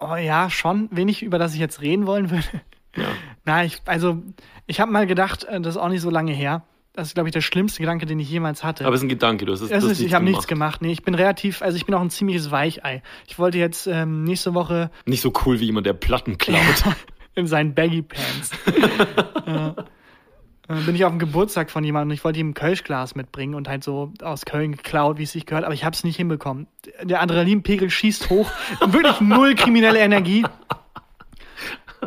Oh 0.00 0.16
ja, 0.16 0.48
schon. 0.48 0.88
Wenig, 0.90 1.22
über 1.22 1.38
das 1.38 1.54
ich 1.54 1.60
jetzt 1.60 1.82
reden 1.82 2.06
wollen 2.06 2.30
würde. 2.30 2.46
Ja. 2.96 3.04
Na, 3.44 3.64
ich, 3.64 3.82
also, 3.84 4.22
ich 4.66 4.80
habe 4.80 4.90
mal 4.90 5.06
gedacht, 5.06 5.44
äh, 5.44 5.60
das 5.60 5.74
ist 5.74 5.80
auch 5.80 5.88
nicht 5.88 6.00
so 6.00 6.10
lange 6.10 6.32
her. 6.32 6.64
Das 6.94 7.08
ist, 7.08 7.14
glaube 7.14 7.28
ich, 7.28 7.32
der 7.32 7.42
schlimmste 7.42 7.80
Gedanke, 7.80 8.06
den 8.06 8.18
ich 8.18 8.28
jemals 8.28 8.64
hatte. 8.64 8.84
Aber 8.84 8.94
es 8.94 9.00
ist 9.00 9.04
ein 9.04 9.08
Gedanke, 9.08 9.44
du 9.44 9.52
hast 9.52 9.60
es 9.60 9.68
Das 9.68 9.84
ist, 9.84 10.00
ich 10.00 10.14
habe 10.14 10.24
nichts 10.24 10.48
gemacht. 10.48 10.82
Nee, 10.82 10.90
ich 10.90 11.04
bin 11.04 11.14
relativ, 11.14 11.62
also 11.62 11.76
ich 11.76 11.86
bin 11.86 11.94
auch 11.94 12.00
ein 12.00 12.10
ziemliches 12.10 12.50
Weichei. 12.50 13.02
Ich 13.28 13.38
wollte 13.38 13.58
jetzt 13.58 13.86
ähm, 13.86 14.24
nächste 14.24 14.52
Woche 14.54 14.90
Nicht 15.04 15.20
so 15.20 15.32
cool 15.44 15.60
wie 15.60 15.66
jemand, 15.66 15.86
der 15.86 15.92
Platten 15.92 16.38
klaut. 16.38 16.58
in 17.36 17.46
seinen 17.46 17.74
Baggy 17.74 18.02
Pants. 18.02 18.50
äh, 19.46 19.68
äh, 19.68 19.74
bin 20.68 20.94
ich 20.94 21.04
auf 21.04 21.10
dem 21.10 21.18
Geburtstag 21.18 21.70
von 21.70 21.82
jemandem 21.82 22.10
und 22.10 22.14
ich 22.14 22.24
wollte 22.24 22.38
ihm 22.40 22.50
ein 22.50 22.54
Kölschglas 22.54 23.14
mitbringen 23.14 23.54
und 23.54 23.68
halt 23.68 23.82
so 23.82 24.12
aus 24.22 24.44
Köln 24.44 24.72
geklaut, 24.72 25.16
wie 25.16 25.22
es 25.22 25.32
sich 25.32 25.46
gehört, 25.46 25.64
aber 25.64 25.72
ich 25.72 25.84
habe 25.84 25.94
es 25.94 26.04
nicht 26.04 26.16
hinbekommen. 26.16 26.66
Der 27.02 27.22
Adrenalinpegel 27.22 27.88
schießt 27.88 28.28
hoch, 28.28 28.50
wirklich 28.86 29.20
null 29.20 29.54
kriminelle 29.54 29.98
Energie. 29.98 30.44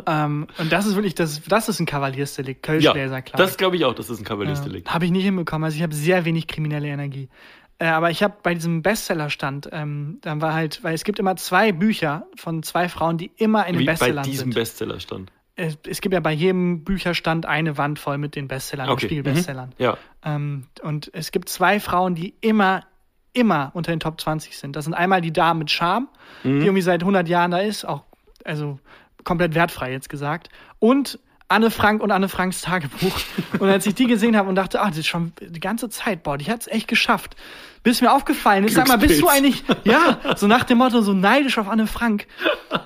ähm, 0.06 0.46
und 0.58 0.70
das 0.70 0.86
ist 0.86 0.94
wirklich, 0.94 1.16
das, 1.16 1.42
das 1.42 1.68
ist 1.68 1.80
ein 1.80 1.86
Kavaliersdelikt, 1.86 2.64
ja, 2.66 2.72
Kölschgläser 2.72 3.22
klauen. 3.22 3.44
das 3.44 3.56
glaube 3.56 3.76
ich 3.76 3.84
auch, 3.84 3.94
das 3.94 4.08
ist 4.10 4.20
ein 4.20 4.24
Kavaliersdelikt. 4.24 4.92
Habe 4.94 5.06
ich 5.06 5.10
nicht 5.10 5.24
hinbekommen. 5.24 5.64
Also 5.64 5.76
ich 5.76 5.82
habe 5.82 5.94
sehr 5.94 6.24
wenig 6.24 6.46
kriminelle 6.46 6.86
Energie. 6.86 7.28
Äh, 7.78 7.86
aber 7.86 8.10
ich 8.12 8.22
habe 8.22 8.36
bei 8.44 8.54
diesem 8.54 8.82
Bestsellerstand, 8.82 9.70
ähm, 9.72 10.18
dann 10.20 10.40
war 10.40 10.54
halt, 10.54 10.84
weil 10.84 10.94
es 10.94 11.02
gibt 11.02 11.18
immer 11.18 11.34
zwei 11.34 11.72
Bücher 11.72 12.26
von 12.36 12.62
zwei 12.62 12.88
Frauen, 12.88 13.18
die 13.18 13.32
immer 13.36 13.66
in 13.66 13.72
den 13.72 13.80
Wie 13.80 13.86
bei 13.86 13.92
Bestsellern 13.92 14.24
diesem 14.24 14.52
sind. 14.52 14.54
Es, 15.54 15.76
es 15.86 16.00
gibt 16.00 16.14
ja 16.14 16.20
bei 16.20 16.32
jedem 16.32 16.82
Bücherstand 16.84 17.44
eine 17.46 17.76
Wand 17.76 17.98
voll 17.98 18.16
mit 18.18 18.36
den 18.36 18.48
Bestsellern, 18.48 18.88
Okay. 18.88 19.06
Spiegelbestsellern. 19.06 19.74
Ja. 19.78 19.98
Ähm, 20.24 20.66
und 20.82 21.10
es 21.12 21.30
gibt 21.30 21.48
zwei 21.50 21.78
Frauen, 21.78 22.14
die 22.14 22.34
immer, 22.40 22.84
immer 23.34 23.70
unter 23.74 23.92
den 23.92 24.00
Top 24.00 24.20
20 24.20 24.56
sind. 24.56 24.76
Das 24.76 24.84
sind 24.84 24.94
einmal 24.94 25.20
die 25.20 25.32
Dame 25.32 25.58
mit 25.60 25.70
Charme, 25.70 26.08
Mhm. 26.42 26.60
die 26.60 26.66
irgendwie 26.66 26.82
seit 26.82 27.02
100 27.02 27.28
Jahren 27.28 27.50
da 27.50 27.58
ist, 27.58 27.84
auch, 27.84 28.02
also 28.44 28.78
komplett 29.24 29.54
wertfrei 29.54 29.92
jetzt 29.92 30.08
gesagt. 30.08 30.48
Und 30.78 31.18
Anne 31.52 31.70
Frank 31.70 32.02
und 32.02 32.10
Anne 32.10 32.28
Franks 32.28 32.62
Tagebuch. 32.62 33.12
Und 33.58 33.68
als 33.68 33.86
ich 33.86 33.94
die 33.94 34.06
gesehen 34.06 34.36
habe 34.36 34.48
und 34.48 34.54
dachte, 34.54 34.80
ah, 34.80 34.88
das 34.88 34.98
ist 34.98 35.06
schon 35.06 35.32
die 35.40 35.60
ganze 35.60 35.88
Zeit, 35.90 36.22
boah, 36.22 36.38
die 36.38 36.50
hat 36.50 36.62
es 36.62 36.66
echt 36.66 36.88
geschafft. 36.88 37.36
Bis 37.82 38.00
mir 38.00 38.12
aufgefallen 38.12 38.64
ist, 38.64 38.74
sag 38.74 38.86
mal, 38.86 38.96
bist 38.96 39.20
du 39.20 39.28
eigentlich, 39.28 39.64
ja, 39.84 40.18
so 40.36 40.46
nach 40.46 40.64
dem 40.64 40.78
Motto, 40.78 41.02
so 41.02 41.12
neidisch 41.12 41.58
auf 41.58 41.68
Anne 41.68 41.86
Frank. 41.86 42.26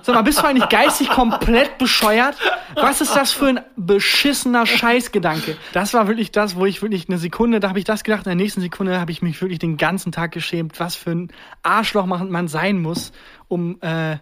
Sag 0.01 0.15
mal, 0.15 0.23
bist 0.23 0.39
du 0.39 0.45
eigentlich 0.45 0.69
geistig 0.69 1.09
komplett 1.09 1.77
bescheuert? 1.77 2.35
Was 2.75 2.99
ist 2.99 3.15
das 3.15 3.31
für 3.31 3.47
ein 3.47 3.59
beschissener 3.75 4.65
Scheißgedanke? 4.65 5.55
Das 5.71 5.93
war 5.93 6.07
wirklich 6.07 6.31
das, 6.31 6.55
wo 6.55 6.65
ich 6.65 6.81
wirklich 6.81 7.07
eine 7.07 7.19
Sekunde, 7.19 7.59
da 7.59 7.69
habe 7.69 7.79
ich 7.79 7.85
das 7.85 8.03
gedacht, 8.03 8.25
in 8.25 8.31
der 8.31 8.35
nächsten 8.35 8.61
Sekunde 8.61 8.99
habe 8.99 9.11
ich 9.11 9.21
mich 9.21 9.39
wirklich 9.39 9.59
den 9.59 9.77
ganzen 9.77 10.11
Tag 10.11 10.31
geschämt, 10.31 10.79
was 10.79 10.95
für 10.95 11.11
ein 11.11 11.31
Arschloch 11.61 12.05
man 12.05 12.47
sein 12.47 12.81
muss, 12.81 13.11
um, 13.47 13.79
äh, 13.81 14.17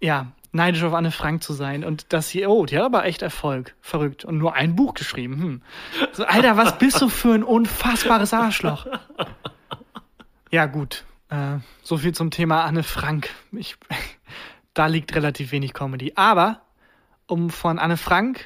ja, 0.00 0.32
neidisch 0.52 0.82
auf 0.82 0.94
Anne 0.94 1.10
Frank 1.10 1.42
zu 1.42 1.52
sein. 1.52 1.84
Und 1.84 2.12
das 2.12 2.28
hier, 2.28 2.50
oh, 2.50 2.66
die 2.66 2.76
hat 2.76 2.84
aber 2.84 3.04
echt 3.04 3.22
Erfolg. 3.22 3.74
Verrückt. 3.80 4.24
Und 4.24 4.38
nur 4.38 4.54
ein 4.54 4.76
Buch 4.76 4.94
geschrieben. 4.94 5.38
Hm. 5.40 5.62
So, 6.12 6.24
Alter, 6.24 6.56
was 6.56 6.78
bist 6.78 7.00
du 7.00 7.08
für 7.08 7.34
ein 7.34 7.44
unfassbares 7.44 8.32
Arschloch? 8.32 8.86
Ja, 10.50 10.66
gut. 10.66 11.04
Äh, 11.28 11.58
so 11.82 11.98
viel 11.98 12.14
zum 12.14 12.30
Thema 12.30 12.64
Anne 12.64 12.82
Frank. 12.82 13.30
Ich, 13.52 13.76
da 14.74 14.86
liegt 14.86 15.14
relativ 15.14 15.52
wenig 15.52 15.74
Comedy. 15.74 16.12
Aber 16.14 16.62
um 17.26 17.50
von 17.50 17.78
Anne 17.78 17.96
Frank 17.96 18.44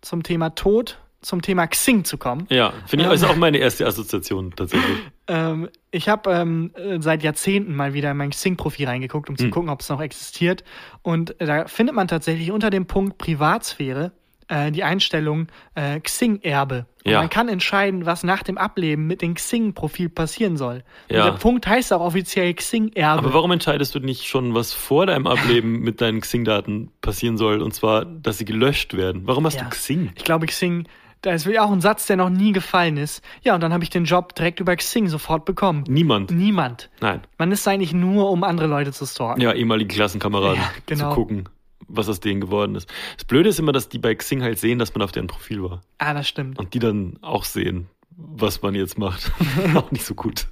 zum 0.00 0.22
Thema 0.22 0.50
Tod, 0.50 0.98
zum 1.22 1.40
Thema 1.42 1.66
Xing 1.66 2.04
zu 2.04 2.18
kommen. 2.18 2.46
Ja, 2.50 2.72
finde 2.86 3.04
ich, 3.04 3.08
Ähm. 3.10 3.14
ist 3.14 3.24
auch 3.24 3.36
meine 3.36 3.58
erste 3.58 3.86
Assoziation 3.86 4.52
tatsächlich. 4.54 4.98
Ähm, 5.28 5.68
ich 5.90 6.08
habe 6.08 6.30
ähm, 6.32 6.72
äh, 6.74 7.00
seit 7.00 7.22
Jahrzehnten 7.22 7.74
mal 7.74 7.94
wieder 7.94 8.10
in 8.10 8.16
mein 8.16 8.30
Xing-Profil 8.30 8.86
reingeguckt, 8.86 9.30
um 9.30 9.36
zu 9.38 9.48
gucken, 9.50 9.70
ob 9.70 9.80
es 9.80 9.88
noch 9.88 10.00
existiert. 10.00 10.64
Und 11.02 11.40
äh, 11.40 11.46
da 11.46 11.66
findet 11.66 11.94
man 11.94 12.08
tatsächlich 12.08 12.50
unter 12.50 12.70
dem 12.70 12.86
Punkt 12.86 13.18
Privatsphäre 13.18 14.12
äh, 14.48 14.72
die 14.72 14.82
Einstellung 14.84 15.46
äh, 15.76 16.00
Xing-Erbe. 16.00 16.86
Ja. 17.04 17.18
man 17.18 17.30
kann 17.30 17.48
entscheiden, 17.48 18.06
was 18.06 18.22
nach 18.22 18.44
dem 18.44 18.56
Ableben 18.58 19.08
mit 19.08 19.22
dem 19.22 19.34
Xing-Profil 19.34 20.08
passieren 20.08 20.56
soll. 20.56 20.84
Ja. 21.08 21.24
Und 21.24 21.32
der 21.32 21.38
Punkt 21.40 21.66
heißt 21.66 21.92
auch 21.92 22.00
offiziell 22.00 22.54
Xing-Erbe. 22.54 23.18
Aber 23.24 23.34
warum 23.34 23.50
entscheidest 23.50 23.94
du 23.96 23.98
nicht 24.00 24.28
schon, 24.28 24.54
was 24.54 24.72
vor 24.72 25.06
deinem 25.06 25.26
Ableben 25.26 25.80
mit 25.80 26.00
deinen 26.00 26.20
Xing-Daten 26.20 26.90
passieren 27.00 27.38
soll? 27.38 27.60
Und 27.60 27.74
zwar, 27.74 28.04
dass 28.04 28.38
sie 28.38 28.44
gelöscht 28.44 28.94
werden. 28.94 29.22
Warum 29.24 29.44
hast 29.46 29.56
Ja. 29.56 29.64
du 29.64 29.70
Xing? 29.70 30.10
Ich 30.14 30.22
glaube, 30.24 30.46
Xing, 30.46 30.86
da 31.22 31.32
ist 31.32 31.46
wirklich 31.46 31.60
auch 31.60 31.70
ein 31.70 31.80
Satz, 31.80 32.06
der 32.06 32.16
noch 32.16 32.30
nie 32.30 32.52
gefallen 32.52 32.96
ist. 32.96 33.22
Ja, 33.42 33.54
und 33.54 33.60
dann 33.62 33.72
habe 33.72 33.84
ich 33.84 33.90
den 33.90 34.04
Job 34.04 34.34
direkt 34.34 34.60
über 34.60 34.74
Xing 34.76 35.08
sofort 35.08 35.44
bekommen. 35.44 35.84
Niemand. 35.88 36.30
Niemand. 36.30 36.90
Nein. 37.00 37.22
Man 37.38 37.52
ist 37.52 37.66
eigentlich 37.66 37.92
nur, 37.92 38.30
um 38.30 38.44
andere 38.44 38.66
Leute 38.66 38.92
zu 38.92 39.06
stalken. 39.06 39.40
Ja, 39.40 39.52
ehemalige 39.52 39.94
Klassenkameraden 39.94 40.60
Ja, 40.60 40.70
genau. 40.86 41.10
zu 41.10 41.14
gucken, 41.14 41.48
was 41.88 42.08
aus 42.08 42.20
denen 42.20 42.40
geworden 42.40 42.74
ist. 42.74 42.88
Das 43.16 43.24
Blöde 43.24 43.48
ist 43.48 43.58
immer, 43.58 43.72
dass 43.72 43.88
die 43.88 43.98
bei 43.98 44.14
Xing 44.14 44.42
halt 44.42 44.58
sehen, 44.58 44.78
dass 44.78 44.94
man 44.94 45.02
auf 45.02 45.12
deren 45.12 45.28
Profil 45.28 45.62
war. 45.62 45.80
Ah, 45.98 46.12
das 46.12 46.28
stimmt. 46.28 46.58
Und 46.58 46.74
die 46.74 46.80
dann 46.80 47.18
auch 47.22 47.44
sehen, 47.44 47.88
was 48.16 48.62
man 48.62 48.74
jetzt 48.74 48.98
macht. 48.98 49.30
auch 49.74 49.90
nicht 49.92 50.04
so 50.04 50.14
gut. 50.14 50.48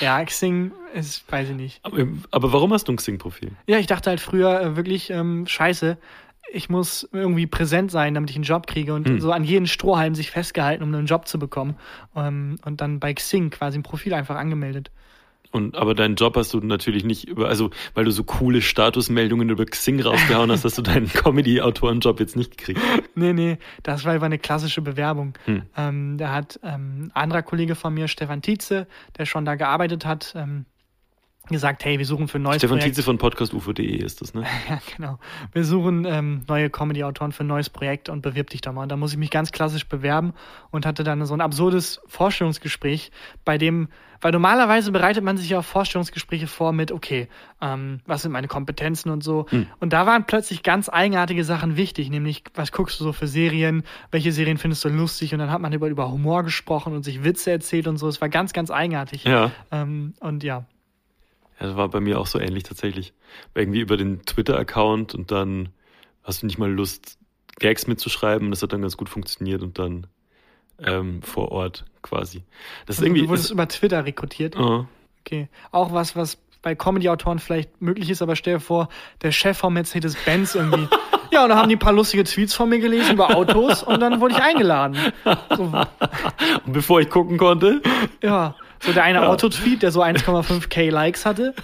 Ja, 0.00 0.24
Xing 0.24 0.72
ist, 0.94 1.30
weiß 1.30 1.50
ich 1.50 1.56
nicht. 1.56 1.80
Aber, 1.84 2.08
aber 2.32 2.52
warum 2.52 2.72
hast 2.72 2.88
du 2.88 2.92
ein 2.92 2.96
Xing-Profil? 2.96 3.52
Ja, 3.68 3.78
ich 3.78 3.86
dachte 3.86 4.10
halt 4.10 4.18
früher 4.20 4.60
äh, 4.60 4.76
wirklich, 4.76 5.10
ähm, 5.10 5.46
scheiße, 5.46 5.96
ich 6.52 6.68
muss 6.68 7.08
irgendwie 7.12 7.46
präsent 7.46 7.90
sein, 7.90 8.14
damit 8.14 8.30
ich 8.30 8.36
einen 8.36 8.44
Job 8.44 8.66
kriege 8.66 8.94
und 8.94 9.20
so 9.20 9.32
an 9.32 9.44
jeden 9.44 9.66
Strohhalm 9.66 10.14
sich 10.14 10.30
festgehalten, 10.30 10.82
um 10.82 10.94
einen 10.94 11.06
Job 11.06 11.26
zu 11.26 11.38
bekommen. 11.38 11.76
Ähm, 12.14 12.56
und 12.64 12.80
dann 12.80 13.00
bei 13.00 13.14
Xing 13.14 13.50
quasi 13.50 13.78
ein 13.78 13.82
Profil 13.82 14.14
einfach 14.14 14.36
angemeldet. 14.36 14.90
Und, 15.50 15.76
aber 15.76 15.94
deinen 15.94 16.14
Job 16.14 16.36
hast 16.36 16.54
du 16.54 16.60
natürlich 16.60 17.04
nicht 17.04 17.28
über, 17.28 17.48
also 17.48 17.70
weil 17.92 18.06
du 18.06 18.10
so 18.10 18.24
coole 18.24 18.62
Statusmeldungen 18.62 19.50
über 19.50 19.66
Xing 19.66 20.00
rausgehauen 20.00 20.50
hast, 20.50 20.64
hast 20.64 20.78
du 20.78 20.82
deinen 20.82 21.08
Comedy-Autorenjob 21.12 22.20
jetzt 22.20 22.36
nicht 22.36 22.56
gekriegt. 22.56 22.80
Nee, 23.14 23.34
nee, 23.34 23.58
das 23.82 24.06
war 24.06 24.16
über 24.16 24.26
eine 24.26 24.38
klassische 24.38 24.80
Bewerbung. 24.80 25.34
Hm. 25.44 25.62
Ähm, 25.76 26.16
da 26.16 26.32
hat 26.32 26.58
ähm, 26.62 27.04
ein 27.04 27.10
anderer 27.12 27.42
Kollege 27.42 27.74
von 27.74 27.92
mir, 27.92 28.08
Stefan 28.08 28.40
Tietze, 28.40 28.86
der 29.18 29.26
schon 29.26 29.44
da 29.44 29.54
gearbeitet 29.56 30.06
hat, 30.06 30.32
ähm, 30.36 30.64
gesagt, 31.48 31.84
hey, 31.84 31.98
wir 31.98 32.06
suchen 32.06 32.28
für 32.28 32.38
ein 32.38 32.42
neues 32.42 32.58
Stefan 32.58 32.78
Projekt. 32.78 32.94
Tietze 32.94 33.02
von 33.02 33.18
podcastufo.de 33.18 33.96
ist 33.96 34.20
das, 34.20 34.32
ne? 34.34 34.44
Ja, 34.68 34.80
genau. 34.96 35.18
Wir 35.52 35.64
suchen 35.64 36.04
ähm, 36.04 36.42
neue 36.48 36.70
Comedy-Autoren 36.70 37.32
für 37.32 37.44
ein 37.44 37.48
neues 37.48 37.68
Projekt 37.68 38.08
und 38.08 38.22
bewirb 38.22 38.50
dich 38.50 38.60
da 38.60 38.72
mal. 38.72 38.84
Und 38.84 38.90
da 38.90 38.96
muss 38.96 39.12
ich 39.12 39.18
mich 39.18 39.30
ganz 39.30 39.50
klassisch 39.50 39.86
bewerben 39.86 40.34
und 40.70 40.86
hatte 40.86 41.02
dann 41.02 41.24
so 41.26 41.34
ein 41.34 41.40
absurdes 41.40 42.00
Vorstellungsgespräch, 42.06 43.10
bei 43.44 43.58
dem, 43.58 43.88
weil 44.20 44.30
normalerweise 44.30 44.92
bereitet 44.92 45.24
man 45.24 45.36
sich 45.36 45.50
ja 45.50 45.58
auf 45.58 45.66
Vorstellungsgespräche 45.66 46.46
vor 46.46 46.72
mit, 46.72 46.92
okay, 46.92 47.28
ähm, 47.60 48.00
was 48.06 48.22
sind 48.22 48.30
meine 48.30 48.46
Kompetenzen 48.46 49.10
und 49.10 49.24
so. 49.24 49.46
Und 49.80 49.92
da 49.92 50.06
waren 50.06 50.24
plötzlich 50.26 50.62
ganz 50.62 50.88
eigenartige 50.88 51.42
Sachen 51.42 51.76
wichtig, 51.76 52.08
nämlich, 52.08 52.44
was 52.54 52.70
guckst 52.70 53.00
du 53.00 53.04
so 53.04 53.12
für 53.12 53.26
Serien, 53.26 53.82
welche 54.12 54.30
Serien 54.30 54.58
findest 54.58 54.84
du 54.84 54.90
lustig 54.90 55.32
und 55.32 55.40
dann 55.40 55.50
hat 55.50 55.60
man 55.60 55.72
über, 55.72 55.88
über 55.88 56.10
Humor 56.10 56.44
gesprochen 56.44 56.94
und 56.94 57.02
sich 57.02 57.24
Witze 57.24 57.50
erzählt 57.50 57.88
und 57.88 57.96
so. 57.96 58.06
Es 58.06 58.20
war 58.20 58.28
ganz, 58.28 58.52
ganz 58.52 58.70
eigenartig. 58.70 59.24
Ja. 59.24 59.50
Ähm, 59.72 60.14
und 60.20 60.44
ja. 60.44 60.66
Das 61.62 61.76
war 61.76 61.88
bei 61.88 62.00
mir 62.00 62.18
auch 62.18 62.26
so 62.26 62.40
ähnlich 62.40 62.64
tatsächlich. 62.64 63.12
Irgendwie 63.54 63.80
über 63.80 63.96
den 63.96 64.24
Twitter-Account 64.24 65.14
und 65.14 65.30
dann 65.30 65.68
hast 66.24 66.42
du 66.42 66.46
nicht 66.46 66.58
mal 66.58 66.70
Lust, 66.70 67.18
Gags 67.60 67.86
mitzuschreiben. 67.86 68.50
Das 68.50 68.62
hat 68.62 68.72
dann 68.72 68.82
ganz 68.82 68.96
gut 68.96 69.08
funktioniert 69.08 69.62
und 69.62 69.78
dann 69.78 70.08
ähm, 70.84 71.22
vor 71.22 71.52
Ort 71.52 71.84
quasi. 72.02 72.42
Das 72.86 72.96
Also, 72.96 73.06
irgendwie. 73.06 73.22
du 73.22 73.28
wurdest 73.28 73.46
Ist, 73.46 73.50
über 73.52 73.68
Twitter 73.68 74.04
rekrutiert. 74.04 74.56
oh, 74.56 74.86
Okay. 75.24 75.48
Auch 75.70 75.92
was, 75.92 76.16
was 76.16 76.36
bei 76.62 76.74
Comedy-Autoren 76.74 77.38
vielleicht 77.38 77.80
möglich 77.80 78.10
ist, 78.10 78.22
aber 78.22 78.34
stell 78.34 78.54
dir 78.54 78.60
vor, 78.60 78.88
der 79.22 79.30
Chef 79.30 79.56
von 79.58 79.72
Mercedes-Benz 79.72 80.56
irgendwie. 80.56 80.88
ja, 81.30 81.44
und 81.44 81.50
dann 81.50 81.58
haben 81.58 81.68
die 81.68 81.76
ein 81.76 81.80
paar 81.80 81.92
lustige 81.92 82.24
Tweets 82.24 82.54
von 82.54 82.68
mir 82.68 82.80
gelesen 82.80 83.12
über 83.12 83.36
Autos 83.36 83.84
und 83.84 84.00
dann 84.00 84.20
wurde 84.20 84.34
ich 84.34 84.42
eingeladen. 84.42 84.96
So, 85.56 85.62
und 86.66 86.72
bevor 86.72 87.00
ich 87.00 87.08
gucken 87.08 87.38
konnte, 87.38 87.82
ja. 88.20 88.56
So 88.84 88.92
der 88.92 89.04
eine 89.04 89.26
Autotweet, 89.28 89.82
der 89.82 89.92
so 89.92 90.02
1,5k 90.02 90.90
Likes 90.90 91.24
hatte, 91.24 91.54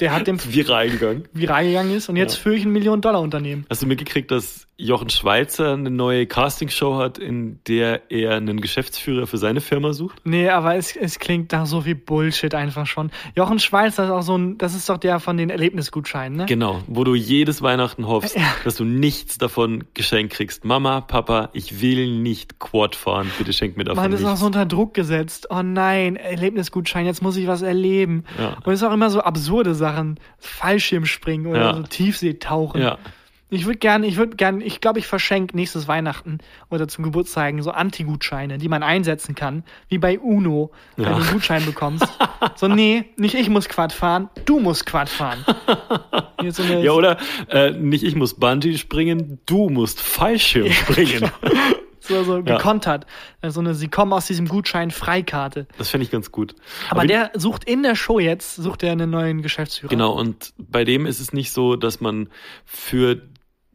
der 0.00 0.12
hat 0.14 0.26
dem 0.26 0.38
viral 0.42 0.88
gegangen. 0.90 1.24
viral 1.32 1.66
gegangen 1.66 1.94
ist 1.94 2.08
und 2.08 2.16
jetzt 2.16 2.36
führe 2.36 2.54
ich 2.56 2.64
ein 2.64 2.72
Millionen-Dollar-Unternehmen. 2.72 3.66
Hast 3.68 3.82
du 3.82 3.86
mitgekriegt, 3.86 4.30
dass 4.30 4.66
Jochen 4.80 5.10
Schweizer 5.10 5.72
eine 5.72 5.90
neue 5.90 6.26
Castingshow 6.26 6.98
hat, 6.98 7.18
in 7.18 7.58
der 7.66 8.12
er 8.12 8.36
einen 8.36 8.60
Geschäftsführer 8.60 9.26
für 9.26 9.36
seine 9.36 9.60
Firma 9.60 9.92
sucht? 9.92 10.20
Nee, 10.24 10.48
aber 10.50 10.76
es, 10.76 10.94
es 10.94 11.18
klingt 11.18 11.50
nach 11.50 11.66
so 11.66 11.80
viel 11.80 11.96
Bullshit 11.96 12.54
einfach 12.54 12.86
schon. 12.86 13.10
Jochen 13.34 13.58
Schweizer 13.58 14.04
ist 14.04 14.10
auch 14.10 14.22
so 14.22 14.38
ein, 14.38 14.56
das 14.56 14.76
ist 14.76 14.88
doch 14.88 14.98
der 14.98 15.18
von 15.18 15.36
den 15.36 15.50
Erlebnisgutscheinen, 15.50 16.38
ne? 16.38 16.46
Genau, 16.46 16.80
wo 16.86 17.02
du 17.02 17.16
jedes 17.16 17.60
Weihnachten 17.60 18.06
hoffst, 18.06 18.36
Ja. 18.36 18.42
dass 18.64 18.76
du 18.76 18.84
nichts 18.84 19.36
davon 19.36 19.82
geschenkt 19.94 20.32
kriegst. 20.34 20.64
Mama, 20.64 21.00
Papa, 21.00 21.50
ich 21.54 21.80
will 21.82 22.06
nicht 22.20 22.60
Quad 22.60 22.94
fahren, 22.94 23.28
bitte 23.36 23.52
schenk 23.52 23.76
mir 23.76 23.82
davon 23.84 24.00
Man 24.04 24.12
ist 24.12 24.20
auch 24.22 24.28
nichts. 24.28 24.40
so 24.40 24.46
unter 24.46 24.64
Druck 24.64 24.94
gesetzt. 24.94 25.48
Oh 25.50 25.62
nein, 25.62 26.14
Erlebnisgutschein, 26.38 27.06
jetzt 27.06 27.22
muss 27.22 27.36
ich 27.36 27.46
was 27.46 27.62
erleben. 27.62 28.24
Ja. 28.38 28.56
Und 28.64 28.72
es 28.72 28.80
ist 28.80 28.88
auch 28.88 28.92
immer 28.92 29.10
so 29.10 29.20
absurde 29.20 29.74
Sachen. 29.74 30.18
Fallschirmspringen 30.38 31.46
oder 31.46 31.60
Ja. 31.60 31.74
so 31.74 31.82
Tiefseetauchen. 31.82 32.80
Ja, 32.80 32.98
Ich 33.50 33.64
würde 33.64 33.78
gerne, 33.78 34.06
ich 34.06 34.16
würde 34.18 34.36
gerne, 34.36 34.62
ich 34.62 34.82
glaube, 34.82 34.98
ich 34.98 35.06
verschenke 35.06 35.56
nächstes 35.56 35.88
Weihnachten 35.88 36.36
oder 36.68 36.86
zum 36.86 37.02
Geburtstagen 37.04 37.62
so 37.62 37.70
Anti-Gutscheine, 37.70 38.58
die 38.58 38.68
man 38.68 38.82
einsetzen 38.82 39.34
kann, 39.34 39.64
wie 39.88 39.96
bei 39.96 40.18
Uno, 40.18 40.70
wenn 40.96 41.04
Ja. 41.06 41.10
du 41.12 41.16
einen 41.16 41.30
Gutschein 41.32 41.64
bekommst. 41.64 42.06
so, 42.56 42.68
nee, 42.68 43.06
nicht 43.16 43.34
ich 43.34 43.48
muss 43.48 43.66
Quad 43.70 43.94
fahren, 43.94 44.28
du 44.44 44.60
musst 44.60 44.84
Quad 44.84 45.08
fahren. 45.08 45.44
So 46.50 46.62
ja 46.62 46.92
oder 46.92 47.16
äh, 47.48 47.72
nicht 47.72 48.04
ich 48.04 48.14
muss 48.14 48.34
Bungee 48.34 48.76
springen, 48.78 49.40
du 49.46 49.68
musst 49.70 50.00
Fallschirm 50.00 50.70
springen. 50.70 51.28
So, 52.08 52.24
so 52.24 52.36
Ja. 52.38 52.56
gekontert. 52.56 53.06
So 53.46 53.60
eine, 53.60 53.74
sie 53.74 53.88
kommen 53.88 54.12
aus 54.12 54.26
diesem 54.26 54.48
Gutschein 54.48 54.90
Freikarte. 54.90 55.66
Das 55.78 55.90
fände 55.90 56.04
ich 56.04 56.10
ganz 56.10 56.32
gut. 56.32 56.54
Aber, 56.90 57.02
wie- 57.04 57.08
der 57.08 57.30
sucht 57.34 57.64
in 57.64 57.82
der 57.82 57.94
Show 57.94 58.18
jetzt, 58.18 58.56
sucht 58.56 58.82
er 58.82 58.92
einen 58.92 59.10
neuen 59.10 59.42
Geschäftsführer. 59.42 59.90
Genau, 59.90 60.12
und 60.12 60.52
bei 60.58 60.84
dem 60.84 61.06
ist 61.06 61.20
es 61.20 61.32
nicht 61.32 61.52
so, 61.52 61.76
dass 61.76 62.00
man 62.00 62.28
für 62.64 63.22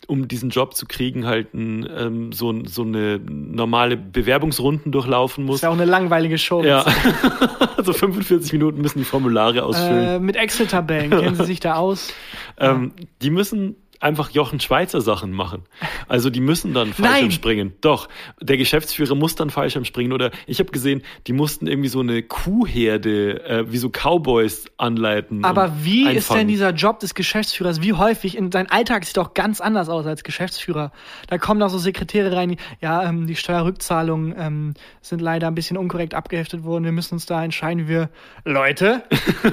um 0.06 0.28
diesen 0.28 0.50
Job 0.50 0.76
zu 0.76 0.86
kriegen, 0.86 1.26
halt 1.26 1.54
ein, 1.54 1.88
ähm, 1.98 2.34
so, 2.34 2.54
so 2.66 2.82
eine 2.82 3.20
normale 3.26 3.96
Bewerbungsrunden 3.96 4.92
durchlaufen 4.92 5.46
Ist 5.46 5.48
muss. 5.50 5.62
ja 5.62 5.70
auch 5.70 5.74
eine 5.74 5.86
langweilige 5.86 6.38
Show. 6.38 6.62
Ja, 6.62 6.84
also 7.78 7.94
45 7.94 8.52
Minuten 8.52 8.82
müssen 8.82 9.00
die 9.00 9.06
Formulare 9.06 9.64
ausfüllen. 9.64 10.06
Äh, 10.06 10.20
mit 10.20 10.36
Excel-Tabellen. 10.36 11.10
Kennen 11.10 11.36
Sie 11.36 11.46
sich 11.46 11.62
da 11.62 11.76
aus? 11.76 12.12
Ähm, 12.58 12.92
die 13.22 13.30
müssen 13.30 13.78
einfach 14.04 14.30
Jochen 14.32 14.60
Schweizer 14.60 15.02
Sachen 15.02 15.32
machen. 15.32 15.64
Also 16.08 16.30
die 16.30 16.42
müssen 16.42 16.74
dann 16.74 16.94
Nein. 16.98 17.10
Fallschirm 17.10 17.32
springen. 17.32 17.74
Doch, 17.82 18.10
der 18.42 18.58
Geschäftsführer 18.58 19.16
muss 19.16 19.36
dann 19.36 19.50
Fallschirm 19.50 19.86
springen. 19.86 20.12
Oder 20.12 20.32
ich 20.46 20.60
habe 20.60 20.72
gesehen, 20.72 21.02
die 21.28 21.34
mussten 21.34 21.68
irgendwie 21.68 21.90
so 21.90 22.02
eine 22.02 22.22
Kuhherde, 22.22 23.44
äh, 23.46 23.72
wie 23.72 23.78
so 23.78 23.90
Cowboys 23.90 24.66
anleiten. 24.78 25.44
Aber 25.46 25.74
wie 25.82 26.02
ist 26.02 26.08
denn 26.08 26.16
einfangen. 26.16 26.48
dieser 26.50 26.72
Job 26.72 27.00
des 27.00 27.16
Geschäftsführers? 27.16 27.82
Wie 27.82 27.94
häufig? 27.94 28.38
In 28.38 28.52
sein 28.52 28.70
Alltag 28.70 29.06
sieht 29.06 29.18
doch 29.18 29.34
ganz 29.34 29.62
anders 29.62 29.90
aus 29.90 30.06
als 30.06 30.24
Geschäftsführer. 30.24 30.92
Da 31.28 31.38
kommen 31.38 31.60
doch 31.60 31.70
so 31.70 31.78
Sekretäre 31.78 32.36
rein, 32.36 32.50
die, 32.50 32.58
ja, 32.82 33.04
ähm, 33.04 33.28
die 33.28 33.36
Steuerrückzahlungen 33.36 34.36
ähm, 34.38 34.74
sind 35.02 35.22
leider 35.22 35.48
ein 35.48 35.56
bisschen 35.56 35.78
unkorrekt 35.78 36.14
abgeheftet 36.14 36.64
worden. 36.64 36.84
Wir 36.84 36.92
müssen 36.92 37.16
uns 37.16 37.26
da 37.26 37.44
entscheiden, 37.44 37.86
wie 37.86 37.94
wir 37.94 38.10
Leute, 38.44 39.04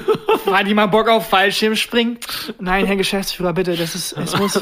hat 0.51 0.67
jemand 0.67 0.91
Bock 0.91 1.07
auf 1.07 1.29
Fallschirmspringen? 1.29 2.17
Nein, 2.59 2.85
Herr 2.85 2.95
Geschäftsführer, 2.95 3.53
bitte, 3.53 3.75
das 3.75 3.95
ist, 3.95 4.13
es 4.13 4.40
muss, 4.41 4.59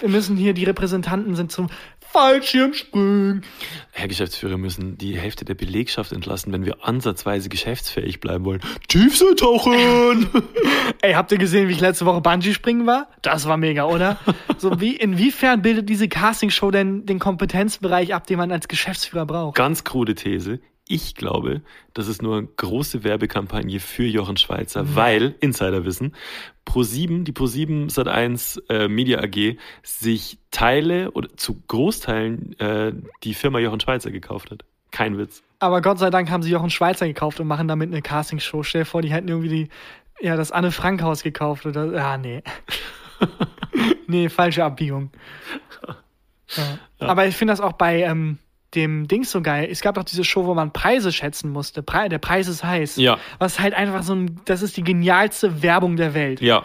wir 0.00 0.08
müssen 0.08 0.36
hier, 0.36 0.54
die 0.54 0.64
Repräsentanten 0.64 1.34
sind 1.34 1.52
zum 1.52 1.68
Fallschirmspringen. 2.12 3.42
Herr 3.90 4.06
Geschäftsführer, 4.06 4.56
müssen 4.56 4.96
die 4.96 5.18
Hälfte 5.18 5.44
der 5.44 5.54
Belegschaft 5.54 6.12
entlassen, 6.12 6.52
wenn 6.52 6.64
wir 6.64 6.84
ansatzweise 6.86 7.48
geschäftsfähig 7.48 8.20
bleiben 8.20 8.44
wollen. 8.44 8.60
Tiefseetauchen! 8.86 10.28
Ey, 11.02 11.14
habt 11.14 11.32
ihr 11.32 11.38
gesehen, 11.38 11.68
wie 11.68 11.72
ich 11.72 11.80
letzte 11.80 12.06
Woche 12.06 12.20
Bungee 12.20 12.54
springen 12.54 12.86
war? 12.86 13.08
Das 13.22 13.48
war 13.48 13.56
mega, 13.56 13.84
oder? 13.84 14.18
So 14.58 14.80
wie 14.80 14.94
inwiefern 14.94 15.62
bildet 15.62 15.88
diese 15.88 16.08
Castingshow 16.08 16.70
denn 16.70 17.04
den 17.04 17.18
Kompetenzbereich 17.18 18.14
ab, 18.14 18.28
den 18.28 18.38
man 18.38 18.52
als 18.52 18.68
Geschäftsführer 18.68 19.26
braucht? 19.26 19.56
Ganz 19.56 19.82
krude 19.82 20.14
These. 20.14 20.60
Ich 20.86 21.14
glaube, 21.14 21.62
das 21.94 22.08
ist 22.08 22.20
nur 22.20 22.36
eine 22.36 22.46
große 22.46 23.04
Werbekampagne 23.04 23.80
für 23.80 24.04
Jochen 24.04 24.36
Schweizer, 24.36 24.94
weil, 24.94 25.34
Insiderwissen, 25.40 26.14
Pro7, 26.66 27.24
die 27.24 27.32
Pro7 27.32 27.90
Sat1 27.90 28.60
äh, 28.68 28.88
Media 28.88 29.20
AG 29.20 29.56
sich 29.82 30.38
Teile 30.50 31.10
oder 31.12 31.34
zu 31.36 31.62
Großteilen 31.68 32.58
äh, 32.58 32.92
die 33.22 33.32
Firma 33.32 33.60
Jochen 33.60 33.80
Schweizer 33.80 34.10
gekauft 34.10 34.50
hat. 34.50 34.64
Kein 34.90 35.16
Witz. 35.16 35.42
Aber 35.58 35.80
Gott 35.80 35.98
sei 35.98 36.10
Dank 36.10 36.30
haben 36.30 36.42
sie 36.42 36.50
Jochen 36.50 36.70
Schweizer 36.70 37.06
gekauft 37.06 37.40
und 37.40 37.46
machen 37.46 37.66
damit 37.66 37.90
eine 37.90 38.02
Castingshow. 38.02 38.62
Stell 38.62 38.82
dir 38.82 38.86
vor, 38.86 39.00
die 39.00 39.10
hätten 39.10 39.28
irgendwie 39.28 39.48
die, 39.48 39.68
ja, 40.20 40.36
das 40.36 40.52
Anne 40.52 40.70
Frank 40.70 41.00
Haus 41.00 41.22
gekauft 41.22 41.64
oder, 41.64 41.92
ja, 41.92 42.18
nee. 42.18 42.42
nee, 44.06 44.28
falsche 44.28 44.64
Abbiegung. 44.64 45.10
Ja. 47.00 47.08
Aber 47.08 47.26
ich 47.26 47.34
finde 47.34 47.52
das 47.52 47.60
auch 47.60 47.72
bei 47.72 48.02
ähm, 48.02 48.38
dem 48.74 49.08
Dings 49.08 49.30
so 49.30 49.40
geil. 49.42 49.68
Es 49.70 49.80
gab 49.80 49.94
doch 49.96 50.04
diese 50.04 50.24
Show, 50.24 50.46
wo 50.46 50.54
man 50.54 50.72
Preise 50.72 51.12
schätzen 51.12 51.50
musste. 51.50 51.82
Pre 51.82 52.08
der 52.08 52.18
Preis 52.18 52.48
ist 52.48 52.64
heiß. 52.64 52.96
Ja. 52.96 53.18
Was 53.38 53.60
halt 53.60 53.74
einfach 53.74 54.02
so 54.02 54.14
ein, 54.14 54.40
das 54.44 54.62
ist 54.62 54.76
die 54.76 54.84
genialste 54.84 55.62
Werbung 55.62 55.96
der 55.96 56.14
Welt. 56.14 56.40
Ja, 56.40 56.64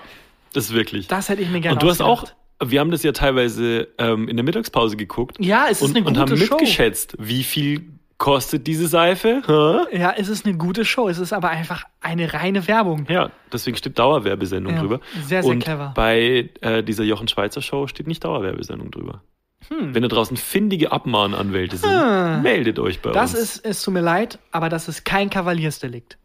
das 0.54 0.66
ist 0.66 0.74
wirklich. 0.74 1.08
Das 1.08 1.30
hätte 1.30 1.42
ich 1.42 1.50
mir 1.50 1.62
gerne 1.62 1.76
und 1.76 1.84
du 1.84 1.90
hast 1.90 2.02
auch, 2.02 2.26
wir 2.64 2.80
haben 2.80 2.92
das 2.92 3.04
ja 3.04 3.12
teilweise 3.12 3.88
ähm, 3.98 4.28
in 4.28 4.36
der 4.36 4.44
Mittagspause 4.44 4.98
geguckt. 4.98 5.38
Ja, 5.40 5.66
es 5.70 5.82
ist 5.82 5.90
und, 5.90 5.98
eine 5.98 6.00
und 6.06 6.14
gute 6.18 6.20
haben 6.20 6.38
Show. 6.38 6.56
mitgeschätzt, 6.56 7.16
wie 7.20 7.44
viel 7.44 7.86
kostet 8.18 8.68
diese 8.68 8.88
Seife? 8.90 9.42
Hä? 9.48 9.98
Ja, 9.98 10.14
es 10.18 10.28
ist 10.28 10.46
eine 10.46 10.58
gute 10.58 10.84
Show. 10.84 11.08
Es 11.08 11.20
ist 11.20 11.32
aber 11.32 11.50
einfach 11.52 11.86
eine 12.02 12.34
reine 12.34 12.68
Werbung. 12.68 13.06
Ja, 13.10 13.32
deswegen 13.54 13.78
steht 13.78 13.98
Dauerwerbesendung 13.98 14.74
Ja, 14.74 14.82
drüber. 14.82 15.00
sehr, 15.26 15.42
sehr 15.42 15.50
und 15.52 15.64
clever. 15.64 15.94
bei 15.96 16.50
äh, 16.60 16.84
dieser 16.84 17.06
Jochen 17.06 17.30
Schweizer 17.30 17.62
Show 17.62 17.88
steht 17.88 18.08
nicht 18.08 18.24
Dauerwerbesendung 18.26 18.92
drüber. 18.92 19.22
Hm. 19.68 19.94
Wenn 19.94 20.02
da 20.02 20.08
draußen 20.08 20.38
findige 20.38 20.92
Abmahnanwälte 20.92 21.78
sind, 21.78 22.42
meldet 22.42 22.80
euch 22.80 23.02
bei 23.02 23.12
Das 23.12 23.34
uns. 23.34 23.44
ist, 23.56 23.66
es 23.66 23.82
tut 23.82 23.94
mir 23.94 24.02
leid, 24.02 24.40
aber 24.52 24.70
das 24.70 24.88
ist 24.88 25.04
kein 25.06 25.30
Kavaliersdelikt. 25.30 26.18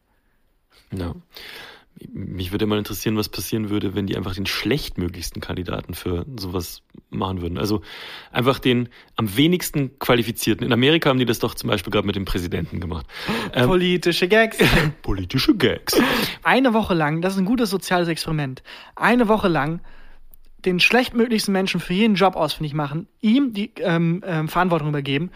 Ja. 0.93 1.15
Mich 2.13 2.51
würde 2.53 2.67
mal 2.67 2.79
interessieren, 2.79 3.17
was 3.17 3.29
passieren 3.29 3.71
würde, 3.71 3.95
wenn 3.95 4.07
die 4.07 4.17
einfach 4.17 4.35
den 4.35 4.47
schlechtmöglichsten 4.47 5.41
Kandidaten 5.41 5.95
für 5.95 6.27
sowas 6.39 6.83
machen 7.11 7.41
würden. 7.41 7.57
Also 7.57 7.83
einfach 8.33 8.59
den 8.59 8.89
am 9.17 9.37
wenigsten 9.37 9.97
qualifizierten. 10.01 10.67
In 10.67 10.73
Amerika 10.73 11.09
haben 11.09 11.19
die 11.21 11.25
das 11.25 11.39
doch 11.39 11.55
zum 11.55 11.71
Beispiel 11.71 11.93
gerade 11.93 12.07
mit 12.07 12.17
dem 12.17 12.25
Präsidenten 12.25 12.81
gemacht. 12.81 13.07
Ähm, 13.55 13.67
Politische 13.69 14.27
Gags. 14.27 14.59
politische 15.03 15.55
Gags. 15.55 15.97
Eine 16.43 16.75
Woche 16.75 16.95
lang, 16.95 17.21
das 17.21 17.35
ist 17.35 17.39
ein 17.39 17.45
gutes 17.45 17.71
soziales 17.71 18.09
Experiment. 18.09 18.63
Eine 18.97 19.29
Woche 19.29 19.47
lang 19.49 19.81
den 20.65 20.81
schlechtmöglichsten 20.81 21.53
Menschen 21.53 21.81
für 21.81 21.95
jeden 21.95 22.15
Job 22.15 22.37
ausfindig 22.37 22.75
machen, 22.75 23.07
ihm 23.21 23.53
die 23.53 23.71
ähm, 23.81 24.23
ähm, 24.27 24.49
Verantwortung 24.49 24.89
übergeben 24.89 25.31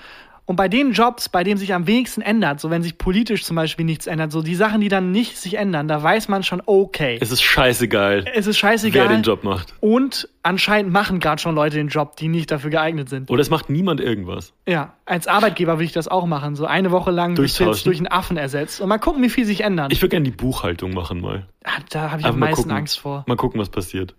Und 0.46 0.56
bei 0.56 0.68
den 0.68 0.92
Jobs, 0.92 1.28
bei 1.28 1.44
denen 1.44 1.58
sich 1.58 1.74
am 1.74 1.86
wenigsten 1.86 2.22
ändert, 2.22 2.58
so 2.58 2.70
wenn 2.70 2.82
sich 2.82 2.96
politisch 2.96 3.44
zum 3.44 3.54
Beispiel 3.56 3.84
nichts 3.84 4.06
ändert, 4.06 4.32
so 4.32 4.40
die 4.40 4.54
Sachen, 4.54 4.80
die 4.80 4.88
dann 4.88 5.10
nicht 5.12 5.36
sich 5.36 5.58
ändern, 5.58 5.88
da 5.88 6.02
weiß 6.02 6.28
man 6.28 6.42
schon, 6.42 6.62
okay, 6.64 7.18
Es 7.20 7.30
ist 7.30 7.42
scheißegal, 7.42 8.24
es 8.34 8.46
ist 8.46 8.56
scheißegal. 8.56 9.08
wer 9.10 9.14
den 9.14 9.22
Job 9.22 9.44
macht. 9.44 9.74
Und 9.80 10.26
anscheinend 10.42 10.90
machen 10.90 11.20
gerade 11.20 11.42
schon 11.42 11.54
Leute 11.54 11.76
den 11.76 11.88
Job, 11.88 12.16
die 12.16 12.28
nicht 12.28 12.50
dafür 12.50 12.70
geeignet 12.70 13.10
sind. 13.10 13.30
Oder 13.30 13.42
es 13.42 13.50
macht 13.50 13.68
niemand 13.68 14.00
irgendwas. 14.00 14.54
Ja, 14.66 14.94
als 15.04 15.26
Arbeitgeber 15.26 15.74
würde 15.74 15.84
ich 15.84 15.92
das 15.92 16.08
auch 16.08 16.24
machen. 16.24 16.56
So 16.56 16.64
eine 16.64 16.90
Woche 16.92 17.10
lang 17.10 17.34
durch 17.34 17.60
einen 17.60 18.06
Affen 18.06 18.38
ersetzt. 18.38 18.80
Und 18.80 18.88
mal 18.88 18.96
gucken, 18.96 19.22
wie 19.22 19.28
viel 19.28 19.44
sich 19.44 19.60
ändern. 19.64 19.90
Ich 19.90 20.00
würde 20.00 20.12
gerne 20.12 20.24
die 20.24 20.30
Buchhaltung 20.30 20.94
machen 20.94 21.20
mal. 21.20 21.46
Ah, 21.64 21.72
da 21.90 22.10
habe 22.10 22.20
ich 22.20 22.26
am 22.26 22.30
Aber 22.30 22.38
mal 22.38 22.46
meisten 22.46 22.62
gucken. 22.62 22.76
Angst 22.78 22.98
vor. 23.00 23.24
Mal 23.26 23.36
gucken, 23.36 23.60
was 23.60 23.68
passiert. 23.68 24.14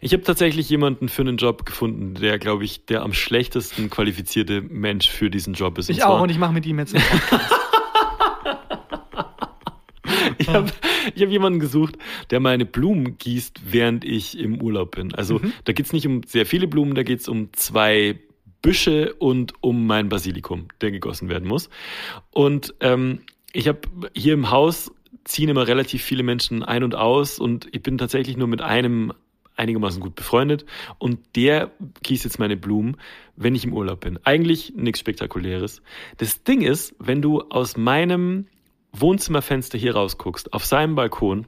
Ich 0.00 0.12
habe 0.12 0.22
tatsächlich 0.22 0.68
jemanden 0.68 1.08
für 1.08 1.22
einen 1.22 1.36
Job 1.36 1.64
gefunden, 1.66 2.14
der, 2.14 2.38
glaube 2.38 2.64
ich, 2.64 2.84
der 2.86 3.02
am 3.02 3.12
schlechtesten 3.12 3.90
qualifizierte 3.90 4.60
Mensch 4.62 5.08
für 5.10 5.30
diesen 5.30 5.54
Job 5.54 5.78
ist. 5.78 5.88
Ich 5.90 6.02
auch 6.04 6.20
und 6.20 6.30
ich 6.30 6.38
mache 6.38 6.52
mit 6.52 6.66
ihm 6.66 6.78
jetzt 6.78 6.94
einen 6.94 7.04
Podcast. 7.04 7.52
Ich 10.38 10.48
habe 10.48 10.70
ich 11.14 11.22
hab 11.22 11.30
jemanden 11.30 11.60
gesucht, 11.60 11.96
der 12.30 12.40
meine 12.40 12.64
Blumen 12.64 13.18
gießt, 13.18 13.60
während 13.70 14.04
ich 14.04 14.38
im 14.38 14.60
Urlaub 14.60 14.96
bin. 14.96 15.14
Also 15.14 15.38
Mhm. 15.38 15.52
da 15.64 15.72
geht's 15.72 15.92
nicht 15.92 16.06
um 16.06 16.22
sehr 16.24 16.46
viele 16.46 16.66
Blumen, 16.66 16.94
da 16.94 17.02
geht's 17.02 17.28
um 17.28 17.52
zwei 17.52 18.18
Büsche 18.60 19.14
und 19.14 19.54
um 19.60 19.86
mein 19.86 20.08
Basilikum, 20.08 20.68
der 20.80 20.90
gegossen 20.90 21.28
werden 21.28 21.48
muss. 21.48 21.68
Und 22.30 22.74
ähm, 22.80 23.20
ich 23.52 23.68
habe 23.68 23.80
hier 24.14 24.34
im 24.34 24.50
Haus 24.50 24.90
ziehen 25.24 25.48
immer 25.48 25.66
relativ 25.68 26.02
viele 26.02 26.22
Menschen 26.22 26.62
ein 26.62 26.82
und 26.82 26.94
aus 26.94 27.38
und 27.38 27.68
ich 27.72 27.82
bin 27.82 27.98
tatsächlich 27.98 28.36
nur 28.36 28.48
mit 28.48 28.60
einem 28.60 29.12
einigermaßen 29.56 30.00
gut 30.00 30.14
befreundet 30.14 30.64
und 30.98 31.18
der 31.36 31.70
gießt 32.02 32.24
jetzt 32.24 32.38
meine 32.38 32.56
Blumen, 32.56 32.96
wenn 33.36 33.54
ich 33.54 33.64
im 33.64 33.72
Urlaub 33.72 34.00
bin. 34.00 34.18
Eigentlich 34.24 34.72
nichts 34.76 35.00
Spektakuläres. 35.00 35.82
Das 36.18 36.42
Ding 36.44 36.62
ist, 36.62 36.94
wenn 36.98 37.22
du 37.22 37.42
aus 37.42 37.76
meinem 37.76 38.46
Wohnzimmerfenster 38.92 39.78
hier 39.78 39.94
rausguckst, 39.94 40.52
auf 40.52 40.64
seinem 40.64 40.94
Balkon, 40.94 41.46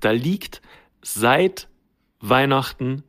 da 0.00 0.10
liegt 0.10 0.62
seit 1.02 1.68
Weihnachten 2.20 3.02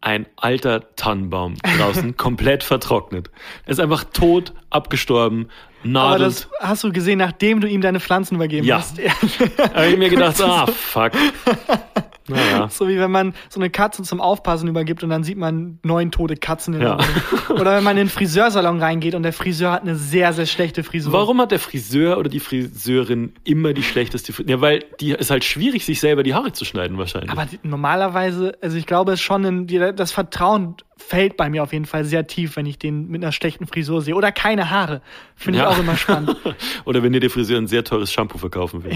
ein 0.00 0.26
alter 0.36 0.94
Tannenbaum 0.96 1.56
draußen, 1.78 2.16
komplett 2.16 2.62
vertrocknet. 2.62 3.30
Er 3.66 3.72
ist 3.72 3.80
einfach 3.80 4.04
tot, 4.04 4.54
abgestorben, 4.70 5.48
Aber 5.82 5.88
nadelt. 5.90 6.26
das 6.28 6.48
hast 6.60 6.84
du 6.84 6.92
gesehen, 6.92 7.18
nachdem 7.18 7.60
du 7.60 7.68
ihm 7.68 7.80
deine 7.82 8.00
Pflanzen 8.00 8.36
übergeben 8.36 8.66
Ja. 8.66 8.78
hast. 8.78 8.98
Da 8.98 9.74
habe 9.74 9.88
ich 9.88 9.98
mir 9.98 10.08
gedacht, 10.10 10.40
ah, 10.40 10.66
fuck. 10.66 11.12
Naja. 12.28 12.68
So 12.70 12.86
wie 12.88 12.98
wenn 12.98 13.10
man 13.10 13.34
so 13.48 13.58
eine 13.60 13.70
Katze 13.70 14.02
zum 14.02 14.20
Aufpassen 14.20 14.68
übergibt 14.68 15.02
und 15.02 15.10
dann 15.10 15.24
sieht 15.24 15.36
man 15.38 15.78
neun 15.82 16.10
tote 16.10 16.36
Katzen 16.36 16.74
in 16.74 16.82
Ja. 16.82 16.96
der 16.96 17.06
Wohnung. 17.06 17.60
Oder 17.60 17.76
wenn 17.76 17.84
man 17.84 17.96
in 17.96 18.04
den 18.06 18.08
Friseursalon 18.08 18.80
reingeht 18.80 19.14
und 19.14 19.22
der 19.24 19.32
Friseur 19.32 19.72
hat 19.72 19.82
eine 19.82 19.96
sehr, 19.96 20.32
sehr 20.32 20.46
schlechte 20.46 20.84
Frisur. 20.84 21.12
Warum 21.12 21.40
hat 21.40 21.50
der 21.50 21.58
Friseur 21.58 22.16
oder 22.18 22.28
die 22.28 22.38
Friseurin 22.40 23.32
immer 23.44 23.72
die 23.72 23.82
schlechteste 23.82 24.32
Frisur? 24.32 24.50
Ja, 24.50 24.60
weil 24.60 24.84
die 25.00 25.10
ist 25.12 25.30
halt 25.30 25.44
schwierig, 25.44 25.84
sich 25.84 25.98
selber 26.00 26.22
die 26.22 26.34
Haare 26.34 26.52
zu 26.52 26.64
schneiden 26.64 26.96
wahrscheinlich. 26.98 27.30
Aber 27.32 27.46
die, 27.46 27.58
normalerweise, 27.64 28.52
also 28.62 28.76
ich 28.76 28.86
glaube, 28.86 29.16
schon 29.16 29.44
ein, 29.44 29.66
die, 29.66 29.78
das 29.78 30.12
Vertrauen 30.12 30.76
fällt 30.96 31.36
bei 31.36 31.48
mir 31.50 31.62
auf 31.64 31.72
jeden 31.72 31.86
Fall 31.86 32.04
sehr 32.04 32.26
tief, 32.26 32.56
wenn 32.56 32.66
ich 32.66 32.78
den 32.78 33.08
mit 33.08 33.22
einer 33.22 33.32
schlechten 33.32 33.66
Frisur 33.66 34.02
sehe. 34.02 34.14
Oder 34.14 34.30
keine 34.32 34.70
Haare. 34.70 35.02
Finde 35.34 35.58
ich 35.58 35.64
Ja. 35.64 35.70
auch 35.70 35.78
immer 35.78 35.96
spannend. 35.96 36.36
Oder 36.84 37.02
wenn 37.02 37.12
dir 37.12 37.20
der 37.20 37.30
Friseur 37.30 37.58
ein 37.58 37.66
sehr 37.66 37.82
teures 37.82 38.12
Shampoo 38.12 38.38
verkaufen 38.38 38.84
will. 38.84 38.92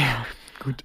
Gut. 0.64 0.84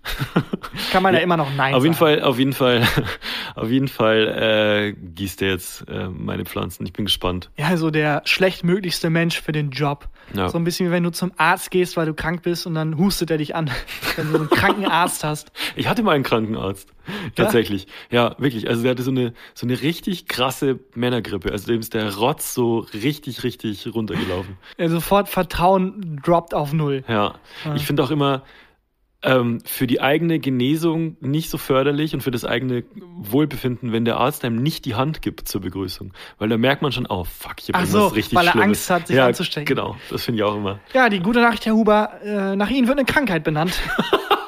Kann 0.92 1.04
man 1.04 1.14
ja, 1.14 1.22
immer 1.22 1.38
noch 1.38 1.54
Nein 1.56 1.74
Auf 1.74 1.84
jeden 1.84 1.96
sagen. 1.96 2.20
Fall, 2.20 2.24
auf 2.24 2.38
jeden 2.38 2.54
Fall, 2.54 2.84
auf 3.56 3.70
jeden 3.70 3.88
Fall 3.88 4.28
äh, 4.28 4.94
gießt 4.94 5.42
er 5.42 5.52
jetzt 5.52 5.88
äh, 5.90 6.10
meine 6.10 6.46
Pflanzen. 6.46 6.86
Ich 6.86 6.94
bin 6.94 7.06
gespannt. 7.06 7.50
Ja, 7.58 7.78
so 7.78 7.90
der 7.90 8.22
schlechtmöglichste 8.26 9.10
Mensch 9.10 9.42
für 9.42 9.54
den 9.54 9.72
Job. 9.72 10.10
Ja. 10.34 10.50
So 10.50 10.58
ein 10.58 10.64
bisschen 10.64 10.88
wie 10.88 10.92
wenn 10.92 11.04
du 11.04 11.12
zum 11.12 11.32
Arzt 11.38 11.72
gehst, 11.72 11.98
weil 11.98 12.06
du 12.06 12.14
krank 12.14 12.44
bist 12.44 12.68
und 12.68 12.76
dann 12.76 12.98
hustet 12.98 13.32
er 13.32 13.38
dich 13.38 13.56
an, 13.56 13.72
wenn 14.16 14.32
du 14.32 14.40
einen 14.40 14.50
kranken 14.50 14.86
Arzt 14.86 15.24
hast. 15.24 15.52
Ich 15.76 15.88
hatte 15.88 16.04
mal 16.04 16.16
einen 16.16 16.24
Krankenarzt. 16.24 16.90
Tatsächlich. 17.36 17.88
Ja, 18.12 18.36
wirklich. 18.38 18.68
Also 18.68 18.84
der 18.84 18.92
hatte 18.92 19.04
so 19.04 19.12
eine, 19.12 19.34
so 19.54 19.66
eine 19.66 19.82
richtig 19.82 20.28
krasse 20.28 20.80
Männergrippe. 20.94 21.52
Also 21.52 21.68
dem 21.68 21.80
ist 21.80 21.94
der 21.94 22.16
Rotz 22.18 22.54
so 22.54 22.86
richtig, 22.94 23.44
richtig 23.44 23.88
runtergelaufen. 23.94 24.58
Ja, 24.78 24.90
sofort 24.90 25.30
Vertrauen 25.30 26.22
droppt 26.24 26.54
auf 26.54 26.74
Null. 26.74 27.04
Ja. 27.08 27.36
Ich 27.76 27.86
finde 27.86 28.04
auch 28.04 28.12
immer, 28.12 28.44
ähm, 29.22 29.60
für 29.66 29.86
die 29.86 30.02
eigene 30.02 30.40
Genesung 30.40 31.18
nicht 31.20 31.50
so 31.50 31.58
förderlich 31.58 32.14
und 32.14 32.22
für 32.22 32.32
das 32.32 32.46
eigene 32.46 32.84
Wohlbefinden, 33.18 33.92
wenn 33.92 34.06
der 34.06 34.18
Arzt 34.18 34.46
einem 34.46 34.62
nicht 34.62 34.86
die 34.86 34.96
Hand 34.96 35.22
gibt 35.22 35.48
zur 35.48 35.62
Begrüßung. 35.62 36.14
Weil 36.38 36.50
da 36.50 36.58
merkt 36.58 36.82
man 36.82 36.92
schon, 36.92 37.06
oh 37.08 37.26
fuck, 37.26 37.56
ich 37.60 37.74
habe 37.74 37.86
so, 37.86 38.08
richtig 38.08 38.38
weil 38.38 38.48
er 38.48 38.52
Schlimmes. 38.52 38.68
Angst 38.68 38.90
hat, 38.90 39.08
sich 39.08 39.18
ja, 39.18 39.28
anzustecken. 39.28 39.66
Genau, 39.66 39.98
das 40.10 40.24
finde 40.24 40.40
ich 40.40 40.44
auch 40.44 40.56
immer. 40.56 40.80
Ja, 40.94 41.10
die 41.10 41.20
gute 41.20 41.42
Nachricht, 41.42 41.66
Herr 41.66 41.74
Huber, 41.74 42.22
äh, 42.24 42.56
nach 42.56 42.70
Ihnen 42.70 42.88
wird 42.88 42.98
eine 42.98 43.06
Krankheit 43.06 43.44
benannt. 43.44 43.74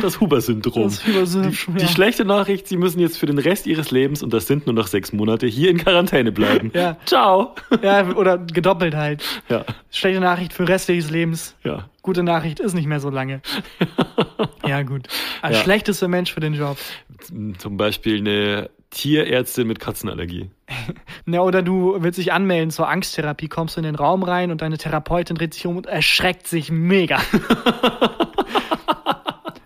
Das 0.00 0.20
Huber-Syndrom. 0.20 0.84
Das 0.84 1.06
Huber-Syndrom, 1.06 1.52
die, 1.68 1.72
die 1.78 1.82
ja. 1.82 1.88
schlechte 1.88 2.24
Nachricht, 2.24 2.68
Sie 2.68 2.76
müssen 2.76 3.00
jetzt 3.00 3.18
für 3.18 3.26
den 3.26 3.38
Rest 3.38 3.66
Ihres 3.66 3.90
Lebens, 3.90 4.22
und 4.22 4.32
das 4.32 4.46
sind 4.46 4.66
nur 4.66 4.74
noch 4.74 4.86
sechs 4.86 5.12
Monate, 5.12 5.46
hier 5.46 5.70
in 5.70 5.78
Quarantäne 5.78 6.32
bleiben. 6.32 6.70
Ja. 6.74 6.96
Ciao. 7.04 7.54
Ja, 7.82 8.08
oder 8.14 8.38
gedoppelt 8.38 8.94
halt. 8.94 9.22
Ja, 9.48 9.64
Schlechte 9.90 10.20
Nachricht 10.20 10.52
für 10.52 10.64
den 10.64 10.68
Rest 10.72 10.88
des 10.88 11.10
Lebens. 11.10 11.56
ja. 11.64 11.88
Gute 12.02 12.24
Nachricht 12.24 12.58
ist 12.58 12.74
nicht 12.74 12.86
mehr 12.86 12.98
so 12.98 13.10
lange. 13.10 13.42
ja, 14.66 14.82
gut. 14.82 15.06
Als 15.40 15.58
Ja. 15.58 15.62
schlechtester 15.62 16.08
Mensch 16.08 16.32
für 16.32 16.40
den 16.40 16.54
Job. 16.54 16.76
Zum 17.58 17.76
Beispiel 17.76 18.18
eine 18.18 18.70
Tierärztin 18.90 19.68
mit 19.68 19.78
Katzenallergie. 19.80 20.50
Ja, 21.26 21.42
oder 21.42 21.62
du 21.62 21.94
willst 22.00 22.18
dich 22.18 22.32
anmelden 22.32 22.70
zur 22.72 22.88
Angsttherapie, 22.88 23.46
kommst 23.46 23.76
du 23.76 23.80
in 23.80 23.84
den 23.84 23.94
Raum 23.94 24.24
rein 24.24 24.50
und 24.50 24.60
deine 24.62 24.76
Therapeutin 24.78 25.36
dreht 25.36 25.54
sich 25.54 25.64
um 25.66 25.76
und 25.76 25.86
erschreckt 25.86 26.48
sich 26.48 26.72
mega. 26.72 27.20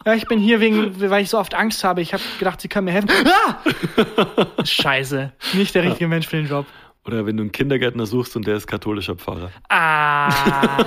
ja, 0.06 0.14
ich 0.14 0.26
bin 0.26 0.38
hier 0.38 0.60
wegen, 0.60 0.98
weil 1.00 1.22
ich 1.22 1.30
so 1.30 1.38
oft 1.38 1.54
Angst 1.54 1.82
habe. 1.82 2.00
Ich 2.00 2.12
habe 2.12 2.22
gedacht, 2.38 2.60
sie 2.60 2.68
können 2.68 2.84
mir 2.84 2.92
helfen. 2.92 3.10
Ah! 3.26 4.64
Scheiße. 4.64 5.32
Nicht 5.54 5.74
der 5.74 5.82
richtige 5.82 6.06
Mensch 6.06 6.28
für 6.28 6.36
den 6.36 6.46
Job. 6.46 6.66
Oder 7.04 7.26
wenn 7.26 7.36
du 7.36 7.42
einen 7.42 7.52
Kindergärtner 7.52 8.06
suchst 8.06 8.36
und 8.36 8.46
der 8.46 8.56
ist 8.56 8.66
katholischer 8.66 9.16
Pfarrer. 9.16 9.50
Ah. 9.68 10.32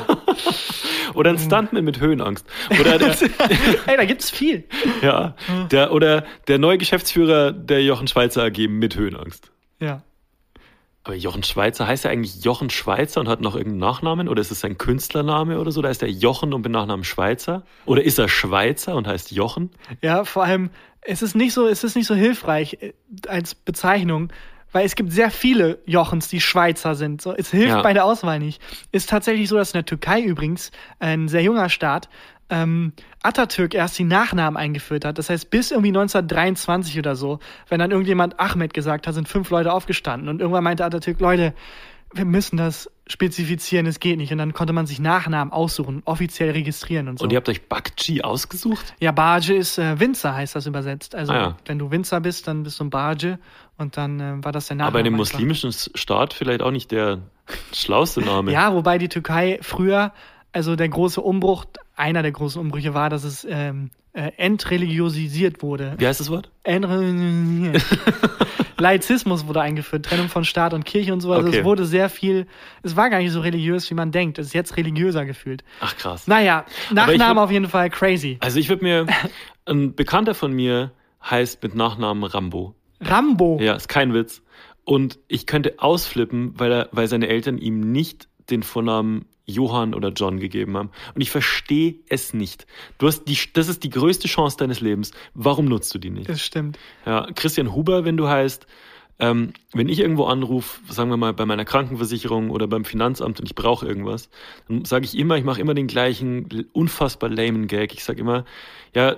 Oder 1.15 1.31
ein 1.31 1.39
Stuntman 1.39 1.83
mit 1.83 1.99
Höhenangst. 1.99 2.45
Oder 2.79 2.97
der, 2.97 3.09
Ey, 3.87 3.97
da 3.97 4.05
gibt's 4.05 4.29
viel. 4.29 4.63
ja, 5.01 5.35
der, 5.71 5.91
oder 5.91 6.23
der 6.47 6.59
neue 6.59 6.77
Geschäftsführer 6.77 7.51
der 7.51 7.83
Jochen 7.83 8.07
Schweizer 8.07 8.43
AG 8.43 8.67
mit 8.69 8.95
Höhenangst. 8.95 9.51
Ja. 9.79 10.03
Aber 11.09 11.17
Jochen 11.17 11.41
Schweizer 11.41 11.87
heißt 11.87 12.05
er 12.05 12.11
eigentlich 12.11 12.43
Jochen 12.43 12.69
Schweizer 12.69 13.19
und 13.19 13.27
hat 13.27 13.41
noch 13.41 13.55
irgendeinen 13.55 13.79
Nachnamen? 13.79 14.29
Oder 14.29 14.41
ist 14.41 14.51
es 14.51 14.59
sein 14.59 14.77
Künstlername 14.77 15.59
oder 15.59 15.71
so? 15.71 15.81
Da 15.81 15.89
ist 15.89 16.03
er 16.03 16.07
Jochen 16.07 16.53
und 16.53 16.61
mit 16.61 16.71
Nachnamen 16.71 17.03
Schweizer? 17.03 17.63
Oder 17.87 18.03
ist 18.03 18.19
er 18.19 18.29
Schweizer 18.29 18.93
und 18.93 19.07
heißt 19.07 19.31
Jochen? 19.31 19.71
Ja, 20.03 20.23
vor 20.23 20.43
allem, 20.43 20.69
es 21.01 21.23
ist 21.23 21.35
nicht 21.35 21.53
so, 21.53 21.65
es 21.65 21.83
ist 21.83 21.95
nicht 21.95 22.05
so 22.05 22.13
hilfreich 22.13 22.77
äh, 22.81 22.93
als 23.27 23.55
Bezeichnung, 23.55 24.31
weil 24.71 24.85
es 24.85 24.95
gibt 24.95 25.11
sehr 25.11 25.31
viele 25.31 25.79
Jochens, 25.85 26.27
die 26.27 26.41
Schweizer 26.41 26.95
sind. 26.95 27.21
So, 27.21 27.33
es 27.33 27.51
hilft 27.51 27.69
Ja. 27.69 27.81
bei 27.81 27.93
der 27.93 28.05
Auswahl 28.05 28.39
nicht. 28.39 28.61
Ist 28.91 29.09
tatsächlich 29.09 29.49
so, 29.49 29.55
dass 29.57 29.69
in 29.69 29.77
der 29.79 29.85
Türkei 29.85 30.21
übrigens, 30.21 30.71
ein 30.99 31.27
sehr 31.27 31.41
junger 31.43 31.69
Staat, 31.69 32.09
ähm, 32.51 32.93
Atatürk 33.21 33.75
erst 33.75 33.99
die 33.99 34.03
Nachnamen 34.05 34.57
eingeführt 34.57 35.05
hat. 35.05 35.17
Das 35.19 35.29
heißt, 35.29 35.51
bis 35.51 35.69
irgendwie 35.71 35.91
1923 35.91 36.97
oder 36.97 37.15
so, 37.15 37.39
wenn 37.67 37.79
dann 37.79 37.91
irgendjemand 37.91 38.39
Ahmed 38.39 38.73
gesagt 38.73 39.05
hat, 39.07 39.13
sind 39.13 39.27
fünf 39.27 39.49
Leute 39.51 39.71
aufgestanden. 39.71 40.29
Und 40.29 40.41
irgendwann 40.41 40.63
meinte 40.63 40.83
Atatürk, 40.83 41.19
Leute, 41.19 41.53
wir 42.11 42.25
müssen 42.25 42.57
das 42.57 42.89
spezifizieren, 43.05 43.85
es 43.85 43.99
geht 43.99 44.17
nicht. 44.17 44.31
Und 44.31 44.39
dann 44.39 44.53
konnte 44.53 44.73
man 44.73 44.87
sich 44.87 44.99
Nachnamen 44.99 45.51
aussuchen, 45.53 46.01
offiziell 46.05 46.49
registrieren 46.51 47.07
und 47.07 47.19
so. 47.19 47.25
Und 47.25 47.31
ihr 47.31 47.37
habt 47.37 47.49
euch 47.49 47.67
Bakchi 47.67 48.23
ausgesucht? 48.23 48.95
Ja, 48.99 49.11
Barge 49.11 49.53
ist 49.55 49.77
äh, 49.77 49.99
Winzer, 49.99 50.33
heißt 50.35 50.55
das 50.55 50.65
übersetzt. 50.65 51.13
Also, 51.13 51.33
Ah, 51.33 51.35
ja. 51.39 51.57
wenn 51.67 51.77
du 51.77 51.91
Winzer 51.91 52.19
bist, 52.19 52.47
dann 52.47 52.63
bist 52.63 52.79
du 52.79 52.85
ein 52.85 52.89
Barge 52.89 53.37
und 53.79 53.97
dann 53.97 54.19
äh, 54.19 54.43
war 54.43 54.51
das 54.51 54.67
der 54.67 54.75
Name. 54.77 54.87
Aber 54.87 54.99
in 54.99 55.05
dem 55.05 55.15
muslimischen 55.15 55.71
Staat 55.71 56.33
vielleicht 56.33 56.61
auch 56.61 56.71
nicht 56.71 56.91
der 56.91 57.19
schlauste 57.73 58.21
Name. 58.21 58.51
Ja, 58.51 58.73
wobei 58.75 58.97
die 58.99 59.09
Türkei 59.09 59.57
früher, 59.63 60.13
also 60.51 60.75
der 60.75 60.89
große 60.89 61.19
Umbruch, 61.21 61.65
einer 61.95 62.21
der 62.21 62.31
großen 62.31 62.61
Umbrüche 62.61 62.93
war, 62.93 63.09
dass 63.09 63.23
es 63.23 63.45
ähm, 63.49 63.89
äh, 64.13 64.31
entreligiosisiert 64.37 65.61
wurde. 65.63 65.95
Wie 65.97 66.05
heißt 66.07 66.19
das 66.19 66.29
Wort? 66.29 66.49
Entre 66.63 66.99
Laizismus 68.77 69.45
wurde 69.47 69.61
eingeführt, 69.61 70.05
Trennung 70.05 70.29
von 70.29 70.45
Staat 70.45 70.73
und 70.73 70.85
Kirche 70.85 71.11
und 71.13 71.19
so. 71.21 71.33
Also 71.33 71.47
Okay. 71.49 71.59
es 71.59 71.63
wurde 71.65 71.85
sehr 71.85 72.09
viel, 72.09 72.47
es 72.83 72.95
war 72.95 73.09
gar 73.09 73.19
nicht 73.19 73.31
so 73.31 73.41
religiös, 73.41 73.89
wie 73.89 73.95
man 73.95 74.11
denkt. 74.11 74.39
Es 74.39 74.47
ist 74.47 74.53
jetzt 74.53 74.77
religiöser 74.77 75.25
gefühlt. 75.25 75.63
Ach 75.81 75.95
krass. 75.97 76.27
Naja, 76.27 76.65
ich 76.85 76.91
Nachname 76.91 77.39
würd- 77.39 77.43
auf 77.43 77.51
jeden 77.51 77.67
Fall 77.67 77.89
crazy. 77.89 78.37
Also 78.41 78.59
ich 78.59 78.69
würde 78.69 78.83
mir, 78.83 79.05
ein 79.65 79.95
Bekannter 79.95 80.33
von 80.33 80.53
mir 80.53 80.91
heißt 81.23 81.61
mit 81.61 81.75
Nachnamen 81.75 82.23
Rambo. 82.23 82.73
Rambo. 83.01 83.59
Ja, 83.61 83.75
ist 83.75 83.89
kein 83.89 84.13
Witz. 84.13 84.41
Und 84.83 85.19
ich 85.27 85.45
könnte 85.45 85.75
ausflippen, 85.77 86.53
weil 86.57 86.71
er, 86.71 86.89
weil 86.91 87.07
seine 87.07 87.27
Eltern 87.27 87.57
ihm 87.57 87.79
nicht 87.91 88.27
den 88.49 88.63
Vornamen 88.63 89.25
Johann 89.45 89.93
oder 89.93 90.09
John 90.09 90.39
gegeben 90.39 90.77
haben. 90.77 90.91
Und 91.15 91.21
ich 91.21 91.31
verstehe 91.31 91.95
es 92.07 92.33
nicht. 92.33 92.67
Du 92.97 93.07
hast 93.07 93.25
die, 93.25 93.37
das 93.53 93.67
ist 93.67 93.83
die 93.83 93.89
größte 93.89 94.27
Chance 94.27 94.57
deines 94.57 94.79
Lebens. 94.79 95.11
Warum 95.33 95.65
nutzt 95.65 95.93
du 95.93 95.99
die 95.99 96.11
nicht? 96.11 96.29
Das 96.29 96.41
stimmt. 96.41 96.77
Ja, 97.05 97.27
Christian 97.35 97.73
Huber, 97.73 98.05
wenn 98.05 98.17
du 98.17 98.27
heißt, 98.27 98.67
ähm, 99.19 99.51
wenn 99.73 99.89
ich 99.89 99.99
irgendwo 99.99 100.25
anrufe, 100.25 100.79
sagen 100.91 101.09
wir 101.09 101.17
mal 101.17 101.33
bei 101.33 101.45
meiner 101.45 101.65
Krankenversicherung 101.65 102.49
oder 102.49 102.67
beim 102.67 102.85
Finanzamt 102.85 103.39
und 103.39 103.45
ich 103.45 103.55
brauche 103.55 103.85
irgendwas, 103.85 104.29
dann 104.69 104.85
sage 104.85 105.03
ich 105.03 105.17
immer, 105.17 105.37
ich 105.37 105.43
mache 105.43 105.59
immer 105.59 105.73
den 105.73 105.87
gleichen 105.87 106.67
unfassbar 106.71 107.29
lamen 107.29 107.67
Gag. 107.67 107.93
Ich 107.93 108.05
sage 108.05 108.21
immer, 108.21 108.45
ja, 108.95 109.17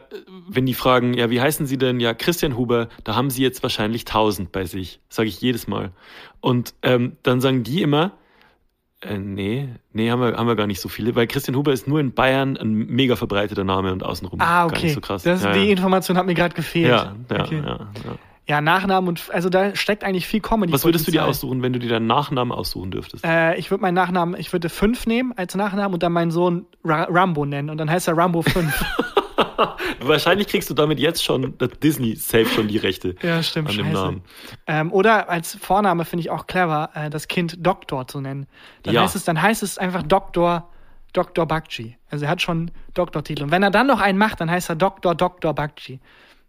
wenn 0.49 0.65
die 0.65 0.73
fragen, 0.73 1.13
ja, 1.13 1.29
wie 1.29 1.39
heißen 1.39 1.67
Sie 1.67 1.77
denn? 1.77 1.99
Ja, 1.99 2.15
Christian 2.15 2.57
Huber, 2.57 2.89
da 3.03 3.15
haben 3.15 3.29
Sie 3.29 3.43
jetzt 3.43 3.61
wahrscheinlich 3.61 4.01
1000 4.01 4.51
bei 4.51 4.65
sich. 4.65 4.99
Sage 5.07 5.29
ich 5.29 5.39
jedes 5.39 5.67
Mal. 5.67 5.91
Und 6.39 6.73
ähm, 6.81 7.17
dann 7.21 7.39
sagen 7.39 7.63
die 7.63 7.83
immer, 7.83 8.13
äh, 9.01 9.19
nee, 9.19 9.69
nee, 9.93 10.09
haben 10.09 10.19
wir, 10.19 10.35
haben 10.35 10.47
wir 10.47 10.55
gar 10.55 10.67
nicht 10.67 10.81
so 10.81 10.89
viele, 10.89 11.15
weil 11.15 11.27
Christian 11.27 11.55
Huber 11.55 11.73
ist 11.73 11.87
nur 11.87 11.99
in 11.99 12.13
Bayern 12.13 12.57
ein 12.57 12.73
mega 12.73 13.15
verbreiteter 13.15 13.63
Name 13.63 13.91
und 13.91 14.03
außenrum 14.03 14.41
Ah, 14.41 14.65
gar 14.65 14.65
okay. 14.65 14.85
nicht 14.85 14.95
so 14.95 15.01
krass. 15.01 15.21
Das, 15.23 15.43
ja, 15.43 15.53
die 15.53 15.59
ja. 15.59 15.71
Information 15.71 16.17
hat 16.17 16.25
mir 16.25 16.33
gerade 16.33 16.55
gefehlt. 16.55 16.89
Ja, 16.89 17.15
ja, 17.29 17.43
okay. 17.43 17.61
ja, 17.63 17.77
ja. 18.03 18.17
Ja, 18.47 18.59
Nachnamen 18.59 19.07
und 19.07 19.29
also 19.31 19.49
da 19.49 19.75
steckt 19.75 20.03
eigentlich 20.03 20.27
viel 20.27 20.41
Comedy. 20.41 20.73
Was 20.73 20.83
würdest 20.83 21.07
du 21.07 21.11
dir 21.11 21.25
aussuchen, 21.25 21.61
wenn 21.61 21.73
du 21.73 21.79
dir 21.79 21.89
deinen 21.89 22.07
Nachnamen 22.07 22.51
aussuchen 22.51 22.91
dürftest? 22.91 23.23
Äh, 23.23 23.55
ich 23.57 23.69
würde 23.71 23.81
meinen 23.81 23.93
Nachnamen, 23.95 24.39
ich 24.39 24.51
würde 24.51 24.67
fünf 24.69 25.05
nehmen 25.05 25.31
als 25.37 25.55
Nachnamen 25.55 25.93
und 25.93 26.03
dann 26.03 26.11
meinen 26.11 26.31
Sohn 26.31 26.65
Ra 26.83 27.03
Rambo 27.09 27.45
nennen 27.45 27.69
und 27.69 27.77
dann 27.77 27.89
heißt 27.89 28.07
er 28.07 28.17
Rambo 28.17 28.41
5. 28.41 28.85
Wahrscheinlich 30.01 30.47
kriegst 30.47 30.69
du 30.69 30.73
damit 30.73 30.99
jetzt 30.99 31.23
schon, 31.23 31.57
dass 31.57 31.69
Disney 31.81 32.15
safe 32.15 32.45
schon 32.47 32.67
die 32.67 32.77
Rechte 32.77 33.15
ja, 33.21 33.41
stimmt, 33.43 33.69
an 33.69 33.77
dem 33.77 33.85
scheiße. 33.87 33.95
Namen. 33.97 34.21
Ähm, 34.67 34.91
oder 34.91 35.29
als 35.29 35.55
Vorname 35.55 36.05
finde 36.05 36.21
ich 36.21 36.29
auch 36.29 36.47
clever, 36.47 36.89
äh, 36.93 37.09
das 37.09 37.27
Kind 37.27 37.55
Doktor 37.65 38.07
zu 38.07 38.21
nennen. 38.21 38.47
Dann, 38.83 38.95
Ja. 38.95 39.03
heißt 39.03 39.15
es, 39.15 39.23
dann 39.23 39.41
heißt 39.41 39.63
es 39.63 39.77
einfach 39.77 40.03
Doktor, 40.03 40.69
Doktor 41.13 41.45
Bakchi. 41.45 41.97
Also 42.09 42.25
er 42.25 42.31
hat 42.31 42.41
schon 42.41 42.71
Doktortitel. 42.93 43.43
Und 43.43 43.51
wenn 43.51 43.63
er 43.63 43.71
dann 43.71 43.87
noch 43.87 43.99
einen 44.01 44.17
macht, 44.17 44.41
dann 44.41 44.49
heißt 44.49 44.69
er 44.69 44.75
Doktor, 44.75 45.13
Doktor 45.15 45.53
Bakchi. 45.53 45.99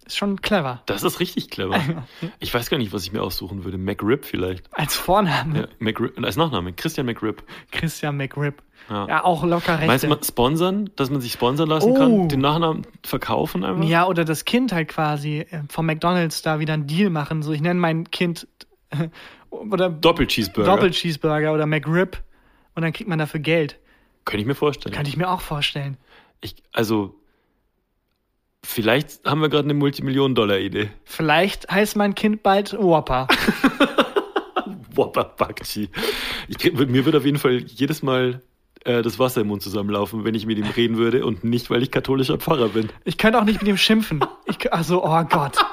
Ist 0.05 0.16
schon 0.16 0.40
clever. 0.42 0.82
Das 0.86 1.03
ist 1.05 1.20
richtig 1.20 1.50
clever. 1.50 1.78
Ich 2.40 2.53
weiß 2.53 2.70
gar 2.70 2.78
nicht, 2.78 2.92
was 2.92 3.05
ich 3.05 3.12
mir 3.12 3.22
aussuchen 3.22 3.64
würde. 3.64 3.78
McRib 3.78 4.24
vielleicht. 4.24 4.64
Als 4.72 4.96
Vorname 4.96 5.61
Ja, 5.61 5.66
McRib, 5.78 6.18
als 6.24 6.36
Nachname. 6.36 6.72
Christian 6.72 7.07
McRib. 7.07 7.42
Christian 7.70 8.16
McRib. 8.16 8.62
Ja. 8.90 9.07
Ja, 9.07 9.24
auch 9.24 9.44
locker 9.44 9.78
recht. 9.78 9.86
Meinst 9.86 10.05
du, 10.05 10.18
sponsern, 10.24 10.90
dass 10.96 11.09
man 11.11 11.20
sich 11.20 11.32
sponsern 11.32 11.68
lassen 11.68 11.92
Oh. 11.92 11.94
kann? 11.94 12.28
Den 12.28 12.40
Nachnamen 12.40 12.84
verkaufen 13.05 13.64
einfach? 13.64 13.84
Ja, 13.84 14.07
oder 14.07 14.24
das 14.24 14.44
Kind 14.44 14.72
halt 14.72 14.88
quasi 14.88 15.46
äh, 15.50 15.62
vom 15.68 15.86
McDonalds 15.86 16.42
da 16.42 16.59
wieder 16.59 16.74
einen 16.74 16.88
Deal 16.88 17.09
machen. 17.09 17.42
So, 17.42 17.53
ich 17.53 17.61
nenne 17.61 17.78
mein 17.78 18.11
Kind 18.11 18.48
oder 19.50 19.88
Doppel-Cheeseburger. 19.88 20.68
Doppel-Cheeseburger 20.74 21.53
oder 21.53 21.66
McRib 21.66 22.20
und 22.74 22.82
dann 22.82 22.92
kriegt 22.92 23.09
man 23.09 23.18
dafür 23.20 23.40
Geld. 23.40 23.78
Könnte 24.24 24.40
ich 24.42 24.46
mir 24.46 24.55
vorstellen. 24.57 24.94
Kann 24.94 25.07
ich 25.07 25.16
mir 25.16 25.30
auch 25.30 25.40
vorstellen. 25.40 25.96
Ich, 26.40 26.57
also, 26.72 27.14
vielleicht 28.64 29.24
haben 29.24 29.40
wir 29.40 29.48
gerade 29.48 29.64
eine 29.64 29.74
Multimillionen-Dollar-Idee. 29.74 30.90
Vielleicht 31.04 31.70
heißt 31.70 31.96
mein 31.96 32.14
Kind 32.14 32.42
bald 32.42 32.72
Whopper. 32.72 33.28
Whopper 34.94 35.24
Bakchi. 35.24 35.88
Mir 36.72 37.04
würde 37.04 37.18
auf 37.18 37.24
jeden 37.24 37.38
Fall 37.38 37.58
jedes 37.58 38.02
Mal 38.02 38.42
äh, 38.84 39.02
das 39.02 39.18
Wasser 39.18 39.42
im 39.42 39.48
Mund 39.48 39.62
zusammenlaufen, 39.62 40.24
wenn 40.24 40.34
ich 40.34 40.46
mit 40.46 40.58
ihm 40.58 40.66
reden 40.66 40.96
würde 40.96 41.24
und 41.24 41.44
nicht, 41.44 41.70
weil 41.70 41.82
ich 41.82 41.90
katholischer 41.90 42.38
Pfarrer 42.38 42.68
bin. 42.70 42.88
Ich 43.04 43.18
könnte 43.18 43.38
auch 43.38 43.44
nicht 43.44 43.60
mit 43.60 43.68
ihm 43.68 43.76
schimpfen. 43.76 44.24
Ich, 44.46 44.72
also, 44.72 45.04
oh 45.04 45.22
Gott. 45.24 45.56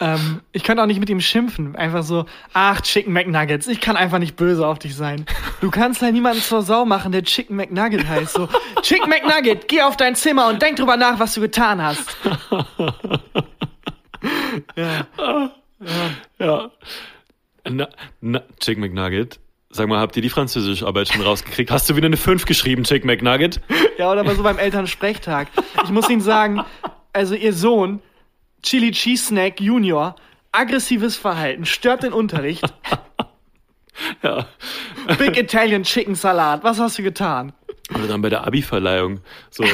Ähm, 0.00 0.40
ich 0.52 0.64
könnte 0.64 0.82
auch 0.82 0.86
nicht 0.86 0.98
mit 0.98 1.10
ihm 1.10 1.20
schimpfen. 1.20 1.76
Einfach 1.76 2.02
so, 2.02 2.24
ach, 2.54 2.80
Chicken 2.80 3.12
McNuggets, 3.12 3.66
ich 3.66 3.82
kann 3.82 3.96
einfach 3.96 4.18
nicht 4.18 4.34
böse 4.34 4.66
auf 4.66 4.78
dich 4.78 4.96
sein. 4.96 5.26
Du 5.60 5.70
kannst 5.70 6.00
halt 6.00 6.14
niemanden 6.14 6.40
zur 6.40 6.62
Sau 6.62 6.86
machen, 6.86 7.12
der 7.12 7.22
Chicken 7.22 7.54
McNugget 7.54 8.08
heißt. 8.08 8.32
So, 8.32 8.48
Chicken 8.80 9.10
McNugget, 9.10 9.68
geh 9.68 9.82
auf 9.82 9.98
dein 9.98 10.16
Zimmer 10.16 10.48
und 10.48 10.62
denk 10.62 10.76
drüber 10.76 10.96
nach, 10.96 11.18
was 11.18 11.34
du 11.34 11.42
getan 11.42 11.82
hast. 11.82 12.16
ja. 14.76 15.06
Ja. 16.38 16.70
Na, 17.68 17.88
na, 18.20 18.42
Chick 18.58 18.78
McNugget. 18.78 19.38
Sag 19.72 19.86
mal, 19.86 20.00
habt 20.00 20.16
ihr 20.16 20.22
die 20.22 20.30
französische 20.30 20.86
Arbeit 20.86 21.08
schon 21.08 21.20
rausgekriegt? 21.20 21.70
Hast 21.70 21.88
du 21.88 21.94
wieder 21.94 22.06
eine 22.06 22.16
5 22.16 22.44
geschrieben, 22.44 22.84
Chick 22.84 23.04
McNugget? 23.04 23.60
Ja, 23.98 24.10
oder 24.10 24.24
mal 24.24 24.34
so 24.34 24.42
beim 24.42 24.58
Elternsprechtag. 24.58 25.48
Ich 25.84 25.90
muss 25.90 26.08
Ihnen 26.08 26.22
sagen, 26.22 26.64
also 27.12 27.34
Ihr 27.34 27.52
Sohn, 27.52 28.00
Chili 28.62 28.90
Cheese 28.90 29.26
Snack 29.26 29.60
Junior, 29.60 30.14
aggressives 30.52 31.16
Verhalten, 31.16 31.64
stört 31.64 32.02
den 32.02 32.12
Unterricht. 32.12 32.64
Ja. 34.22 34.46
Big 35.18 35.36
Italian 35.36 35.82
Chicken 35.82 36.14
Salat, 36.14 36.64
was 36.64 36.80
hast 36.80 36.98
du 36.98 37.02
getan? 37.02 37.52
Oder 37.94 38.06
dann 38.08 38.22
bei 38.22 38.30
der 38.30 38.46
Abi-Verleihung. 38.46 39.20
So. 39.50 39.64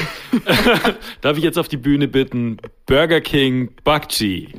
Darf 1.21 1.37
ich 1.37 1.43
jetzt 1.43 1.57
auf 1.57 1.69
die 1.69 1.77
Bühne 1.77 2.09
bitten? 2.09 2.57
Burger 2.85 3.21
King 3.21 3.73
Bakchi. 3.85 4.53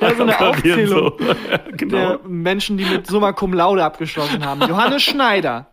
Ja, 0.00 0.14
so 0.14 0.22
eine 0.22 0.40
Aufzählung 0.48 1.12
so. 1.18 1.24
Ja, 1.24 1.34
genau. 1.76 1.96
der 1.96 2.20
Menschen, 2.28 2.76
die 2.78 2.84
mit 2.84 3.06
Summa 3.06 3.32
Cum 3.32 3.52
Laude 3.52 3.84
abgeschlossen 3.84 4.44
haben. 4.44 4.62
Johannes 4.62 5.02
Schneider, 5.02 5.66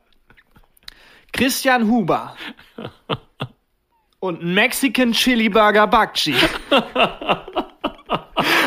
Christian 1.31 1.89
Huber 1.89 2.35
und 4.27 4.43
Mexican 4.43 5.13
Chili 5.13 5.49
Burger 5.49 5.87
Bakchi. 5.87 6.35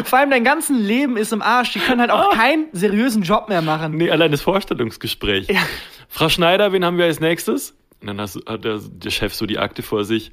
Vor 0.04 0.18
allem 0.18 0.30
dein 0.30 0.44
ganzen 0.44 0.78
Leben 0.78 1.16
ist 1.16 1.32
im 1.32 1.42
Arsch. 1.42 1.72
Die 1.72 1.78
können 1.78 2.00
halt 2.00 2.10
auch 2.10 2.30
keinen 2.30 2.66
seriösen 2.72 3.22
Job 3.22 3.48
mehr 3.48 3.62
machen. 3.62 3.96
Nee, 3.96 4.10
allein 4.10 4.30
das 4.32 4.40
Vorstellungsgespräch. 4.42 5.48
Ja. 5.48 5.60
Frau 6.08 6.28
Schneider, 6.28 6.72
wen 6.72 6.84
haben 6.84 6.98
wir 6.98 7.04
als 7.04 7.20
nächstes? 7.20 7.76
Und 8.00 8.08
dann 8.08 8.20
hat 8.20 8.64
der, 8.64 8.80
der 8.80 9.10
Chef 9.10 9.34
so 9.34 9.46
die 9.46 9.58
Akte 9.58 9.82
vor 9.82 10.04
sich. 10.04 10.32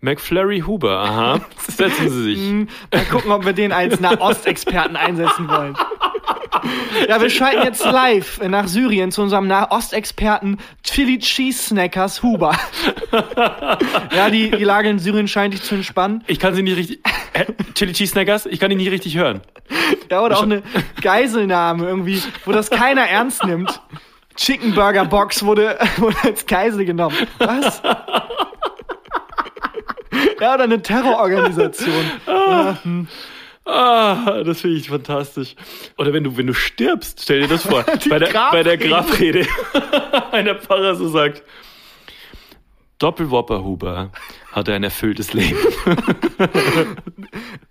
McFlurry 0.00 0.60
Huber, 0.60 0.98
aha. 0.98 1.40
Setzen 1.58 2.08
Sie 2.08 2.22
sich. 2.22 2.38
Mal 2.92 3.04
gucken, 3.10 3.32
ob 3.32 3.44
wir 3.44 3.52
den 3.52 3.72
als 3.72 4.00
Nahostexperten 4.00 4.96
einsetzen 4.96 5.48
wollen. 5.48 5.76
Ja, 7.08 7.20
wir 7.20 7.30
schalten 7.30 7.62
jetzt 7.62 7.84
live 7.84 8.40
nach 8.48 8.66
Syrien 8.66 9.12
zu 9.12 9.22
unserem 9.22 9.46
Nahostexperten 9.46 10.58
Chili 10.82 11.18
Cheese 11.18 11.62
Snackers 11.68 12.22
Huber. 12.22 12.56
Ja, 14.14 14.30
die, 14.30 14.50
die 14.50 14.64
Lage 14.64 14.88
in 14.88 14.98
Syrien 14.98 15.28
scheint 15.28 15.54
dich 15.54 15.62
zu 15.62 15.76
entspannen. 15.76 16.24
Ich 16.26 16.38
kann 16.38 16.54
Sie 16.54 16.62
nicht 16.62 16.76
richtig. 16.76 17.00
Chili 17.74 17.92
Cheese 17.92 18.12
Snackers? 18.12 18.46
Ich 18.46 18.58
kann 18.60 18.70
ihn 18.70 18.78
nicht 18.78 18.90
richtig 18.90 19.16
hören. 19.16 19.40
Ja, 20.10 20.22
oder 20.22 20.38
auch 20.38 20.42
eine 20.42 20.62
Geiselnahme 21.00 21.86
irgendwie, 21.86 22.22
wo 22.44 22.52
das 22.52 22.70
keiner 22.70 23.02
ernst 23.02 23.44
nimmt. 23.44 23.80
Chicken 24.36 24.74
Burger 24.74 25.04
Box 25.04 25.44
wurde, 25.44 25.78
wurde 25.98 26.16
als 26.24 26.46
Geisel 26.46 26.84
genommen. 26.84 27.16
Was? 27.38 27.82
Ja, 30.40 30.54
oder 30.54 30.64
eine 30.64 30.82
Terrororganisation. 30.82 32.10
Ja, 32.26 32.78
hm. 32.82 33.06
Ah, 33.70 34.42
das 34.42 34.60
finde 34.60 34.78
ich 34.78 34.88
fantastisch. 34.88 35.54
Oder 35.96 36.12
wenn 36.12 36.24
du, 36.24 36.36
wenn 36.36 36.46
du 36.46 36.54
stirbst, 36.54 37.20
stell 37.22 37.42
dir 37.42 37.48
das 37.48 37.62
vor. 37.62 37.84
bei, 38.08 38.18
der, 38.18 38.32
bei 38.50 38.62
der 38.62 38.76
Grabrede. 38.76 39.44
Grabrede. 39.44 40.32
Einer 40.32 40.56
Pfarrer 40.56 40.96
so 40.96 41.08
sagt, 41.08 41.42
Doppelwopper 42.98 43.64
Huber 43.64 44.10
hatte 44.52 44.74
ein 44.74 44.84
erfülltes 44.84 45.32
Leben. 45.32 45.58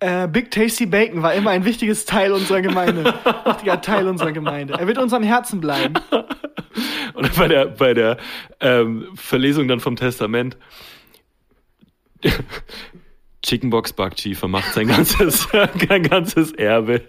Äh, 0.01 0.29
Big 0.29 0.49
Tasty 0.49 0.85
Bacon 0.85 1.21
war 1.21 1.33
immer 1.33 1.49
ein 1.49 1.65
wichtiges 1.65 2.05
Teil 2.05 2.31
unserer 2.31 2.61
Gemeinde. 2.61 3.13
Wichtiger 3.43 3.81
Teil 3.81 4.07
unserer 4.07 4.31
Gemeinde. 4.31 4.75
Er 4.75 4.87
wird 4.87 4.97
uns 4.97 5.11
am 5.11 5.23
Herzen 5.23 5.59
bleiben. 5.59 5.95
Und 7.15 7.35
bei 7.35 7.49
der, 7.49 7.65
bei 7.65 7.93
der 7.93 8.15
ähm, 8.61 9.09
Verlesung 9.15 9.67
dann 9.67 9.81
vom 9.81 9.97
Testament. 9.97 10.55
Chickenbox 13.43 13.93
Bakchi 13.93 14.35
vermacht 14.35 14.73
sein 14.73 14.87
ganzes, 14.87 15.43
sein 15.51 16.03
ganzes 16.03 16.51
Erbe. 16.53 17.01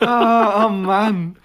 Oh, 0.00 0.06
oh 0.06 0.68
Mann. 0.70 1.36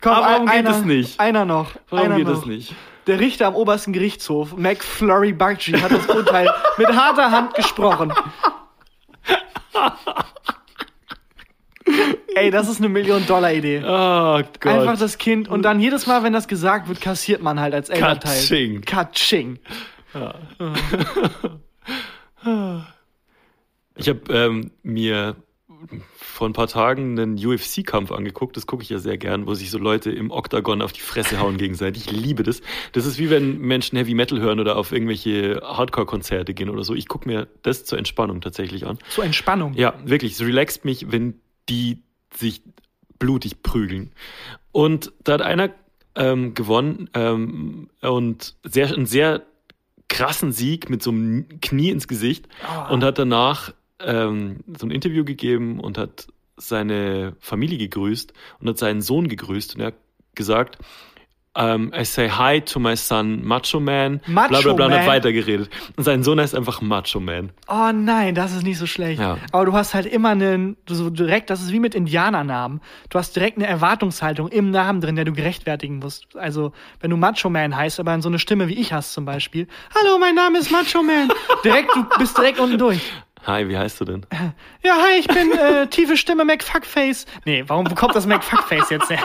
Komm, 0.00 0.12
Aber 0.12 0.26
warum 0.26 0.48
ein- 0.48 0.64
geht 0.64 0.72
es 0.74 0.84
nicht? 0.84 1.20
Einer 1.20 1.44
noch. 1.44 1.70
Warum 1.90 2.06
einer 2.06 2.16
geht 2.16 2.26
noch. 2.26 2.34
das 2.36 2.46
nicht? 2.46 2.74
Der 3.06 3.20
Richter 3.20 3.46
am 3.46 3.54
obersten 3.54 3.92
Gerichtshof, 3.92 4.56
McFlurry 4.56 5.32
Bakchi, 5.32 5.72
hat 5.72 5.92
das 5.92 6.06
Urteil 6.08 6.50
mit 6.76 6.88
harter 6.88 7.30
Hand 7.30 7.54
gesprochen. 7.54 8.12
Ey, 12.34 12.50
das 12.50 12.68
ist 12.68 12.78
eine 12.78 12.88
Million-Dollar-Idee. 12.88 13.82
Oh 13.86 14.40
Gott. 14.60 14.66
Einfach 14.66 14.98
das 14.98 15.18
Kind 15.18 15.46
und 15.48 15.62
dann 15.62 15.78
jedes 15.78 16.06
Mal, 16.08 16.24
wenn 16.24 16.32
das 16.32 16.48
gesagt 16.48 16.88
wird, 16.88 17.00
kassiert 17.00 17.42
man 17.42 17.60
halt 17.60 17.74
als 17.74 17.88
Elternteil. 17.90 18.34
Katsching. 18.34 18.80
Katsching. 18.82 19.58
Ich 23.96 24.08
habe 24.08 24.20
ähm, 24.32 24.70
mir 24.82 25.36
vor 26.16 26.48
ein 26.48 26.52
paar 26.52 26.66
Tagen 26.68 27.18
einen 27.18 27.34
UFC-Kampf 27.44 28.10
angeguckt. 28.12 28.56
Das 28.56 28.66
gucke 28.66 28.82
ich 28.82 28.88
ja 28.90 28.98
sehr 28.98 29.18
gern, 29.18 29.46
wo 29.46 29.54
sich 29.54 29.70
so 29.70 29.78
Leute 29.78 30.10
im 30.10 30.30
Oktagon 30.30 30.82
auf 30.82 30.92
die 30.92 31.00
Fresse 31.00 31.38
hauen 31.38 31.56
gegenseitig. 31.58 32.06
Ich 32.06 32.12
liebe 32.12 32.42
das. 32.42 32.60
Das 32.92 33.06
ist 33.06 33.18
wie 33.18 33.30
wenn 33.30 33.58
Menschen 33.58 33.96
Heavy 33.98 34.14
Metal 34.14 34.40
hören 34.40 34.58
oder 34.60 34.76
auf 34.76 34.92
irgendwelche 34.92 35.60
Hardcore-Konzerte 35.62 36.54
gehen 36.54 36.70
oder 36.70 36.82
so. 36.82 36.94
Ich 36.94 37.08
gucke 37.08 37.28
mir 37.28 37.46
das 37.62 37.84
zur 37.84 37.98
Entspannung 37.98 38.40
tatsächlich 38.40 38.86
an. 38.86 38.98
Zur 39.10 39.24
Entspannung. 39.24 39.74
Ja, 39.74 39.94
wirklich. 40.04 40.32
Es 40.32 40.40
relaxt 40.40 40.84
mich, 40.84 41.10
wenn 41.12 41.40
die 41.68 42.02
sich 42.34 42.62
blutig 43.18 43.62
prügeln. 43.62 44.12
Und 44.72 45.12
da 45.24 45.34
hat 45.34 45.42
einer 45.42 45.70
ähm, 46.14 46.54
gewonnen 46.54 47.08
ähm, 47.14 47.88
und 48.02 48.56
sehr, 48.62 48.88
einen 48.94 49.06
sehr 49.06 49.42
krassen 50.08 50.52
Sieg 50.52 50.88
mit 50.90 51.02
so 51.02 51.10
einem 51.10 51.46
Knie 51.60 51.90
ins 51.90 52.08
Gesicht 52.08 52.48
Ah. 52.66 52.88
und 52.90 53.02
hat 53.04 53.18
danach 53.18 53.72
ähm, 54.00 54.60
so 54.78 54.86
ein 54.86 54.90
Interview 54.90 55.24
gegeben 55.24 55.80
und 55.80 55.98
hat 55.98 56.28
seine 56.56 57.36
Familie 57.40 57.78
gegrüßt 57.78 58.32
und 58.60 58.68
hat 58.68 58.78
seinen 58.78 59.02
Sohn 59.02 59.28
gegrüßt 59.28 59.74
und 59.74 59.80
er 59.82 59.88
hat 59.88 59.96
gesagt, 60.34 60.78
um, 61.56 61.90
I 61.94 62.04
say 62.04 62.28
hi 62.28 62.60
to 62.60 62.78
my 62.78 62.96
son 62.96 63.42
Macho 63.42 63.80
Man, 63.80 64.20
Macho 64.26 64.48
bla 64.48 64.60
bla 64.60 64.72
bla, 64.74 64.84
und 64.84 64.90
Man? 64.90 65.00
hat 65.00 65.06
weitergeredet. 65.06 65.70
Und 65.96 66.04
sein 66.04 66.22
Sohn 66.22 66.38
heißt 66.38 66.54
einfach 66.54 66.82
Macho 66.82 67.18
Man. 67.18 67.50
Oh 67.66 67.92
nein, 67.94 68.34
das 68.34 68.52
ist 68.52 68.62
nicht 68.62 68.76
so 68.76 68.84
schlecht. 68.84 69.20
Ja. 69.20 69.38
Aber 69.52 69.64
du 69.64 69.72
hast 69.72 69.94
halt 69.94 70.04
immer 70.04 70.30
einen, 70.30 70.76
du 70.84 70.94
so 70.94 71.08
direkt, 71.08 71.48
das 71.48 71.62
ist 71.62 71.72
wie 71.72 71.80
mit 71.80 71.94
Indianernamen. 71.94 72.82
Du 73.08 73.18
hast 73.18 73.34
direkt 73.34 73.56
eine 73.56 73.66
Erwartungshaltung 73.66 74.48
im 74.48 74.70
Namen 74.70 75.00
drin, 75.00 75.16
der 75.16 75.24
du 75.24 75.32
gerechtfertigen 75.32 75.98
musst. 75.98 76.36
Also, 76.36 76.72
wenn 77.00 77.10
du 77.10 77.16
Macho 77.16 77.48
Man 77.48 77.74
heißt, 77.74 78.00
aber 78.00 78.14
in 78.14 78.20
so 78.20 78.28
eine 78.28 78.38
Stimme 78.38 78.68
wie 78.68 78.74
ich 78.74 78.92
hast 78.92 79.14
zum 79.14 79.24
Beispiel. 79.24 79.66
Hallo, 79.98 80.18
mein 80.18 80.34
Name 80.34 80.58
ist 80.58 80.70
Macho 80.70 81.02
Man. 81.02 81.30
direkt, 81.64 81.88
du 81.94 82.04
bist 82.18 82.36
direkt 82.36 82.60
unten 82.60 82.76
durch. 82.76 83.00
Hi, 83.46 83.68
wie 83.68 83.78
heißt 83.78 84.00
du 84.00 84.04
denn? 84.04 84.26
Ja, 84.82 84.96
hi, 84.96 85.20
ich 85.20 85.28
bin 85.28 85.52
äh, 85.52 85.86
tiefe 85.90 86.16
Stimme 86.16 86.44
McFuckface. 86.44 87.26
Nee, 87.44 87.62
warum 87.66 87.86
kommt 87.94 88.16
das 88.16 88.26
McFuckface 88.26 88.90
jetzt 88.90 89.08
her? 89.08 89.22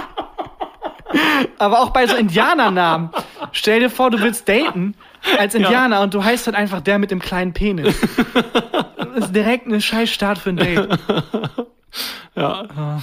Aber 1.57 1.81
auch 1.81 1.89
bei 1.89 2.05
so 2.07 2.15
Indianernamen. 2.15 3.09
Stell 3.51 3.79
dir 3.79 3.89
vor, 3.89 4.11
du 4.11 4.19
willst 4.21 4.47
daten 4.47 4.95
als 5.37 5.55
Indianer 5.55 6.01
und 6.01 6.13
du 6.13 6.23
heißt 6.23 6.45
halt 6.45 6.55
einfach 6.55 6.81
der 6.81 6.99
mit 6.99 7.11
dem 7.11 7.19
kleinen 7.19 7.53
Penis. 7.53 7.99
Das 8.97 9.25
ist 9.25 9.35
direkt 9.35 9.65
eine 9.67 9.81
scheiß 9.81 10.09
Start 10.09 10.37
für 10.37 10.51
ein 10.51 10.57
Date. 10.57 10.87
Ja. 12.35 13.01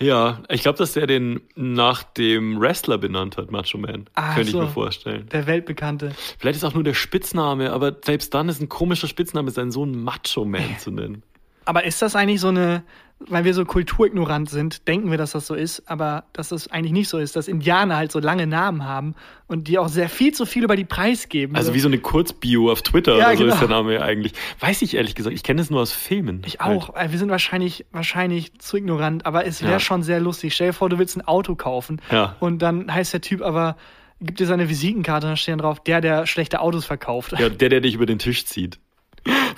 Ja, 0.00 0.42
ich 0.48 0.62
glaube, 0.62 0.78
dass 0.78 0.94
der 0.94 1.06
den 1.06 1.40
nach 1.54 2.02
dem 2.02 2.60
Wrestler 2.60 2.98
benannt 2.98 3.36
hat, 3.36 3.50
Macho 3.52 3.78
Man. 3.78 4.06
Ach 4.14 4.34
Könnte 4.34 4.48
ich 4.48 4.52
so. 4.52 4.62
mir 4.62 4.68
vorstellen. 4.68 5.28
Der 5.30 5.46
Weltbekannte. 5.46 6.12
Vielleicht 6.38 6.56
ist 6.56 6.64
auch 6.64 6.74
nur 6.74 6.82
der 6.82 6.94
Spitzname, 6.94 7.72
aber 7.72 7.96
selbst 8.04 8.34
dann 8.34 8.48
ist 8.48 8.60
ein 8.60 8.68
komischer 8.68 9.06
Spitzname, 9.06 9.50
seinen 9.50 9.70
Sohn 9.70 10.02
Macho 10.02 10.44
Man 10.44 10.62
zu 10.78 10.90
nennen. 10.90 11.22
Aber 11.64 11.84
ist 11.84 12.02
das 12.02 12.14
eigentlich 12.16 12.40
so 12.40 12.48
eine, 12.48 12.82
weil 13.26 13.44
wir 13.44 13.54
so 13.54 13.64
kulturignorant 13.64 14.50
sind, 14.50 14.86
denken 14.88 15.10
wir, 15.10 15.16
dass 15.18 15.32
das 15.32 15.46
so 15.46 15.54
ist, 15.54 15.88
aber 15.88 16.24
dass 16.32 16.48
das 16.50 16.68
eigentlich 16.70 16.92
nicht 16.92 17.08
so 17.08 17.18
ist, 17.18 17.36
dass 17.36 17.48
Indianer 17.48 17.96
halt 17.96 18.12
so 18.12 18.18
lange 18.18 18.46
Namen 18.46 18.84
haben 18.84 19.14
und 19.46 19.68
die 19.68 19.78
auch 19.78 19.88
sehr 19.88 20.08
viel 20.08 20.32
zu 20.34 20.44
viel 20.46 20.64
über 20.64 20.76
die 20.76 20.84
Preis 20.84 21.28
geben. 21.28 21.56
Also 21.56 21.72
wie 21.72 21.80
so 21.80 21.88
eine 21.88 21.98
Kurzbio 21.98 22.70
auf 22.70 22.82
Twitter 22.82 23.16
Ja, 23.16 23.28
oder 23.28 23.36
so 23.36 23.42
genau. 23.44 23.54
ist 23.54 23.60
der 23.60 23.68
Name 23.68 23.94
ja 23.94 24.02
eigentlich. 24.02 24.32
Weiß 24.60 24.82
ich 24.82 24.94
ehrlich 24.94 25.14
gesagt, 25.14 25.34
ich 25.34 25.42
kenne 25.42 25.60
es 25.62 25.70
nur 25.70 25.80
aus 25.80 25.92
Filmen. 25.92 26.42
Ich 26.44 26.58
Halt. 26.60 26.76
auch. 26.82 26.94
Wir 27.10 27.18
sind 27.18 27.30
wahrscheinlich, 27.30 27.86
wahrscheinlich 27.92 28.58
zu 28.58 28.76
ignorant, 28.76 29.24
aber 29.24 29.46
es 29.46 29.62
wäre 29.62 29.72
Ja. 29.72 29.80
schon 29.80 30.02
sehr 30.02 30.20
lustig. 30.20 30.54
Stell 30.54 30.68
dir 30.68 30.72
vor, 30.74 30.88
du 30.90 30.98
willst 30.98 31.16
ein 31.16 31.26
Auto 31.26 31.54
kaufen 31.54 32.00
Ja. 32.10 32.36
und 32.40 32.60
dann 32.60 32.92
heißt 32.92 33.12
der 33.14 33.20
Typ 33.22 33.40
aber, 33.42 33.76
gibt 34.20 34.40
dir 34.40 34.46
seine 34.46 34.68
Visitenkarte 34.68 35.26
und 35.26 35.32
da 35.32 35.36
steht 35.36 35.52
dann 35.52 35.58
drauf, 35.60 35.80
der, 35.82 36.00
der 36.00 36.26
schlechte 36.26 36.60
Autos 36.60 36.84
verkauft. 36.84 37.32
Ja, 37.38 37.48
der, 37.48 37.68
der 37.68 37.80
dich 37.80 37.94
über 37.94 38.06
den 38.06 38.18
Tisch 38.18 38.44
zieht. 38.44 38.78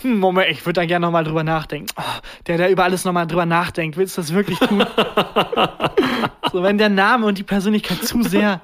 Hm, 0.02 0.18
Moment, 0.20 0.48
ich 0.50 0.64
würde 0.64 0.80
da 0.80 0.84
gerne 0.86 1.06
nochmal 1.06 1.24
drüber 1.24 1.42
nachdenken. 1.42 1.88
Oh, 1.96 2.02
der, 2.46 2.56
der 2.58 2.70
über 2.70 2.84
alles 2.84 3.04
nochmal 3.04 3.26
drüber 3.26 3.46
nachdenkt, 3.46 3.96
willst 3.96 4.16
du 4.16 4.20
das 4.22 4.32
wirklich 4.32 4.58
tun? 4.58 4.84
so, 6.52 6.62
wenn 6.62 6.78
der 6.78 6.88
Name 6.88 7.26
und 7.26 7.38
die 7.38 7.42
Persönlichkeit 7.42 8.02
zu 8.04 8.22
sehr 8.22 8.60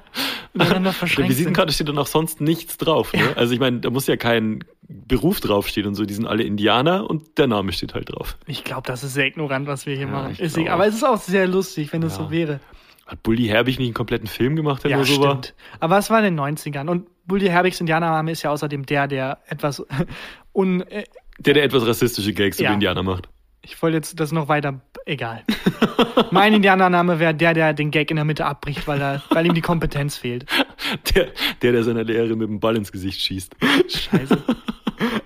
miteinander 0.53 0.93
verschränkt 0.93 1.29
sind. 1.29 1.37
Visitenkarte 1.39 1.73
steht 1.73 1.89
dann 1.89 1.97
auch 1.97 2.07
sonst 2.07 2.39
nichts 2.41 2.77
drauf. 2.77 3.13
Ne? 3.13 3.33
Also 3.35 3.53
ich 3.53 3.59
meine, 3.59 3.79
da 3.79 3.89
muss 3.89 4.07
ja 4.07 4.15
kein 4.17 4.63
Beruf 4.87 5.39
draufstehen 5.39 5.87
und 5.87 5.95
so. 5.95 6.05
Die 6.05 6.13
sind 6.13 6.27
alle 6.27 6.43
Indianer 6.43 7.09
und 7.09 7.37
der 7.37 7.47
Name 7.47 7.71
steht 7.73 7.93
halt 7.93 8.11
drauf. 8.13 8.37
Ich 8.45 8.63
glaube, 8.63 8.83
das 8.85 9.03
ist 9.03 9.13
sehr 9.13 9.25
ignorant, 9.25 9.67
was 9.67 9.85
wir 9.85 9.95
hier 9.95 10.05
Ja, 10.05 10.11
machen. 10.11 10.31
ich 10.33 10.39
Ist 10.39 10.57
egal. 10.57 10.73
Aber 10.75 10.87
es 10.87 10.95
ist 10.95 11.03
auch 11.03 11.19
sehr 11.19 11.47
lustig, 11.47 11.91
wenn 11.93 12.03
es 12.03 12.17
Ja. 12.17 12.23
so 12.25 12.31
wäre. 12.31 12.59
Hat 13.07 13.21
Bully 13.23 13.47
Herbig 13.47 13.79
nicht 13.79 13.87
einen 13.87 13.93
kompletten 13.93 14.27
Film 14.27 14.55
gemacht, 14.55 14.83
der 14.83 14.91
Ja, 14.91 14.97
nur 14.97 15.05
so 15.05 15.19
war? 15.21 15.29
stimmt. 15.31 15.53
Aber 15.79 15.97
es 15.97 16.09
war 16.09 16.19
in 16.19 16.35
den 16.35 16.39
90ern. 16.39 16.87
Und 16.87 17.07
Bully 17.25 17.47
Herbigs 17.47 17.79
Indianername 17.79 18.31
ist 18.31 18.43
ja 18.43 18.51
außerdem 18.51 18.85
der, 18.85 19.07
der 19.07 19.39
etwas 19.47 19.85
un. 20.53 20.81
Äh, 20.81 21.03
Der, 21.39 21.53
der 21.53 21.63
etwas 21.63 21.85
rassistische 21.87 22.33
Gags 22.33 22.59
Ja. 22.59 22.65
über 22.69 22.73
Indianer 22.75 23.03
macht. 23.03 23.27
ich 23.61 23.81
wollte 23.81 23.97
jetzt 23.97 24.19
das 24.19 24.31
noch 24.31 24.47
weiter. 24.49 24.81
Egal. 25.05 25.43
mein 26.31 26.53
Indianername 26.53 27.19
wäre 27.19 27.33
der, 27.35 27.53
der 27.53 27.73
den 27.73 27.91
Gag 27.91 28.09
in 28.11 28.15
der 28.15 28.25
Mitte 28.25 28.45
abbricht, 28.45 28.87
weil, 28.87 29.01
er, 29.01 29.21
weil 29.29 29.45
ihm 29.45 29.53
die 29.53 29.61
Kompetenz 29.61 30.17
fehlt. 30.17 30.45
Der, 31.15 31.29
der, 31.61 31.71
der 31.71 31.83
seiner 31.83 32.03
Lehrerin 32.03 32.37
mit 32.37 32.47
dem 32.49 32.59
Ball 32.59 32.75
ins 32.75 32.91
Gesicht 32.91 33.19
schießt. 33.21 33.55
Scheiße. 33.87 34.37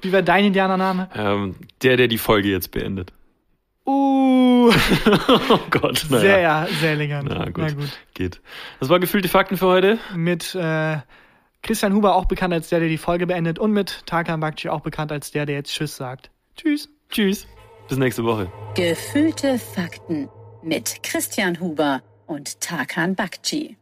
Wie 0.02 0.12
wäre 0.12 0.24
dein 0.24 0.46
Indianername? 0.46 1.10
Ähm, 1.16 1.56
der, 1.82 1.98
der 1.98 2.08
die 2.08 2.20
Folge 2.20 2.50
jetzt 2.50 2.70
beendet. 2.72 3.12
Uh, 3.86 4.72
Oh 5.50 5.60
Gott, 5.72 6.06
naja. 6.10 6.22
sehr, 6.22 6.68
sehr 6.80 6.92
elegant. 6.92 7.28
Na 7.30 7.46
gut, 7.46 7.58
Na 7.58 7.70
gut. 7.72 7.90
geht. 8.14 8.40
Das 8.80 8.90
war 8.90 9.00
gefühlte 9.00 9.28
Fakten 9.30 9.58
für 9.58 9.66
heute. 9.66 9.98
Mit 10.16 10.54
äh, 10.56 10.98
Christian 11.68 11.94
Huber 11.94 12.16
auch 12.16 12.26
bekannt 12.26 12.54
als 12.54 12.70
der, 12.70 12.80
der 12.80 12.88
die 12.88 12.98
Folge 12.98 13.28
beendet 13.28 13.60
und 13.60 13.72
mit 13.72 14.04
Tarkan 14.06 14.40
Bakci 14.40 14.70
auch 14.70 14.82
bekannt 14.82 15.12
als 15.12 15.32
der, 15.32 15.46
der 15.46 15.56
jetzt 15.56 15.74
Tschüss 15.74 15.98
sagt. 15.98 16.32
Tschüss. 16.56 16.90
Tschüss. 17.10 17.46
Bis 17.90 17.98
nächste 17.98 18.24
Woche. 18.24 18.52
Gefühlte 18.76 19.60
Fakten 19.60 20.30
mit 20.64 21.04
Christian 21.04 21.60
Huber 21.60 22.02
und 22.26 22.60
Tarkan 22.62 23.16
Bakci. 23.16 23.77